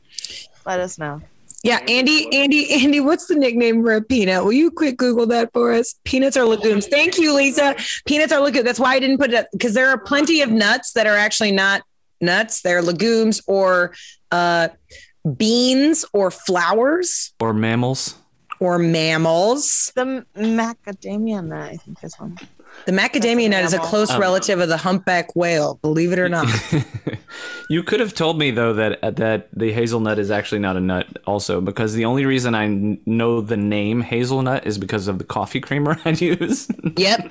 Let 0.64 0.80
us 0.80 0.98
know. 0.98 1.20
Yeah, 1.62 1.80
Andy, 1.88 2.28
Andy, 2.32 2.72
Andy, 2.72 3.00
what's 3.00 3.26
the 3.26 3.34
nickname 3.34 3.82
for 3.82 3.94
a 3.94 4.02
peanut? 4.02 4.44
Will 4.44 4.52
you 4.52 4.70
quick 4.70 4.98
Google 4.98 5.26
that 5.28 5.50
for 5.54 5.72
us? 5.72 5.94
Peanuts 6.04 6.36
are 6.36 6.44
legumes. 6.44 6.86
Thank 6.86 7.16
you, 7.18 7.34
Lisa. 7.34 7.74
Peanuts 8.06 8.32
are 8.32 8.40
legumes. 8.40 8.64
That's 8.64 8.78
why 8.78 8.94
I 8.94 8.98
didn't 8.98 9.16
put 9.16 9.32
it 9.32 9.46
because 9.52 9.72
there 9.72 9.88
are 9.88 9.98
plenty 9.98 10.42
of 10.42 10.50
nuts 10.50 10.92
that 10.92 11.06
are 11.06 11.16
actually 11.16 11.52
not 11.52 11.82
nuts. 12.20 12.60
They're 12.60 12.82
legumes 12.82 13.40
or 13.46 13.94
uh, 14.30 14.68
beans 15.38 16.04
or 16.12 16.30
flowers 16.30 17.32
or 17.40 17.54
mammals. 17.54 18.14
or 18.60 18.78
mammals. 18.78 19.90
The 19.94 20.26
macadamia 20.36 21.42
nut, 21.46 21.70
I 21.70 21.76
think 21.76 22.04
is 22.04 22.14
one. 22.18 22.38
The 22.86 22.92
macadamia 22.92 23.48
nut 23.48 23.64
is 23.64 23.72
a 23.72 23.78
close 23.78 24.10
Oh. 24.10 24.18
relative 24.18 24.60
of 24.60 24.68
the 24.68 24.76
humpback 24.76 25.34
whale, 25.34 25.78
believe 25.82 26.12
it 26.12 26.18
or 26.18 26.28
not. 26.28 26.46
you 27.70 27.82
could 27.82 28.00
have 28.00 28.14
told 28.14 28.38
me 28.38 28.50
though 28.50 28.74
that 28.74 29.16
that 29.16 29.48
the 29.52 29.72
hazelnut 29.72 30.18
is 30.18 30.30
actually 30.30 30.58
not 30.58 30.76
a 30.76 30.80
nut 30.80 31.06
also 31.26 31.60
because 31.60 31.94
the 31.94 32.04
only 32.04 32.26
reason 32.26 32.54
I 32.54 32.98
know 33.06 33.40
the 33.40 33.56
name 33.56 34.02
hazelnut 34.02 34.66
is 34.66 34.76
because 34.78 35.08
of 35.08 35.18
the 35.18 35.24
coffee 35.24 35.60
creamer 35.60 35.98
I 36.04 36.10
use. 36.10 36.68
yep. 36.96 37.30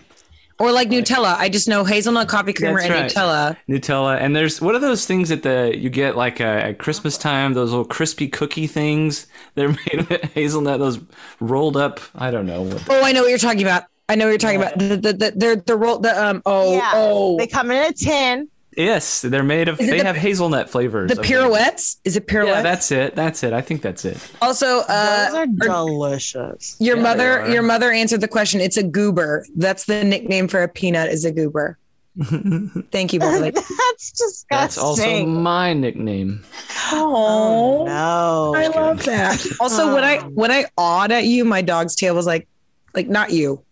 Or 0.59 0.71
like 0.71 0.89
Nutella. 0.89 1.35
I 1.37 1.49
just 1.49 1.67
know 1.67 1.83
hazelnut 1.83 2.27
coffee 2.29 2.53
creamer 2.53 2.79
That's 2.79 3.15
and 3.15 3.25
right. 3.25 3.55
Nutella. 3.57 3.57
Nutella 3.69 4.17
and 4.21 4.35
there's 4.35 4.61
what 4.61 4.75
are 4.75 4.79
those 4.79 5.05
things 5.05 5.29
that 5.29 5.43
the 5.43 5.73
you 5.77 5.89
get 5.89 6.15
like 6.15 6.41
uh, 6.41 6.45
at 6.45 6.79
Christmas 6.79 7.17
time 7.17 7.53
those 7.53 7.69
little 7.71 7.85
crispy 7.85 8.27
cookie 8.27 8.67
things 8.67 9.27
they're 9.55 9.69
made 9.93 10.07
of 10.11 10.21
hazelnut 10.33 10.79
those 10.79 10.99
rolled 11.39 11.77
up 11.77 11.99
I 12.15 12.31
don't 12.31 12.45
know 12.45 12.69
Oh, 12.89 13.03
I 13.03 13.11
know 13.11 13.21
what 13.21 13.29
you're 13.29 13.37
talking 13.37 13.61
about. 13.63 13.83
I 14.09 14.15
know 14.15 14.25
what 14.25 14.31
you're 14.31 14.37
talking 14.37 14.61
about. 14.61 14.77
The 14.77 14.97
the 14.97 15.13
the 15.13 15.33
they're 15.35 15.55
the 15.55 15.75
roll 15.77 15.99
the 15.99 16.23
um 16.23 16.41
oh 16.45 16.75
Yeah. 16.75 16.91
oh 16.93 17.37
They 17.37 17.47
come 17.47 17.71
in 17.71 17.83
a 17.83 17.93
tin. 17.93 18.49
yes 18.75 19.21
they're 19.21 19.43
made 19.43 19.67
of 19.69 19.79
Is 19.79 19.89
they 19.89 19.99
the- 19.99 20.05
have 20.05 20.15
hazelnut 20.17 20.69
flavors 20.69 21.09
the 21.09 21.13
I 21.13 21.15
think. 21.17 21.27
pirouettes. 21.27 21.97
Is 22.03 22.17
it 22.17 22.27
pirouettes? 22.27 22.55
yeah 22.57 22.61
that's 22.63 22.91
it 22.91 23.15
that's 23.15 23.43
it 23.43 23.53
I 23.53 23.61
think 23.61 23.81
that's 23.81 24.03
it 24.03 24.17
also 24.41 24.79
uh 24.89 25.25
Those 25.29 25.35
are 25.35 25.45
delicious. 25.47 26.75
your 26.79 26.97
Yeah, 26.97 27.03
mother 27.03 27.49
your 27.51 27.61
mother 27.63 27.91
answered 27.91 28.21
the 28.21 28.27
question. 28.27 28.59
It's 28.61 28.77
a 28.77 28.83
goober. 28.83 29.45
That's 29.55 29.85
the 29.85 30.03
nickname 30.03 30.47
for 30.47 30.61
a 30.63 30.67
peanut 30.67 31.09
is 31.09 31.23
a 31.25 31.31
goober. 31.31 31.77
Thank 32.91 33.13
you, 33.13 33.19
Beverly. 33.19 33.49
That's 33.51 34.11
disgusting. 34.11 34.45
that's 34.51 34.77
also 34.77 35.25
my 35.25 35.73
nickname 35.73 36.43
Oh, 36.91 37.85
no. 37.87 38.53
I 38.55 38.67
love 38.67 39.03
that. 39.05 39.43
Also, 39.59 39.93
when 39.95 40.03
I 40.03 40.17
when 40.19 40.51
I 40.51 40.65
awed 40.77 41.11
at 41.11 41.23
you, 41.25 41.43
my 41.45 41.61
dog's 41.63 41.95
tail 41.95 42.13
was 42.13 42.27
like, 42.27 42.47
like 42.93 43.07
not 43.07 43.31
you, 43.31 43.63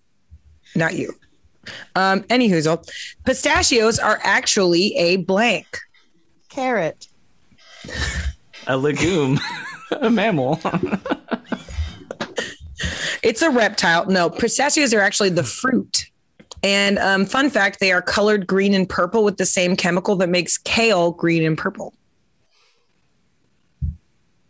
not 0.76 0.96
you. 0.96 1.14
Um, 1.96 2.26
any 2.30 2.50
hoozle, 2.50 2.88
pistachios 3.26 4.00
are 4.00 4.20
actually 4.24 4.96
a 4.98 5.18
blank. 5.18 5.80
Carrot. 6.50 7.08
a 8.68 8.78
legume 8.78 9.40
a 10.02 10.10
mammal 10.10 10.60
It's 13.24 13.42
a 13.44 13.50
reptile. 13.52 14.08
No, 14.08 14.30
pistachios 14.30 14.94
are 14.94 15.00
actually 15.02 15.30
the 15.30 15.44
fruit. 15.44 16.08
And 16.64 16.98
um, 17.00 17.26
fun 17.26 17.50
fact, 17.50 17.80
they 17.80 17.92
are 17.92 18.02
colored 18.02 18.48
green 18.48 18.74
and 18.74 18.88
purple 18.90 19.24
with 19.24 19.38
the 19.38 19.46
same 19.46 19.76
chemical 19.76 20.16
that 20.18 20.30
makes 20.30 20.58
kale 20.58 21.12
green 21.12 21.44
and 21.44 21.58
purple. 21.58 21.94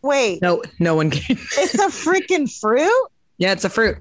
Wait, 0.02 0.42
No, 0.42 0.64
no 0.80 0.96
one 0.96 1.12
can. 1.12 1.38
it's 1.38 1.76
a 1.76 1.88
freaking 1.90 2.52
fruit? 2.60 3.08
yeah, 3.38 3.52
it's 3.52 3.64
a 3.66 3.70
fruit. 3.70 3.98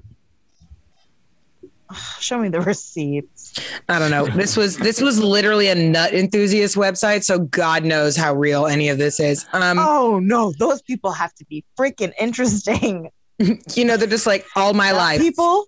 Show 2.19 2.39
me 2.39 2.49
the 2.49 2.61
receipts. 2.61 3.53
I 3.89 3.99
don't 3.99 4.11
know. 4.11 4.25
This 4.27 4.55
was 4.57 4.77
this 4.77 5.01
was 5.01 5.19
literally 5.19 5.67
a 5.67 5.75
nut 5.75 6.13
enthusiast 6.13 6.75
website, 6.75 7.23
so 7.23 7.39
God 7.39 7.83
knows 7.83 8.15
how 8.15 8.33
real 8.33 8.67
any 8.67 8.89
of 8.89 8.97
this 8.97 9.19
is. 9.19 9.45
Um, 9.53 9.77
Oh 9.79 10.19
no, 10.19 10.53
those 10.59 10.81
people 10.81 11.11
have 11.11 11.33
to 11.35 11.45
be 11.45 11.63
freaking 11.77 12.13
interesting. 12.19 13.09
you 13.75 13.85
know, 13.85 13.97
they're 13.97 14.07
just 14.07 14.27
like 14.27 14.45
all 14.55 14.73
my 14.73 14.87
Nut 14.91 14.97
life 14.97 15.19
People. 15.21 15.65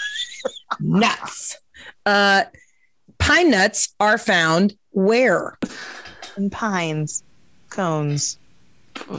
nuts. 0.80 1.56
Uh, 2.06 2.44
pine 3.18 3.50
nuts 3.50 3.94
are 4.00 4.18
found 4.18 4.74
where? 4.90 5.58
In 6.36 6.50
pines, 6.50 7.22
cones, 7.68 8.38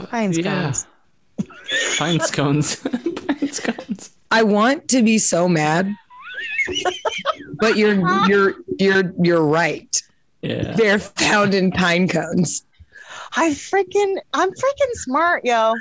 pines 0.09 0.37
Yeah. 0.37 0.63
cones. 0.63 0.87
pine 1.97 2.19
scones 2.19 2.75
pine 3.27 3.51
scones 3.51 4.11
I 4.31 4.43
want 4.43 4.87
to 4.89 5.03
be 5.03 5.17
so 5.17 5.47
mad, 5.47 5.93
but 7.59 7.77
you're 7.77 7.99
you're 8.27 8.55
you're 8.79 9.13
you're 9.21 9.45
right. 9.45 10.01
yeah 10.41 10.73
They're 10.73 10.99
found 10.99 11.53
in 11.53 11.71
pine 11.71 12.07
cones. 12.07 12.65
I 13.35 13.51
freaking, 13.51 14.17
I'm 14.33 14.49
freaking 14.49 14.91
smart, 14.93 15.45
yo. 15.45 15.73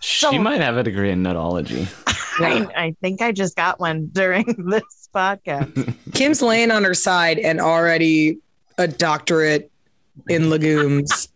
she 0.00 0.38
might 0.38 0.60
have 0.60 0.76
a 0.76 0.82
degree 0.82 1.10
in 1.10 1.22
nutology 1.22 1.88
I, 2.38 2.66
I 2.76 2.96
think 3.02 3.20
I 3.20 3.32
just 3.32 3.56
got 3.56 3.80
one 3.80 4.06
during 4.12 4.44
this 4.70 5.08
podcast. 5.14 5.94
Kim's 6.14 6.40
laying 6.40 6.70
on 6.70 6.84
her 6.84 6.94
side 6.94 7.38
and 7.38 7.60
already 7.60 8.38
a 8.78 8.88
doctorate 8.88 9.70
in 10.28 10.48
legumes. 10.50 11.28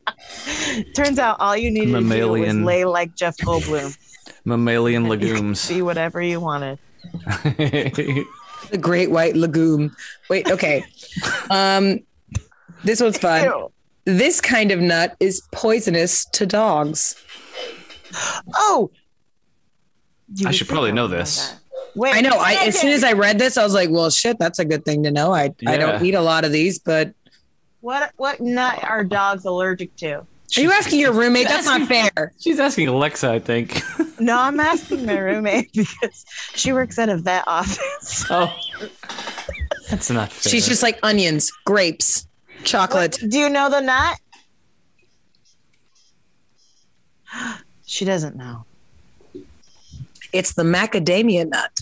Turns 0.94 1.18
out 1.18 1.36
all 1.40 1.56
you 1.56 1.70
needed 1.70 1.92
to 1.92 2.08
do 2.08 2.28
was 2.28 2.54
lay 2.54 2.84
like 2.84 3.14
Jeff 3.16 3.36
Goldblum. 3.38 3.96
Mammalian 4.44 5.08
legumes 5.08 5.68
Be 5.68 5.82
whatever 5.82 6.20
you 6.22 6.40
wanted. 6.40 6.78
the 7.44 8.24
great 8.80 9.10
white 9.10 9.36
legume. 9.36 9.94
Wait, 10.30 10.50
okay. 10.50 10.84
Um, 11.50 12.00
this 12.84 13.00
one's 13.00 13.18
fun. 13.18 13.44
Ew. 13.44 13.70
This 14.06 14.40
kind 14.40 14.70
of 14.70 14.80
nut 14.80 15.16
is 15.20 15.42
poisonous 15.52 16.24
to 16.26 16.44
dogs. 16.46 17.16
Oh, 18.54 18.90
You 20.34 20.48
I 20.48 20.50
should 20.50 20.68
probably 20.68 20.92
know 20.92 21.08
this. 21.08 21.48
that. 21.50 21.60
Wait, 21.96 22.14
I 22.14 22.20
know. 22.20 22.36
I 22.38 22.54
as 22.66 22.78
soon 22.78 22.90
as 22.90 23.04
I 23.04 23.12
read 23.12 23.38
this, 23.38 23.56
I 23.56 23.62
was 23.64 23.72
like, 23.72 23.88
"Well, 23.88 24.10
shit, 24.10 24.36
that's 24.38 24.58
a 24.58 24.64
good 24.64 24.84
thing 24.84 25.02
to 25.04 25.10
know." 25.12 25.32
I 25.32 25.50
I 25.66 25.76
don't 25.76 26.04
eat 26.04 26.14
a 26.14 26.20
lot 26.20 26.44
of 26.44 26.50
these, 26.52 26.78
but 26.80 27.14
what 27.80 28.12
what 28.16 28.40
nut 28.40 28.82
are 28.82 29.04
dogs 29.04 29.44
allergic 29.44 29.94
to? 29.96 30.26
Are 30.56 30.60
you 30.60 30.70
asking 30.72 31.00
your 31.00 31.12
roommate? 31.12 31.48
That's 31.48 31.66
not 31.66 31.88
fair. 31.88 32.32
She's 32.38 32.60
asking 32.60 32.88
Alexa, 32.88 33.30
I 33.30 33.38
think. 33.38 33.80
No, 34.20 34.38
I'm 34.38 34.60
asking 34.60 35.06
my 35.06 35.18
roommate 35.18 35.72
because 35.72 36.24
she 36.54 36.72
works 36.72 37.00
at 37.00 37.08
a 37.08 37.16
vet 37.16 37.42
office. 37.48 38.24
oh, 38.30 38.56
that's 39.90 40.08
not 40.08 40.30
fair. 40.30 40.50
She's 40.52 40.68
just 40.68 40.84
like 40.84 41.00
onions, 41.02 41.50
grapes, 41.64 42.28
chocolate. 42.62 43.18
Do 43.28 43.36
you 43.36 43.48
know 43.48 43.68
the 43.68 43.80
nut? 43.80 44.16
She 47.86 48.04
doesn't 48.04 48.36
know. 48.36 48.64
It's 50.32 50.54
the 50.54 50.62
macadamia 50.62 51.48
nut. 51.48 51.80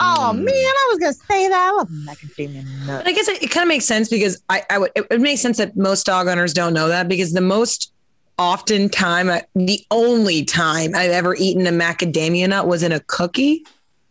Oh 0.00 0.32
Mm. 0.34 0.44
man, 0.44 0.54
I 0.54 0.86
was 0.90 0.98
gonna 0.98 1.12
say 1.12 1.48
that. 1.48 1.70
I 1.72 1.76
love 1.76 1.88
macadamia 1.88 2.64
But 2.86 2.86
nuts. 2.86 3.08
I 3.08 3.12
guess 3.12 3.28
it, 3.28 3.42
it 3.42 3.50
kind 3.50 3.62
of 3.62 3.68
makes 3.68 3.84
sense 3.84 4.08
because 4.08 4.42
I, 4.48 4.62
I 4.70 4.78
would 4.78 4.90
it, 4.96 5.06
it 5.10 5.20
makes 5.20 5.40
sense 5.40 5.58
that 5.58 5.76
most 5.76 6.04
dog 6.06 6.26
owners 6.26 6.52
don't 6.52 6.74
know 6.74 6.88
that 6.88 7.08
because 7.08 7.32
the 7.32 7.40
most 7.40 7.92
often 8.38 8.88
time 8.88 9.30
I- 9.30 9.44
the 9.54 9.80
only 9.90 10.44
time 10.44 10.94
I've 10.94 11.10
ever 11.10 11.34
eaten 11.36 11.66
a 11.66 11.70
macadamia 11.70 12.48
nut 12.48 12.66
was 12.66 12.82
in 12.82 12.92
a 12.92 13.00
cookie. 13.00 13.64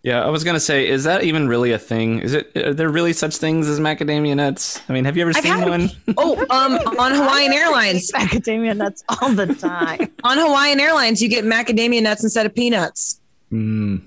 Yeah, 0.03 0.21
I 0.25 0.29
was 0.29 0.43
gonna 0.43 0.59
say, 0.59 0.85
is 0.87 1.05
that 1.05 1.23
even 1.23 1.47
really 1.47 1.71
a 1.71 1.79
thing? 1.79 2.19
Is 2.19 2.33
it? 2.33 2.51
Are 2.57 2.73
there 2.73 2.89
really 2.89 3.13
such 3.13 3.37
things 3.37 3.69
as 3.69 3.79
macadamia 3.79 4.35
nuts? 4.35 4.81
I 4.89 4.93
mean, 4.93 5.05
have 5.05 5.15
you 5.15 5.21
ever 5.21 5.31
I've 5.35 5.43
seen 5.43 5.53
had- 5.57 5.69
one? 5.69 5.89
Oh, 6.17 6.37
um, 6.49 6.73
on 6.99 7.13
Hawaiian 7.13 7.53
Airlines, 7.53 8.11
macadamia 8.11 8.75
nuts 8.75 9.01
all 9.07 9.29
the 9.29 9.47
time. 9.55 10.11
on 10.25 10.37
Hawaiian 10.37 10.81
Airlines, 10.81 11.21
you 11.21 11.29
get 11.29 11.45
macadamia 11.45 12.03
nuts 12.03 12.21
instead 12.23 12.45
of 12.45 12.53
peanuts. 12.53 13.21
Mm. 13.51 14.01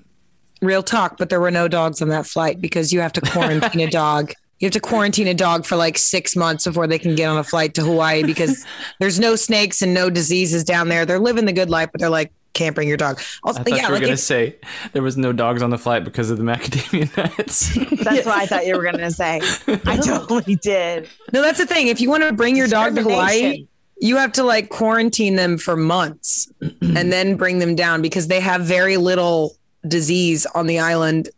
Real 0.61 0.83
talk, 0.83 1.17
but 1.17 1.29
there 1.29 1.39
were 1.39 1.51
no 1.51 1.67
dogs 1.67 1.99
on 2.01 2.09
that 2.09 2.25
flight 2.27 2.61
because 2.61 2.93
you 2.93 2.99
have 2.99 3.13
to 3.13 3.21
quarantine 3.21 3.81
a 3.81 3.89
dog. 3.89 4.33
You 4.59 4.65
have 4.65 4.73
to 4.73 4.79
quarantine 4.79 5.27
a 5.27 5.33
dog 5.33 5.65
for 5.65 5.75
like 5.75 5.97
six 5.97 6.35
months 6.35 6.65
before 6.65 6.87
they 6.87 6.97
can 6.99 7.15
get 7.15 7.27
on 7.29 7.37
a 7.37 7.43
flight 7.43 7.73
to 7.75 7.83
Hawaii 7.83 8.23
because 8.23 8.65
there's 8.99 9.19
no 9.19 9.35
snakes 9.35 9.81
and 9.81 9.93
no 9.93 10.09
diseases 10.09 10.63
down 10.63 10.89
there. 10.89 11.05
They're 11.05 11.19
living 11.19 11.45
the 11.45 11.53
good 11.53 11.69
life, 11.69 11.89
but 11.91 12.01
they're 12.01 12.09
like, 12.09 12.31
can't 12.53 12.73
bring 12.73 12.87
your 12.87 12.97
dog. 12.97 13.21
Also, 13.43 13.59
I 13.59 13.63
thought 13.63 13.69
yeah, 13.69 13.83
you 13.83 13.87
were 13.89 13.93
like 13.93 14.01
gonna 14.01 14.13
if- 14.13 14.19
say 14.19 14.55
there 14.93 15.03
was 15.03 15.15
no 15.15 15.31
dogs 15.31 15.61
on 15.61 15.69
the 15.69 15.77
flight 15.77 16.03
because 16.03 16.31
of 16.31 16.39
the 16.39 16.43
macadamia 16.43 17.15
nuts. 17.37 17.75
That's 18.03 18.25
what 18.25 18.35
I 18.35 18.47
thought 18.47 18.65
you 18.65 18.75
were 18.75 18.83
gonna 18.83 19.11
say. 19.11 19.41
I 19.85 19.97
totally 20.03 20.55
did. 20.55 21.07
no, 21.33 21.41
that's 21.41 21.59
the 21.59 21.67
thing. 21.67 21.87
If 21.87 22.01
you 22.01 22.09
want 22.09 22.23
to 22.23 22.33
bring 22.33 22.55
your 22.55 22.67
dog 22.67 22.95
to 22.95 23.03
Hawaii, 23.03 23.67
you 23.99 24.17
have 24.17 24.31
to 24.33 24.43
like 24.43 24.69
quarantine 24.69 25.35
them 25.35 25.59
for 25.59 25.75
months 25.77 26.51
and 26.61 27.11
then 27.13 27.35
bring 27.35 27.59
them 27.59 27.75
down 27.75 28.01
because 28.01 28.27
they 28.27 28.39
have 28.39 28.61
very 28.61 28.97
little 28.97 29.55
disease 29.87 30.47
on 30.55 30.65
the 30.65 30.79
island. 30.79 31.29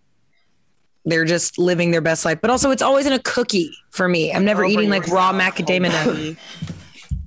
They're 1.05 1.25
just 1.25 1.57
living 1.57 1.91
their 1.91 2.01
best 2.01 2.25
life. 2.25 2.39
But 2.41 2.51
also, 2.51 2.71
it's 2.71 2.81
always 2.81 3.05
in 3.05 3.13
a 3.13 3.19
cookie 3.19 3.71
for 3.91 4.07
me. 4.07 4.31
I'm 4.33 4.45
never 4.45 4.65
eating 4.65 4.89
like 4.89 5.07
raw 5.07 5.31
macadamia 5.33 5.89
nut. 5.91 6.37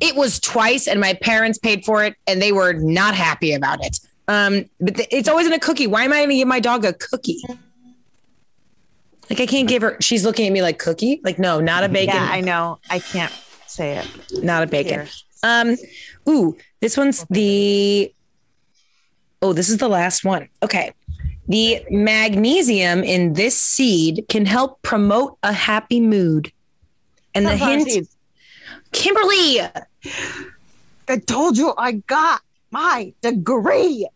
It 0.00 0.16
was 0.16 0.40
twice, 0.40 0.88
and 0.88 1.00
my 1.00 1.14
parents 1.14 1.58
paid 1.58 1.84
for 1.84 2.04
it, 2.04 2.16
and 2.26 2.42
they 2.42 2.52
were 2.52 2.72
not 2.72 3.14
happy 3.14 3.52
about 3.52 3.84
it. 3.84 3.98
Um, 4.28 4.64
but 4.80 4.96
th- 4.96 5.08
it's 5.10 5.28
always 5.28 5.46
in 5.46 5.52
a 5.52 5.58
cookie. 5.58 5.86
Why 5.86 6.04
am 6.04 6.12
I 6.12 6.18
going 6.18 6.30
to 6.30 6.34
give 6.36 6.48
my 6.48 6.60
dog 6.60 6.84
a 6.84 6.92
cookie? 6.92 7.42
Like 9.30 9.40
I 9.40 9.46
can't 9.46 9.68
give 9.68 9.82
her. 9.82 9.96
She's 10.00 10.24
looking 10.24 10.46
at 10.46 10.52
me 10.52 10.60
like 10.62 10.78
cookie. 10.78 11.20
Like 11.24 11.38
no, 11.38 11.60
not 11.60 11.84
a 11.84 11.88
bacon. 11.88 12.16
Yeah, 12.16 12.28
I 12.30 12.40
know. 12.40 12.78
I 12.90 12.98
can't 12.98 13.32
say 13.66 13.96
it. 13.96 14.42
not 14.42 14.62
a 14.62 14.66
bacon. 14.66 14.92
Here. 14.92 15.08
Um, 15.42 15.76
ooh, 16.28 16.56
this 16.80 16.96
one's 16.96 17.24
the. 17.30 18.12
Oh, 19.40 19.52
this 19.52 19.68
is 19.70 19.78
the 19.78 19.88
last 19.88 20.24
one. 20.24 20.48
Okay. 20.62 20.92
The 21.49 21.84
magnesium 21.90 23.03
in 23.03 23.32
this 23.32 23.61
seed 23.61 24.24
can 24.28 24.47
help 24.47 24.80
promote 24.82 25.38
a 25.43 25.53
happy 25.53 26.01
mood. 26.01 26.53
And 27.34 27.47
the 27.47 27.57
hint, 27.57 27.90
seeds. 27.90 28.16
Kimberly, 28.93 29.61
I 31.09 31.16
told 31.26 31.57
you 31.57 31.74
I 31.76 31.93
got 31.93 32.43
my 32.70 33.12
degree. 33.20 34.09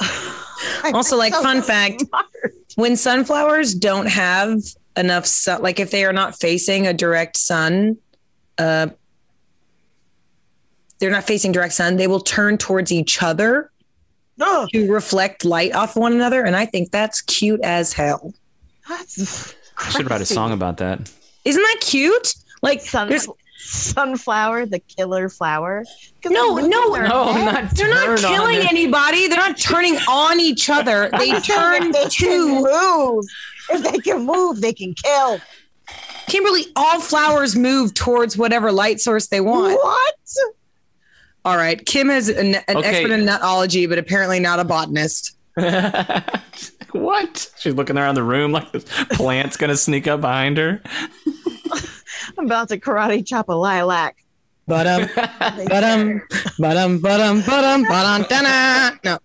Also, 0.92 1.16
like, 1.16 1.32
fun 1.32 1.62
fact, 1.62 2.00
smart. 2.00 2.26
when 2.76 2.96
sunflowers 2.96 3.74
don't 3.74 4.06
have 4.06 4.60
enough 4.96 5.26
sun, 5.26 5.62
like 5.62 5.78
if 5.78 5.90
they 5.90 6.04
are 6.04 6.12
not 6.12 6.38
facing 6.38 6.86
a 6.86 6.92
direct 6.92 7.36
sun, 7.36 7.96
uh, 8.58 8.88
they're 10.98 11.10
not 11.10 11.24
facing 11.24 11.52
direct 11.52 11.74
sun, 11.74 11.96
they 11.96 12.06
will 12.06 12.20
turn 12.20 12.58
towards 12.58 12.90
each 12.90 13.22
other 13.22 13.70
Ugh, 14.40 14.68
to 14.72 14.90
reflect 14.90 15.44
light 15.44 15.74
off 15.74 15.96
one 15.96 16.12
another. 16.12 16.44
And 16.44 16.56
I 16.56 16.66
think 16.66 16.90
that's 16.90 17.20
cute 17.22 17.60
as 17.62 17.92
hell. 17.92 18.34
that's 18.88 19.54
I 19.76 19.90
should 19.90 20.10
write 20.10 20.20
a 20.20 20.26
song 20.26 20.52
about 20.52 20.78
that. 20.78 21.12
Isn't 21.44 21.62
that 21.62 21.78
cute? 21.80 22.34
Like, 22.62 22.80
Sun- 22.80 23.08
there's 23.08 23.28
sunflower, 23.58 24.66
the 24.66 24.78
killer 24.78 25.28
flower. 25.28 25.84
No, 26.24 26.56
they 26.56 26.68
no, 26.68 26.94
in 26.94 27.02
No, 27.04 27.44
not 27.44 27.70
they're 27.70 27.88
not 27.88 28.18
killing 28.18 28.58
anybody. 28.58 29.28
They're 29.28 29.38
not 29.38 29.58
turning 29.58 29.96
on 30.08 30.40
each 30.40 30.70
other. 30.70 31.10
They 31.18 31.32
turn 31.40 31.92
they 31.92 32.04
to 32.04 32.62
move. 32.62 33.24
If 33.70 33.82
they 33.82 33.98
can 33.98 34.24
move, 34.24 34.60
they 34.60 34.72
can 34.72 34.94
kill. 34.94 35.40
Kimberly. 36.26 36.66
All 36.76 37.00
flowers 37.00 37.56
move 37.56 37.94
towards 37.94 38.36
whatever 38.36 38.70
light 38.70 39.00
source 39.00 39.28
they 39.28 39.40
want. 39.40 39.74
What? 39.74 40.14
All 41.48 41.56
right, 41.56 41.82
Kim 41.86 42.10
is 42.10 42.28
an, 42.28 42.56
an 42.56 42.76
Okay. 42.76 43.00
expert 43.00 43.10
in 43.10 43.24
nutology, 43.24 43.86
but 43.86 43.96
apparently 43.96 44.38
not 44.38 44.60
a 44.60 44.64
botanist. 44.64 45.34
what? 46.92 47.50
She's 47.58 47.72
looking 47.72 47.96
around 47.96 48.16
the 48.16 48.22
room 48.22 48.52
like 48.52 48.70
this 48.70 48.84
plant's 49.12 49.56
gonna 49.56 49.78
sneak 49.78 50.06
up 50.06 50.20
behind 50.20 50.58
her. 50.58 50.82
I'm 52.36 52.44
about 52.44 52.68
to 52.68 52.78
karate 52.78 53.26
chop 53.26 53.48
a 53.48 53.54
lilac. 53.54 54.18
But 54.66 54.86
um, 54.86 55.08
but 55.16 55.84
um, 55.84 56.22
but 56.58 56.76
um, 56.76 56.98
but 56.98 57.18
um, 57.18 57.42
but 57.46 57.64
um, 57.64 57.82
but 57.88 58.04
um, 58.04 58.26
da 58.28 58.90
No. 59.02 59.18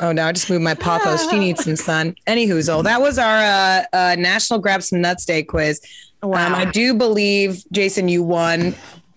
Oh 0.00 0.12
no! 0.12 0.26
I 0.26 0.32
just 0.32 0.48
moved 0.48 0.64
my 0.64 0.74
pothos. 0.74 1.28
She 1.30 1.38
needs 1.38 1.64
some 1.64 1.76
sun. 1.76 2.14
Any 2.26 2.46
whoozle. 2.46 2.82
That 2.82 3.02
was 3.02 3.18
our 3.18 3.36
uh, 3.36 3.84
uh, 3.92 4.16
National 4.18 4.58
Grab 4.58 4.82
Some 4.82 5.02
Nuts 5.02 5.26
Day 5.26 5.42
quiz. 5.42 5.82
Wow. 6.22 6.46
Um, 6.46 6.54
I 6.54 6.64
do 6.64 6.94
believe 6.94 7.62
Jason, 7.72 8.08
you 8.08 8.22
won. 8.22 8.74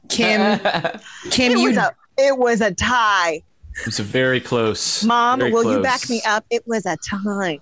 Kim, 0.09 0.59
Kim, 1.31 1.53
it, 1.53 1.59
you 1.59 1.69
was 1.69 1.77
a, 1.77 1.95
it 2.18 2.38
was 2.38 2.62
a 2.62 2.74
tie. 2.74 3.41
It's 3.86 3.99
very 3.99 4.41
close. 4.41 5.03
Mom, 5.03 5.39
Very 5.39 5.51
will 5.51 5.72
you 5.72 5.82
back 5.82 6.09
me 6.09 6.22
up? 6.28 6.45
It 6.49 6.68
was 6.68 6.86
a 6.86 6.97
tie. 6.97 7.59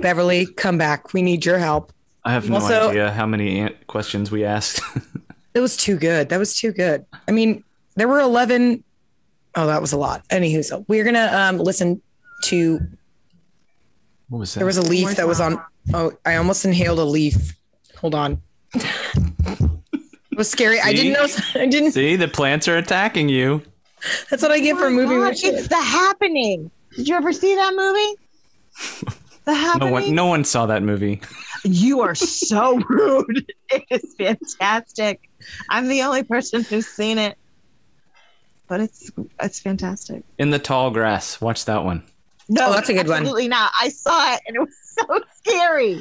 Beverly, 0.00 0.46
come 0.46 0.76
back. 0.76 1.12
We 1.12 1.22
need 1.22 1.44
your 1.44 1.58
help. 1.58 1.92
I 2.24 2.32
have 2.32 2.48
no 2.48 2.56
Also- 2.56 2.90
idea 2.90 3.10
how 3.12 3.26
many 3.26 3.68
questions 3.86 4.30
we 4.30 4.44
asked. 4.44 4.80
it 5.54 5.60
was 5.60 5.76
too 5.76 5.96
good. 5.96 6.28
That 6.28 6.38
was 6.38 6.56
too 6.56 6.72
good. 6.72 7.04
I 7.28 7.32
mean, 7.32 7.64
there 7.96 8.08
were 8.08 8.20
11. 8.20 8.82
Oh, 9.54 9.66
that 9.66 9.80
was 9.80 9.92
a 9.92 9.98
lot. 9.98 10.26
Anywho, 10.28 10.64
so 10.64 10.84
we're 10.88 11.04
going 11.04 11.14
to 11.14 11.40
um, 11.40 11.58
listen 11.58 12.00
to. 12.44 12.80
what 14.28 14.38
was 14.38 14.54
that? 14.54 14.60
There 14.60 14.66
was 14.66 14.78
a 14.78 14.82
leaf 14.82 15.16
that 15.16 15.26
was 15.26 15.40
on. 15.40 15.62
Oh, 15.92 16.12
I 16.24 16.36
almost 16.36 16.64
inhaled 16.64 16.98
a 16.98 17.04
leaf. 17.04 17.54
Hold 17.98 18.14
on. 18.14 18.42
It 20.32 20.38
was 20.38 20.50
scary. 20.50 20.80
I 20.80 20.94
didn't 20.94 21.12
know. 21.12 21.26
I 21.60 21.66
didn't. 21.66 21.92
See, 21.92 22.16
the 22.16 22.26
plants 22.26 22.66
are 22.66 22.78
attacking 22.78 23.28
you. 23.28 23.60
That's 24.30 24.42
what 24.42 24.50
I 24.52 24.60
get 24.60 24.76
for 24.76 24.86
oh 24.86 24.90
moving 24.90 25.18
God, 25.20 25.36
shit. 25.38 25.54
it's 25.54 25.68
the 25.68 25.76
happening. 25.76 26.70
Did 26.96 27.08
you 27.08 27.14
ever 27.16 27.32
see 27.32 27.54
that 27.54 27.74
movie? 27.74 29.16
The 29.44 29.54
Happening. 29.54 29.88
No 29.88 29.92
one, 29.92 30.14
no 30.14 30.26
one 30.26 30.44
saw 30.44 30.66
that 30.66 30.84
movie. 30.84 31.20
You 31.64 32.00
are 32.02 32.14
so 32.14 32.76
rude. 32.88 33.52
It 33.70 33.82
is 33.90 34.14
fantastic. 34.16 35.28
I'm 35.68 35.88
the 35.88 36.02
only 36.02 36.22
person 36.22 36.62
who's 36.62 36.86
seen 36.86 37.18
it, 37.18 37.36
but 38.68 38.80
it's 38.80 39.10
it's 39.40 39.58
fantastic. 39.58 40.22
In 40.38 40.50
the 40.50 40.60
tall 40.60 40.92
grass. 40.92 41.40
Watch 41.40 41.64
that 41.64 41.84
one. 41.84 42.04
No, 42.48 42.68
Oh, 42.68 42.72
that's 42.72 42.88
a 42.88 42.92
good 42.94 43.08
one. 43.08 43.18
Absolutely 43.22 43.48
not. 43.48 43.72
I 43.80 43.88
saw 43.88 44.32
it 44.34 44.42
and 44.46 44.54
it 44.54 44.60
was 44.60 44.76
so 45.00 45.20
scary. 45.38 46.00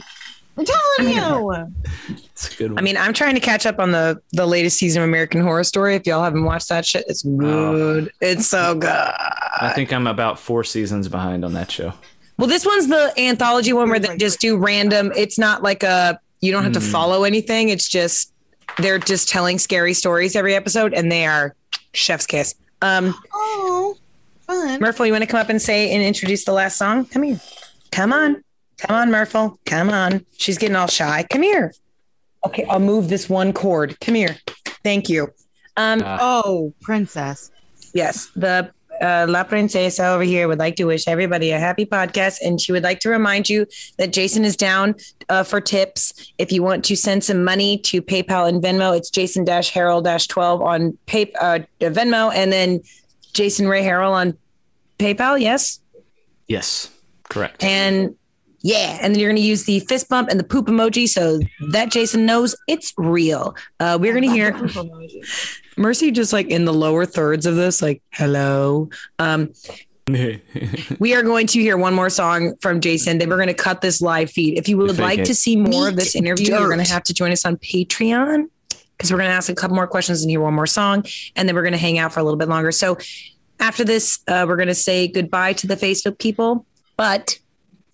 I'm 0.70 1.08
telling 1.08 1.14
you. 1.14 2.18
It's 2.34 2.54
a 2.54 2.58
good 2.58 2.72
one. 2.72 2.80
I 2.80 2.82
mean, 2.82 2.98
I'm 2.98 3.14
trying 3.14 3.34
to 3.36 3.40
catch 3.42 3.66
up 3.66 3.80
on 3.80 3.92
the 3.92 4.22
the 4.34 4.46
latest 4.46 4.78
season 4.78 5.02
of 5.02 5.08
American 5.10 5.42
Horror 5.42 5.64
Story. 5.64 5.96
If 5.96 6.06
y'all 6.06 6.24
haven't 6.24 6.44
watched 6.44 6.70
that 6.70 6.86
shit, 6.86 7.06
it's 7.08 7.24
good. 7.24 8.12
It's 8.22 8.48
so 8.48 8.76
good. 8.76 8.90
I 8.90 9.72
think 9.76 9.92
I'm 9.94 10.08
about 10.08 10.40
four 10.40 10.64
seasons 10.64 11.08
behind 11.08 11.44
on 11.46 11.54
that 11.54 11.72
show. 11.72 11.94
Well, 12.38 12.48
this 12.48 12.66
one's 12.66 12.88
the 12.88 13.14
anthology 13.18 13.74
one 13.74 13.90
where 13.90 14.00
they 14.00 14.18
just 14.18 14.40
do 14.40 14.58
random. 14.58 15.12
It's 15.16 15.38
not 15.38 15.62
like 15.64 15.84
a 15.84 16.20
you 16.42 16.52
don't 16.52 16.64
have 16.64 16.74
to 16.74 16.80
Hmm. 16.80 16.86
follow 16.92 17.24
anything. 17.24 17.70
It's 17.70 17.88
just 17.88 18.34
they're 18.78 19.00
just 19.00 19.30
telling 19.30 19.60
scary 19.60 19.94
stories 19.94 20.36
every 20.36 20.56
episode, 20.56 20.94
and 20.94 21.12
they 21.12 21.26
are 21.26 21.56
chef's 21.94 22.26
kiss. 22.26 22.56
Um, 22.82 23.14
Oh, 23.34 23.96
fun. 24.48 24.80
Murphy, 24.80 25.06
you 25.08 25.12
want 25.12 25.24
to 25.24 25.28
come 25.28 25.40
up 25.40 25.50
and 25.50 25.62
say 25.62 25.92
and 25.94 26.02
introduce 26.02 26.46
the 26.46 26.54
last 26.54 26.78
song? 26.78 27.06
Come 27.06 27.24
here. 27.24 27.40
Come 27.92 28.14
on. 28.14 28.44
Come 28.82 28.96
on, 28.96 29.12
Murphy. 29.12 29.50
Come 29.66 29.90
on. 29.90 30.26
She's 30.38 30.58
getting 30.58 30.76
all 30.76 30.88
shy. 30.88 31.26
Come 31.30 31.44
here. 31.44 31.74
Okay, 32.46 32.66
I'll 32.70 32.80
move 32.80 33.10
this 33.10 33.30
one 33.30 33.54
cord. 33.54 34.00
Come 34.00 34.16
here. 34.16 34.38
Thank 34.84 35.10
you. 35.10 35.32
Um, 35.78 36.02
Uh, 36.04 36.18
Oh, 36.20 36.74
princess. 36.82 37.52
Yes, 37.94 38.30
the 38.36 38.72
uh, 39.02 39.26
La 39.30 39.44
Princesa 39.44 40.06
over 40.14 40.24
here 40.24 40.48
would 40.48 40.60
like 40.60 40.76
to 40.78 40.86
wish 40.86 41.08
everybody 41.08 41.52
a 41.52 41.60
happy 41.60 41.86
podcast, 41.86 42.38
and 42.44 42.60
she 42.62 42.72
would 42.72 42.84
like 42.84 43.00
to 43.02 43.10
remind 43.10 43.50
you 43.50 43.66
that 43.98 44.14
Jason 44.14 44.46
is 44.46 44.56
down 44.56 44.96
uh, 45.30 45.44
for 45.44 45.60
tips. 45.62 46.32
If 46.38 46.52
you 46.52 46.62
want 46.64 46.86
to 46.86 46.96
send 46.96 47.24
some 47.24 47.44
money 47.44 47.78
to 47.80 48.02
PayPal 48.02 48.48
and 48.48 48.62
Venmo, 48.64 48.96
it's 48.98 49.10
Jason 49.10 49.44
Harrell 49.46 50.04
twelve 50.28 50.62
on 50.62 50.98
pay 51.08 51.32
uh, 51.42 51.60
Venmo, 51.80 52.34
and 52.34 52.52
then 52.52 52.82
Jason 53.34 53.68
Ray 53.68 53.84
Harrell 53.84 54.12
on 54.12 54.38
PayPal. 55.00 55.40
Yes, 55.40 55.80
yes, 56.48 56.90
correct. 57.30 57.64
and 57.64 58.16
yeah, 58.64 59.00
and 59.02 59.14
then 59.14 59.20
you're 59.20 59.30
going 59.30 59.42
to 59.42 59.48
use 59.48 59.64
the 59.66 59.80
fist 59.82 60.08
bump 60.10 60.30
and 60.30 60.40
the 60.40 60.44
poop 60.44 60.68
emoji 60.68 61.08
so 61.08 61.40
that 61.72 61.92
Jason 61.92 62.26
knows 62.26 62.56
it's 62.68 62.94
real. 62.98 63.56
Uh, 63.80 63.98
we're 64.00 64.14
going 64.14 64.24
to 64.24 64.32
hear. 64.32 64.56
Mercy 65.78 66.12
just 66.12 66.34
like 66.34 66.48
in 66.48 66.66
the 66.66 66.74
lower 66.74 67.06
thirds 67.06 67.46
of 67.46 67.56
this, 67.56 67.82
like 67.82 68.04
hello. 68.12 68.90
Um, 69.20 69.54
we 71.00 71.16
are 71.16 71.24
going 71.24 71.48
to 71.48 71.60
hear 71.60 71.78
one 71.78 71.94
more 71.94 72.10
song 72.10 72.56
from 72.62 72.82
Jason. 72.82 73.18
Then 73.18 73.30
we're 73.30 73.38
going 73.38 73.48
to 73.48 73.54
cut 73.54 73.82
this 73.82 74.02
live 74.02 74.30
feed. 74.30 74.58
If 74.58 74.68
you 74.68 74.78
would 74.78 74.92
Fake 74.92 75.00
like 75.00 75.20
it. 75.20 75.26
to 75.26 75.36
see 75.36 75.56
more 75.56 75.88
of 75.88 75.96
this 75.96 76.16
interview, 76.16 76.50
you're 76.50 76.68
going 76.68 76.84
to 76.84 76.92
have 76.92 77.04
to 77.04 77.14
join 77.14 77.32
us 77.32 77.46
on 77.46 77.58
Patreon 77.58 78.48
because 78.70 79.12
we're 79.12 79.18
going 79.18 79.30
to 79.30 79.36
ask 79.36 79.50
a 79.50 79.56
couple 79.56 79.76
more 79.76 79.88
questions 79.88 80.22
and 80.22 80.30
hear 80.30 80.42
one 80.42 80.54
more 80.54 80.68
song, 80.68 81.04
and 81.36 81.48
then 81.48 81.56
we're 81.56 81.64
going 81.64 81.72
to 81.72 81.80
hang 81.80 81.98
out 81.98 82.14
for 82.14 82.20
a 82.20 82.24
little 82.24 82.38
bit 82.38 82.50
longer. 82.50 82.72
So 82.72 82.98
after 83.60 83.84
this, 83.84 84.20
uh, 84.28 84.46
we're 84.48 84.58
going 84.58 84.68
to 84.68 84.76
say 84.76 85.08
goodbye 85.08 85.54
to 85.54 85.68
the 85.68 85.76
Facebook 85.76 86.20
people. 86.20 86.66
But 86.98 87.40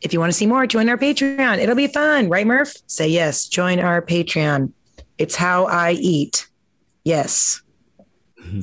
if 0.02 0.14
you 0.14 0.20
want 0.20 0.32
to 0.32 0.38
see 0.38 0.46
more, 0.46 0.68
join 0.68 0.90
our 0.90 0.98
Patreon. 0.98 1.58
It'll 1.58 1.76
be 1.76 1.88
fun, 1.88 2.30
right, 2.30 2.46
Murph? 2.46 2.74
Say 2.88 3.08
yes. 3.08 3.48
Join 3.48 3.80
our 3.80 4.02
Patreon. 4.02 4.72
It's 5.18 5.36
how 5.36 5.66
I 5.66 5.94
eat. 5.94 6.48
Yes. 7.04 7.62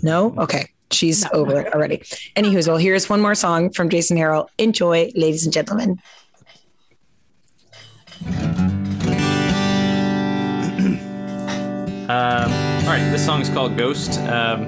No? 0.03 0.35
Okay. 0.39 0.71
She's 0.93 1.31
over 1.33 1.61
it 1.61 1.75
already. 1.75 1.99
Anywho, 2.37 2.67
well, 2.67 2.79
here's 2.79 3.11
one 3.11 3.21
more 3.21 3.35
song 3.35 3.71
from 3.71 3.91
Jason 3.91 4.17
Harrell. 4.17 4.49
Enjoy, 4.57 5.13
ladies 5.15 5.45
and 5.45 5.53
gentlemen. 5.53 6.01
Um, 12.05 12.53
all 12.83 12.91
right, 12.91 13.11
this 13.11 13.25
song 13.25 13.41
is 13.41 13.49
called 13.49 13.79
Ghost. 13.79 14.21
Um, 14.21 14.65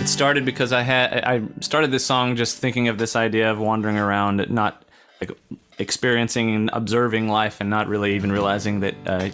it 0.00 0.06
started 0.06 0.44
because 0.44 0.72
I 0.72 0.82
had 0.82 1.24
I 1.24 1.42
started 1.58 1.90
this 1.90 2.06
song 2.06 2.36
just 2.36 2.56
thinking 2.56 2.86
of 2.86 2.98
this 2.98 3.16
idea 3.16 3.50
of 3.50 3.58
wandering 3.58 3.98
around, 3.98 4.48
not 4.48 4.84
like 5.20 5.32
experiencing 5.78 6.54
and 6.54 6.70
observing 6.72 7.28
life, 7.28 7.60
and 7.60 7.70
not 7.70 7.88
really 7.88 8.14
even 8.14 8.30
realizing 8.32 8.80
that 8.80 8.94
uh, 9.06 9.28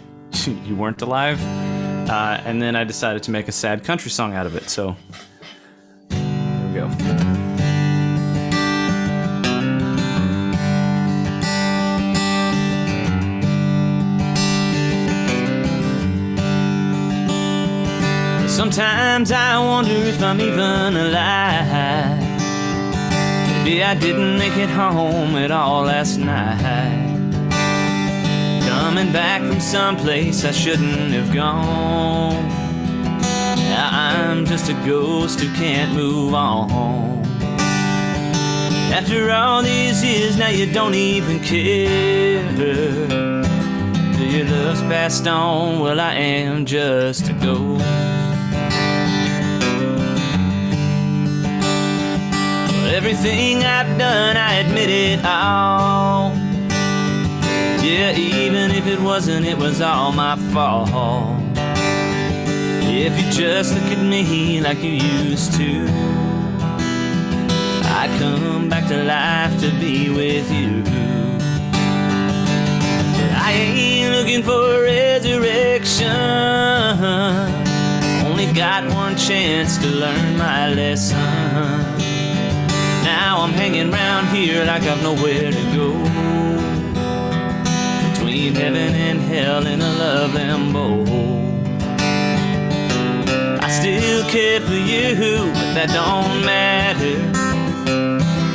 you 0.65 0.75
weren't 0.75 1.01
alive. 1.01 1.41
Uh, 2.09 2.39
and 2.45 2.61
then 2.61 2.75
I 2.75 2.83
decided 2.83 3.23
to 3.23 3.31
make 3.31 3.47
a 3.47 3.51
sad 3.51 3.83
country 3.83 4.11
song 4.11 4.33
out 4.33 4.45
of 4.45 4.55
it. 4.55 4.69
So 4.69 4.95
here 6.11 6.67
we 6.67 6.73
go. 6.73 7.35
Sometimes 18.47 19.31
I 19.31 19.57
wonder 19.59 19.91
if 19.91 20.21
I'm 20.23 20.39
even 20.39 20.95
alive. 20.95 22.24
Maybe 23.65 23.81
I 23.81 23.95
didn't 23.95 24.37
make 24.37 24.55
it 24.57 24.69
home 24.69 25.35
at 25.37 25.49
all 25.49 25.85
last 25.85 26.19
night. 26.19 27.17
Coming 28.67 29.11
back 29.11 29.41
from 29.41 29.59
someplace 29.59 30.45
I 30.45 30.51
shouldn't 30.51 31.11
have 31.13 31.33
gone. 31.33 32.47
Now 33.57 33.89
I'm 33.91 34.45
just 34.45 34.69
a 34.69 34.73
ghost 34.85 35.39
who 35.39 35.51
can't 35.55 35.95
move 35.95 36.35
on. 36.35 37.25
After 38.93 39.31
all 39.31 39.63
these 39.63 40.03
years, 40.03 40.37
now 40.37 40.49
you 40.49 40.71
don't 40.71 40.93
even 40.93 41.39
care. 41.39 42.47
Do 42.55 44.25
Your 44.27 44.45
love's 44.45 44.81
passed 44.81 45.25
on, 45.27 45.79
well, 45.79 45.99
I 45.99 46.13
am 46.13 46.67
just 46.67 47.29
a 47.29 47.33
ghost. 47.33 48.14
Everything 52.95 53.61
I've 53.65 53.97
done, 53.97 54.37
I 54.37 54.53
admit 54.53 54.89
it 54.89 55.25
all. 55.25 56.31
Yeah, 57.83 58.15
even 58.15 58.71
if 58.71 58.87
it 58.87 59.01
wasn't, 59.01 59.45
it 59.45 59.57
was 59.57 59.81
all 59.81 60.13
my 60.13 60.37
fault. 60.53 60.89
If 62.87 63.13
you 63.19 63.31
just 63.33 63.73
look 63.73 63.91
at 63.91 64.01
me 64.01 64.61
like 64.61 64.81
you 64.81 64.91
used 64.91 65.51
to, 65.55 65.87
I'd 67.99 68.15
come 68.17 68.69
back 68.69 68.87
to 68.87 69.03
life 69.03 69.59
to 69.59 69.69
be 69.77 70.09
with 70.09 70.49
you. 70.49 70.81
I 73.35 73.51
ain't 73.51 74.15
looking 74.15 74.41
for 74.41 74.81
resurrection. 74.83 76.07
Only 78.25 78.53
got 78.53 78.85
one 78.93 79.17
chance 79.17 79.77
to 79.79 79.87
learn 79.87 80.37
my 80.37 80.73
lesson. 80.73 81.84
Now 83.35 83.41
I'm 83.41 83.51
hanging 83.51 83.93
around 83.93 84.27
here 84.27 84.63
like 84.63 84.83
I've 84.83 85.03
nowhere 85.03 85.51
to 85.51 85.63
go. 85.75 85.91
Between 88.13 88.55
heaven 88.55 88.95
and 88.95 89.19
hell 89.19 89.67
in 89.67 89.81
a 89.81 89.93
love 90.03 90.33
limbo. 90.33 91.03
I 93.59 93.69
still 93.69 94.23
care 94.29 94.61
for 94.61 94.71
you, 94.71 95.51
but 95.51 95.73
that 95.75 95.89
don't 95.89 96.45
matter. 96.45 97.19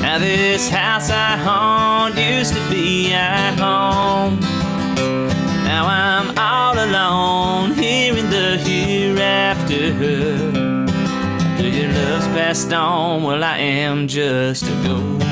Now 0.01 0.19
this 0.19 0.71
house 0.71 1.11
I 1.11 1.37
haunt 1.37 2.17
used 2.17 2.55
to 2.55 2.71
be 2.71 3.13
at 3.13 3.59
home. 3.59 4.41
Now 5.63 5.85
I'm 5.89 6.39
all 6.39 6.79
alone 6.79 7.75
here 7.75 8.17
in 8.17 8.31
the 8.31 8.57
hereafter. 8.57 9.91
Passed 12.51 12.73
on, 12.73 13.23
well 13.23 13.45
I 13.45 13.59
am 13.59 14.09
just 14.09 14.65
a 14.65 14.75
ghost. 14.83 15.25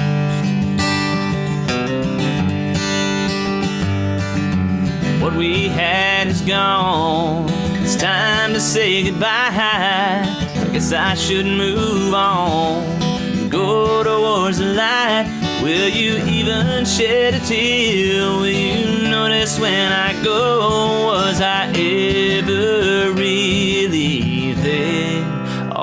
What 5.21 5.35
we 5.35 5.67
had 5.67 6.29
is 6.29 6.43
gone. 6.43 7.47
It's 7.83 7.97
time 7.97 8.53
to 8.53 8.61
say 8.61 9.11
goodbye. 9.11 9.51
I 9.51 10.69
guess 10.73 10.93
I 10.93 11.15
should 11.15 11.47
move 11.47 12.15
on. 12.15 13.49
Go 13.49 14.05
towards 14.05 14.59
the 14.59 14.67
light. 14.67 15.27
Will 15.61 15.89
you 15.89 16.19
even 16.19 16.85
shed 16.85 17.35
a 17.35 17.41
tear? 17.41 18.31
Will 18.31 18.47
you 18.47 19.11
notice 19.11 19.59
when 19.59 19.91
I 19.91 20.13
go? 20.23 21.07
Was 21.07 21.41
I 21.41 21.67
ever 21.75 23.13
really 23.13 24.38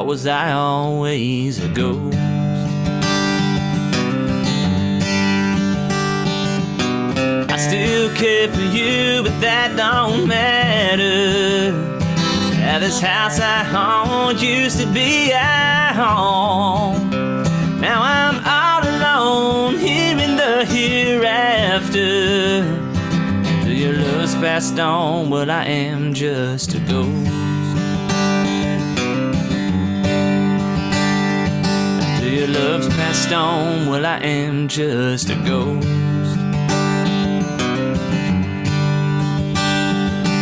Was 0.05 0.27
I 0.27 0.51
always 0.51 1.59
a 1.63 1.67
ghost? 1.67 2.15
I 7.49 7.57
still 7.57 8.13
care 8.13 8.47
for 8.47 8.61
you, 8.61 9.23
but 9.23 9.41
that 9.41 9.75
don't 9.75 10.27
matter. 10.27 11.71
Now 12.59 12.77
this 12.77 13.01
house 13.01 13.39
I 13.39 13.63
haunt 13.63 14.39
used 14.43 14.79
to 14.79 14.85
be 14.93 15.33
at 15.33 15.93
home. 15.93 17.09
Now 17.81 18.03
I'm 18.03 18.37
all 18.45 18.83
alone 18.87 19.79
here 19.79 20.19
in 20.19 20.35
the 20.35 20.65
hereafter. 20.65 21.97
Till 23.63 23.73
your 23.73 23.93
love's 23.93 24.35
passed 24.35 24.79
on, 24.79 25.31
well 25.31 25.49
I 25.49 25.65
am 25.65 26.13
just 26.13 26.75
a 26.75 26.79
ghost. 26.81 27.34
Love's 32.55 32.87
passed 32.89 33.31
on, 33.33 33.87
well 33.87 34.05
I 34.05 34.17
am 34.19 34.67
just 34.67 35.29
a 35.29 35.35
ghost. 35.35 35.87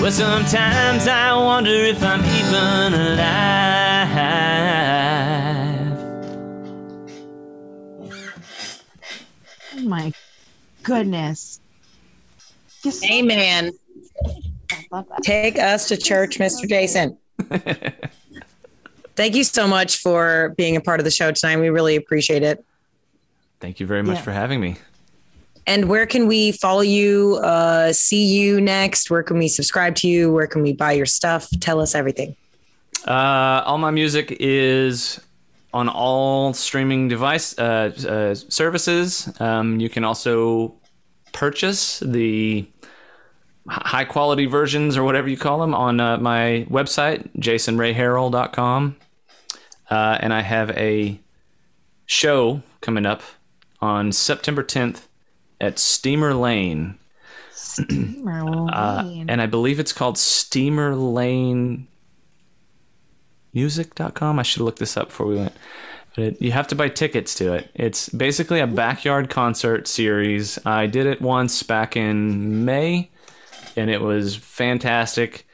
Well, 0.01 0.11
sometimes 0.11 1.07
I 1.07 1.33
wonder 1.33 1.71
if 1.71 2.03
I'm 2.03 2.19
even 2.19 2.93
alive. 2.93 3.53
Oh 9.75 9.81
my 9.83 10.13
goodness. 10.83 11.61
Yes. 12.83 13.03
Amen. 13.09 13.71
I 14.71 14.85
love 14.91 15.07
that. 15.07 15.23
Take 15.23 15.57
us 15.57 15.87
to 15.87 15.97
church, 15.97 16.37
Mr. 16.37 16.67
Jason. 16.67 17.17
Thank 19.15 19.35
you 19.35 19.43
so 19.43 19.67
much 19.67 19.97
for 19.97 20.53
being 20.57 20.75
a 20.75 20.81
part 20.81 20.99
of 20.99 21.03
the 21.03 21.11
show 21.11 21.31
tonight. 21.31 21.57
We 21.57 21.69
really 21.69 21.95
appreciate 21.95 22.43
it. 22.43 22.63
Thank 23.59 23.79
you 23.79 23.85
very 23.85 24.03
much 24.03 24.17
Yeah. 24.17 24.21
for 24.23 24.31
having 24.31 24.59
me. 24.59 24.77
And 25.65 25.87
where 25.87 26.05
can 26.05 26.27
we 26.27 26.51
follow 26.51 26.81
you, 26.81 27.39
uh, 27.43 27.93
see 27.93 28.25
you 28.25 28.59
next? 28.59 29.09
Where 29.09 29.23
can 29.23 29.37
we 29.37 29.47
subscribe 29.47 29.95
to 29.97 30.07
you? 30.09 30.31
Where 30.31 30.47
can 30.47 30.61
we 30.61 30.73
buy 30.73 30.91
your 30.93 31.05
stuff? 31.05 31.47
Tell 31.61 31.79
us 31.79 31.95
everything. 31.95 32.35
Uh, 33.07 33.63
all 33.65 33.77
my 33.77 33.91
music 33.91 34.35
is 34.39 35.21
on 35.73 35.87
all 35.89 36.53
streaming 36.53 37.07
device 37.07 37.57
uh, 37.57 37.91
uh, 38.07 38.35
services. 38.35 39.29
Um, 39.39 39.79
you 39.79 39.89
can 39.89 40.03
also 40.03 40.75
purchase 41.31 41.99
the 41.99 42.65
high 43.67 44.05
quality 44.05 44.45
versions 44.45 44.97
or 44.97 45.03
whatever 45.03 45.29
you 45.29 45.37
call 45.37 45.59
them 45.59 45.73
on 45.73 45.99
uh, 45.99 46.17
my 46.17 46.65
website, 46.69 47.29
jasonrayharrell.com. 47.37 48.95
Uh, 49.89 50.17
and 50.19 50.33
I 50.33 50.41
have 50.41 50.71
a 50.71 51.19
show 52.05 52.61
coming 52.81 53.05
up 53.05 53.21
on 53.81 54.11
September 54.11 54.63
10th 54.63 55.03
at 55.61 55.79
Steamer 55.79 56.33
Lane. 56.33 56.97
Uh, 58.25 59.23
and 59.27 59.39
I 59.41 59.45
believe 59.45 59.79
it's 59.79 59.93
called 59.93 60.17
Steamer 60.17 60.95
Lane 60.95 61.87
music.com. 63.53 64.39
I 64.39 64.43
should 64.43 64.59
have 64.59 64.65
looked 64.65 64.79
this 64.79 64.97
up 64.97 65.09
before 65.09 65.27
we 65.27 65.35
went. 65.35 65.53
But 66.15 66.23
it, 66.25 66.41
you 66.41 66.51
have 66.51 66.67
to 66.69 66.75
buy 66.75 66.89
tickets 66.89 67.35
to 67.35 67.53
it. 67.53 67.69
It's 67.73 68.09
basically 68.09 68.59
a 68.59 68.67
backyard 68.67 69.29
concert 69.29 69.87
series. 69.87 70.63
I 70.65 70.87
did 70.87 71.05
it 71.05 71.21
once 71.21 71.63
back 71.63 71.95
in 71.95 72.65
May, 72.65 73.09
and 73.75 73.89
it 73.89 74.01
was 74.01 74.35
fantastic. 74.35 75.47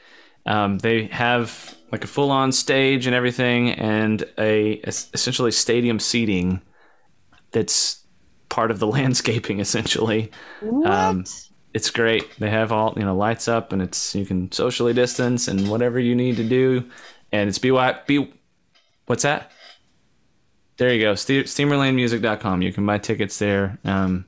Um, 0.45 0.79
they 0.79 1.05
have 1.05 1.75
like 1.91 2.03
a 2.03 2.07
full-on 2.07 2.51
stage 2.51 3.07
and 3.07 3.15
everything, 3.15 3.71
and 3.71 4.23
a 4.37 4.73
essentially 4.83 5.51
stadium 5.51 5.99
seating 5.99 6.61
that's 7.51 8.03
part 8.49 8.71
of 8.71 8.79
the 8.79 8.87
landscaping 8.97 9.59
essentially. 9.59 10.31
What? 10.61 10.87
Um, 10.89 11.25
it's 11.73 11.91
great. 11.91 12.27
They 12.39 12.49
have 12.49 12.71
all 12.71 12.93
you 12.97 13.03
know 13.03 13.15
lights 13.15 13.47
up, 13.47 13.71
and 13.73 13.81
it's 13.81 14.15
you 14.15 14.25
can 14.25 14.51
socially 14.51 14.93
distance 14.93 15.47
and 15.47 15.69
whatever 15.69 15.99
you 15.99 16.15
need 16.15 16.37
to 16.37 16.43
do, 16.43 16.89
and 17.31 17.47
it's 17.47 17.59
BY 17.59 17.99
B. 18.07 18.33
What's 19.05 19.23
that? 19.23 19.51
There 20.77 20.93
you 20.93 21.01
go. 21.01 21.15
Ste- 21.15 21.45
SteamerLaneMusic.com. 21.45 22.61
You 22.61 22.71
can 22.71 22.85
buy 22.85 22.99
tickets 22.99 23.37
there, 23.37 23.77
um, 23.83 24.25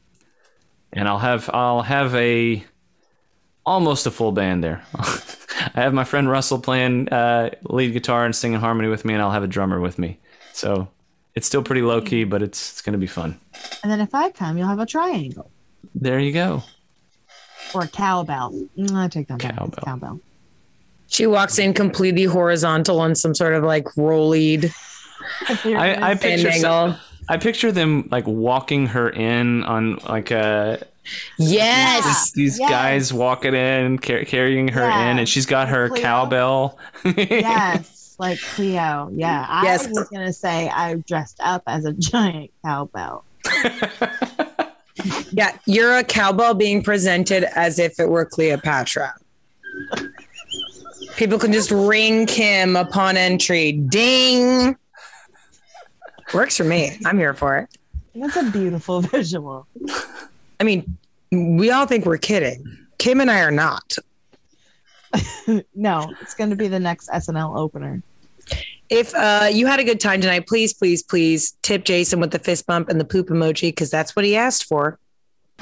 and 0.91 1.07
I'll 1.07 1.19
have 1.19 1.49
I'll 1.53 1.81
have 1.81 2.13
a 2.15 2.63
almost 3.65 4.05
a 4.07 4.11
full 4.11 4.31
band 4.31 4.63
there. 4.63 4.83
I 4.95 5.81
have 5.81 5.93
my 5.93 6.03
friend 6.03 6.29
Russell 6.29 6.59
playing 6.59 7.09
uh, 7.09 7.51
lead 7.63 7.93
guitar 7.93 8.25
and 8.25 8.35
singing 8.35 8.59
harmony 8.59 8.89
with 8.89 9.05
me, 9.05 9.13
and 9.13 9.21
I'll 9.21 9.31
have 9.31 9.43
a 9.43 9.47
drummer 9.47 9.79
with 9.79 9.99
me. 9.99 10.19
So 10.53 10.87
it's 11.35 11.47
still 11.47 11.63
pretty 11.63 11.81
low 11.81 12.01
key, 12.01 12.23
but 12.23 12.41
it's 12.41 12.71
it's 12.71 12.81
gonna 12.81 12.97
be 12.97 13.07
fun. 13.07 13.39
and 13.83 13.91
then 13.91 14.01
if 14.01 14.13
I 14.15 14.31
come, 14.31 14.57
you'll 14.57 14.67
have 14.67 14.79
a 14.79 14.85
triangle 14.85 15.49
There 15.95 16.19
you 16.19 16.31
go. 16.33 16.63
or 17.73 17.83
a 17.83 17.87
cowbell. 17.87 18.51
Mm, 18.77 18.95
I 18.95 19.07
take 19.07 19.27
that 19.27 19.39
back. 19.39 19.55
Cowbell. 19.55 19.83
Cowbell. 19.85 20.19
She 21.07 21.27
walks 21.27 21.59
in 21.59 21.73
completely 21.73 22.23
horizontal 22.23 22.99
on 22.99 23.15
some 23.15 23.35
sort 23.35 23.53
of 23.53 23.63
like 23.63 23.85
rollied 23.97 24.73
I, 25.65 26.11
I 26.11 26.15
fan 26.15 26.39
picture 26.39 26.51
some- 26.53 26.95
I 27.29 27.37
picture 27.37 27.71
them 27.71 28.07
like 28.11 28.25
walking 28.27 28.87
her 28.87 29.09
in 29.09 29.63
on 29.63 29.97
like 30.09 30.31
a 30.31 30.85
Yes. 31.37 32.31
these 32.31 32.59
yes. 32.59 32.69
guys 32.69 33.13
walking 33.13 33.53
in 33.55 33.97
car- 33.97 34.23
carrying 34.25 34.67
her 34.69 34.81
Yeah. 34.87 35.11
in 35.11 35.19
and 35.19 35.27
she's 35.27 35.45
got 35.45 35.67
her 35.69 35.89
Cleo. 35.89 36.01
cowbell 36.01 36.77
yes, 37.03 38.15
like 38.19 38.39
Cleo. 38.39 39.09
Yeah, 39.13 39.45
I 39.49 39.63
Yes. 39.63 39.87
was 39.87 40.07
gonna 40.09 40.31
say 40.33 40.69
I 40.69 40.95
dressed 40.95 41.37
up 41.41 41.63
as 41.67 41.85
a 41.85 41.93
giant 41.93 42.51
cowbell. 42.63 43.23
Yeah. 45.31 45.57
You're 45.65 45.97
a 45.97 46.03
cowbell 46.03 46.53
being 46.53 46.83
presented 46.83 47.45
as 47.57 47.79
if 47.79 47.99
it 47.99 48.07
were 48.09 48.25
Cleopatra. 48.25 49.15
People 51.15 51.39
can 51.39 51.51
just 51.51 51.71
ring 51.71 52.25
Kim 52.27 52.75
upon 52.75 53.17
entry. 53.17 53.71
Ding. 53.71 54.75
Works 56.33 56.57
for 56.57 56.65
me. 56.65 56.97
I'm 57.05 57.17
here 57.17 57.33
for 57.33 57.57
it. 57.57 57.69
That's 58.13 58.35
a 58.35 58.51
beautiful 58.51 59.01
visual. 59.01 59.65
I 60.61 60.63
mean, 60.63 60.95
we 61.31 61.71
all 61.71 61.87
think 61.87 62.05
we're 62.05 62.19
kidding. 62.19 62.77
Kim 62.99 63.19
and 63.19 63.31
I 63.31 63.41
are 63.41 63.49
not. 63.49 63.95
no, 65.73 66.13
it's 66.21 66.35
gonna 66.35 66.55
be 66.55 66.67
the 66.67 66.79
next 66.79 67.09
SNL 67.09 67.57
opener. 67.57 68.03
If 68.87 69.11
uh, 69.15 69.49
you 69.51 69.65
had 69.65 69.79
a 69.79 69.83
good 69.83 69.99
time 69.99 70.21
tonight, 70.21 70.45
please, 70.45 70.71
please, 70.71 71.01
please 71.01 71.53
tip 71.63 71.83
Jason 71.83 72.19
with 72.19 72.29
the 72.29 72.37
fist 72.37 72.67
bump 72.67 72.89
and 72.89 72.99
the 72.99 73.05
poop 73.05 73.29
emoji 73.29 73.69
because 73.69 73.89
that's 73.89 74.15
what 74.15 74.23
he 74.23 74.35
asked 74.35 74.65
for. 74.65 74.99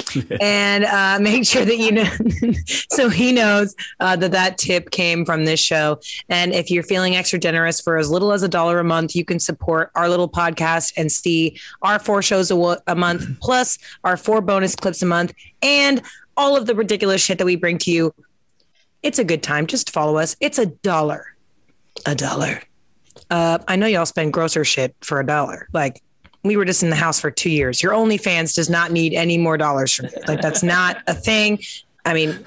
and 0.41 0.85
uh, 0.85 1.19
make 1.21 1.45
sure 1.45 1.65
that 1.65 1.77
you 1.77 1.91
know 1.91 2.09
so 2.91 3.09
he 3.09 3.31
knows 3.31 3.75
uh, 3.99 4.15
that 4.15 4.31
that 4.31 4.57
tip 4.57 4.91
came 4.91 5.25
from 5.25 5.45
this 5.45 5.59
show. 5.59 5.99
And 6.29 6.53
if 6.53 6.71
you're 6.71 6.83
feeling 6.83 7.15
extra 7.15 7.39
generous 7.39 7.79
for 7.81 7.97
as 7.97 8.09
little 8.09 8.31
as 8.31 8.43
a 8.43 8.49
dollar 8.49 8.79
a 8.79 8.83
month 8.83 9.15
you 9.15 9.25
can 9.25 9.39
support 9.39 9.91
our 9.95 10.09
little 10.09 10.29
podcast 10.29 10.93
and 10.97 11.11
see 11.11 11.59
our 11.81 11.99
four 11.99 12.21
shows 12.21 12.51
a, 12.51 12.95
month 12.95 13.39
plus 13.39 13.77
our 14.03 14.17
four 14.17 14.41
bonus 14.41 14.75
clips 14.75 15.01
a 15.01 15.05
month 15.05 15.33
and 15.61 16.01
all 16.37 16.55
of 16.55 16.65
the 16.65 16.75
ridiculous 16.75 17.21
shit 17.21 17.37
that 17.37 17.45
we 17.45 17.55
bring 17.55 17.77
to 17.79 17.91
you. 17.91 18.13
It's 19.03 19.19
a 19.19 19.23
good 19.23 19.43
time. 19.43 19.67
Just 19.67 19.91
follow 19.91 20.17
us. 20.17 20.35
It's 20.39 20.57
a 20.57 20.67
dollar. 20.67 21.35
A 22.05 22.15
dollar. 22.15 22.61
Uh, 23.29 23.59
i 23.67 23.75
know 23.75 23.85
y'all 23.85 24.05
spend 24.05 24.33
grocer 24.33 24.65
shit 24.65 24.95
for 25.01 25.19
a 25.19 25.25
dollar. 25.25 25.67
Like 25.73 26.01
we 26.43 26.55
were 26.57 26.65
just 26.65 26.83
in 26.83 26.89
the 26.89 26.95
house 26.95 27.19
for 27.19 27.31
two 27.31 27.49
years. 27.49 27.83
Your 27.83 27.93
OnlyFans 27.93 28.55
does 28.55 28.69
not 28.69 28.91
need 28.91 29.13
any 29.13 29.37
more 29.37 29.57
dollars 29.57 29.93
from 29.93 30.05
it. 30.05 30.27
Like 30.27 30.41
that's 30.41 30.63
not 30.63 30.97
a 31.07 31.13
thing. 31.13 31.59
I 32.05 32.13
mean, 32.13 32.45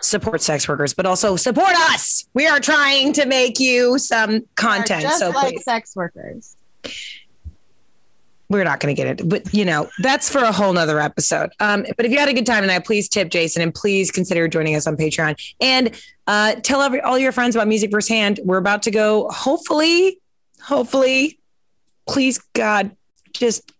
support 0.00 0.40
sex 0.40 0.66
workers, 0.68 0.94
but 0.94 1.06
also 1.06 1.36
support 1.36 1.74
us. 1.92 2.26
We 2.34 2.46
are 2.46 2.60
trying 2.60 3.12
to 3.14 3.26
make 3.26 3.60
you 3.60 3.98
some 3.98 4.46
content. 4.54 5.12
So 5.12 5.30
like 5.30 5.54
please, 5.54 5.64
sex 5.64 5.94
workers. 5.94 6.56
we're 8.48 8.64
not 8.64 8.80
going 8.80 8.94
to 8.94 9.00
get 9.00 9.20
it, 9.20 9.28
but 9.28 9.52
you 9.54 9.64
know, 9.64 9.88
that's 9.98 10.30
for 10.30 10.38
a 10.38 10.52
whole 10.52 10.72
nother 10.72 10.98
episode. 10.98 11.50
Um, 11.60 11.84
but 11.96 12.06
if 12.06 12.12
you 12.12 12.18
had 12.18 12.28
a 12.28 12.34
good 12.34 12.46
time 12.46 12.62
tonight, 12.62 12.84
please 12.84 13.08
tip 13.08 13.30
Jason 13.30 13.62
and 13.62 13.74
please 13.74 14.10
consider 14.10 14.48
joining 14.48 14.74
us 14.74 14.86
on 14.86 14.96
Patreon 14.96 15.36
and 15.60 15.94
uh, 16.26 16.54
tell 16.56 16.80
every, 16.80 17.00
all 17.00 17.18
your 17.18 17.32
friends 17.32 17.54
about 17.54 17.68
music 17.68 17.90
firsthand. 17.90 18.40
We're 18.44 18.58
about 18.58 18.82
to 18.84 18.90
go, 18.90 19.28
hopefully, 19.28 20.20
hopefully, 20.62 21.38
please 22.08 22.38
God, 22.54 22.96
just 23.40 23.72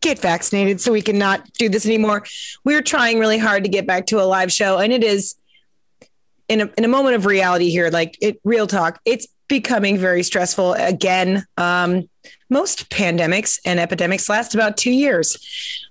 get 0.00 0.18
vaccinated 0.18 0.80
so 0.80 0.90
we 0.90 1.02
can 1.02 1.18
not 1.18 1.50
do 1.52 1.68
this 1.68 1.86
anymore. 1.86 2.24
We're 2.64 2.82
trying 2.82 3.20
really 3.20 3.38
hard 3.38 3.62
to 3.62 3.70
get 3.70 3.86
back 3.86 4.06
to 4.06 4.20
a 4.20 4.24
live 4.24 4.52
show, 4.52 4.78
and 4.78 4.92
it 4.92 5.04
is 5.04 5.36
in 6.48 6.62
a 6.62 6.70
in 6.76 6.84
a 6.84 6.88
moment 6.88 7.14
of 7.16 7.26
reality 7.26 7.70
here, 7.70 7.88
like 7.90 8.18
it 8.20 8.40
real 8.44 8.66
talk, 8.66 9.00
it's 9.04 9.28
becoming 9.48 9.98
very 9.98 10.22
stressful 10.22 10.74
again. 10.74 11.44
Um, 11.56 12.08
most 12.50 12.90
pandemics 12.90 13.58
and 13.64 13.78
epidemics 13.78 14.28
last 14.28 14.54
about 14.54 14.76
two 14.76 14.90
years. 14.90 15.38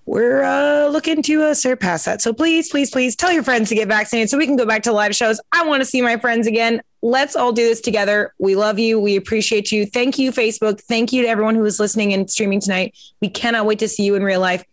We're 0.05 0.43
uh, 0.43 0.87
looking 0.87 1.21
to 1.23 1.43
uh, 1.43 1.53
surpass 1.53 2.05
that. 2.05 2.21
So 2.21 2.33
please, 2.33 2.69
please, 2.69 2.89
please 2.89 3.15
tell 3.15 3.31
your 3.31 3.43
friends 3.43 3.69
to 3.69 3.75
get 3.75 3.87
vaccinated 3.87 4.29
so 4.29 4.37
we 4.37 4.45
can 4.45 4.55
go 4.55 4.65
back 4.65 4.83
to 4.83 4.91
live 4.91 5.15
shows. 5.15 5.39
I 5.51 5.65
want 5.65 5.81
to 5.81 5.85
see 5.85 6.01
my 6.01 6.17
friends 6.17 6.47
again. 6.47 6.81
Let's 7.01 7.35
all 7.35 7.51
do 7.51 7.63
this 7.67 7.81
together. 7.81 8.33
We 8.37 8.55
love 8.55 8.77
you. 8.77 8.99
We 8.99 9.15
appreciate 9.15 9.71
you. 9.71 9.85
Thank 9.85 10.19
you, 10.19 10.31
Facebook. 10.31 10.81
Thank 10.81 11.11
you 11.11 11.23
to 11.23 11.27
everyone 11.27 11.55
who 11.55 11.65
is 11.65 11.79
listening 11.79 12.13
and 12.13 12.29
streaming 12.29 12.59
tonight. 12.59 12.97
We 13.21 13.29
cannot 13.29 13.65
wait 13.65 13.79
to 13.79 13.87
see 13.87 14.03
you 14.03 14.15
in 14.15 14.23
real 14.23 14.39
life. 14.39 14.63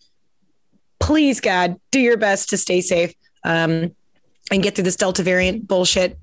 Please, 1.01 1.41
God, 1.41 1.81
do 1.91 2.01
your 2.01 2.17
best 2.17 2.51
to 2.51 2.57
stay 2.57 2.81
safe 2.81 3.15
um, 3.45 3.95
and 4.51 4.63
get 4.63 4.75
through 4.75 4.85
this 4.85 4.97
Delta 4.97 5.23
variant 5.23 5.67
bullshit 5.67 6.19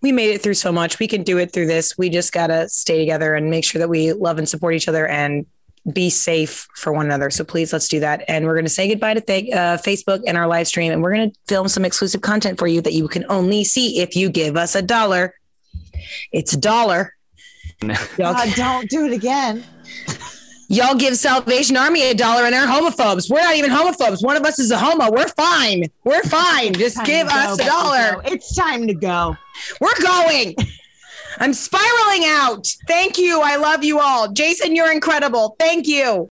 we 0.00 0.12
made 0.12 0.30
it 0.30 0.42
through 0.42 0.54
so 0.54 0.70
much. 0.70 0.98
We 0.98 1.08
can 1.08 1.22
do 1.22 1.38
it 1.38 1.52
through 1.52 1.66
this. 1.66 1.98
We 1.98 2.08
just 2.08 2.32
got 2.32 2.48
to 2.48 2.68
stay 2.68 2.98
together 2.98 3.34
and 3.34 3.50
make 3.50 3.64
sure 3.64 3.80
that 3.80 3.88
we 3.88 4.12
love 4.12 4.38
and 4.38 4.48
support 4.48 4.74
each 4.74 4.88
other 4.88 5.06
and 5.06 5.46
be 5.92 6.10
safe 6.10 6.66
for 6.74 6.92
one 6.92 7.06
another. 7.06 7.30
So 7.30 7.44
please 7.44 7.72
let's 7.72 7.88
do 7.88 8.00
that. 8.00 8.24
And 8.28 8.46
we're 8.46 8.54
going 8.54 8.64
to 8.64 8.70
say 8.70 8.88
goodbye 8.88 9.14
to 9.14 9.20
th- 9.20 9.52
uh, 9.52 9.78
Facebook 9.78 10.22
and 10.26 10.36
our 10.36 10.46
live 10.46 10.66
stream. 10.66 10.92
And 10.92 11.02
we're 11.02 11.14
going 11.14 11.30
to 11.30 11.38
film 11.46 11.68
some 11.68 11.84
exclusive 11.84 12.20
content 12.20 12.58
for 12.58 12.66
you 12.66 12.80
that 12.82 12.92
you 12.92 13.08
can 13.08 13.24
only 13.28 13.64
see 13.64 14.00
if 14.00 14.16
you 14.16 14.30
give 14.30 14.56
us 14.56 14.74
a 14.74 14.82
dollar. 14.82 15.34
It's 16.32 16.52
a 16.52 16.58
dollar. 16.58 17.14
Y'all, 17.82 17.96
God, 18.18 18.52
don't 18.56 18.88
do 18.90 19.06
it 19.06 19.12
again. 19.12 19.64
y'all 20.68 20.96
give 20.96 21.16
Salvation 21.16 21.76
Army 21.76 22.02
a 22.10 22.14
dollar 22.14 22.44
and 22.44 22.52
they're 22.52 22.66
homophobes. 22.66 23.30
We're 23.30 23.40
not 23.40 23.54
even 23.54 23.70
homophobes. 23.70 24.22
One 24.24 24.36
of 24.36 24.44
us 24.44 24.58
is 24.58 24.70
a 24.70 24.78
homo. 24.78 25.12
We're 25.12 25.28
fine. 25.28 25.84
We're 26.04 26.22
fine. 26.22 26.74
Just 26.74 27.02
give 27.04 27.28
to 27.28 27.34
go, 27.34 27.40
us 27.40 27.60
a 27.60 27.64
dollar. 27.64 28.22
It's 28.24 28.54
time 28.54 28.86
to 28.88 28.94
go. 28.94 29.36
We're 29.80 30.02
going. 30.02 30.56
I'm 31.38 31.54
spiraling 31.54 32.24
out. 32.24 32.66
Thank 32.86 33.18
you. 33.18 33.40
I 33.42 33.56
love 33.56 33.84
you 33.84 34.00
all. 34.00 34.32
Jason, 34.32 34.74
you're 34.74 34.92
incredible. 34.92 35.56
Thank 35.58 35.86
you. 35.86 36.28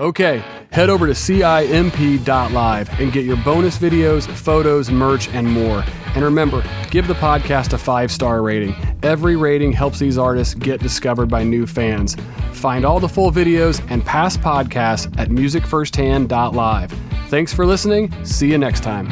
Okay, 0.00 0.44
head 0.70 0.90
over 0.90 1.08
to 1.08 1.12
CIMP.live 1.12 3.00
and 3.00 3.12
get 3.12 3.24
your 3.24 3.36
bonus 3.38 3.78
videos, 3.78 4.28
photos, 4.28 4.92
merch, 4.92 5.28
and 5.30 5.44
more. 5.44 5.82
And 6.14 6.22
remember, 6.22 6.62
give 6.90 7.08
the 7.08 7.14
podcast 7.14 7.72
a 7.72 7.78
five 7.78 8.12
star 8.12 8.42
rating. 8.42 8.76
Every 9.02 9.34
rating 9.34 9.72
helps 9.72 9.98
these 9.98 10.16
artists 10.16 10.54
get 10.54 10.80
discovered 10.80 11.26
by 11.26 11.42
new 11.42 11.66
fans. 11.66 12.16
Find 12.52 12.84
all 12.84 13.00
the 13.00 13.08
full 13.08 13.32
videos 13.32 13.84
and 13.90 14.04
past 14.04 14.40
podcasts 14.40 15.12
at 15.18 15.30
musicfirsthand.live. 15.30 16.92
Thanks 17.28 17.52
for 17.52 17.66
listening. 17.66 18.24
See 18.24 18.50
you 18.50 18.58
next 18.58 18.84
time. 18.84 19.08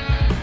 Yeah. 0.00 0.39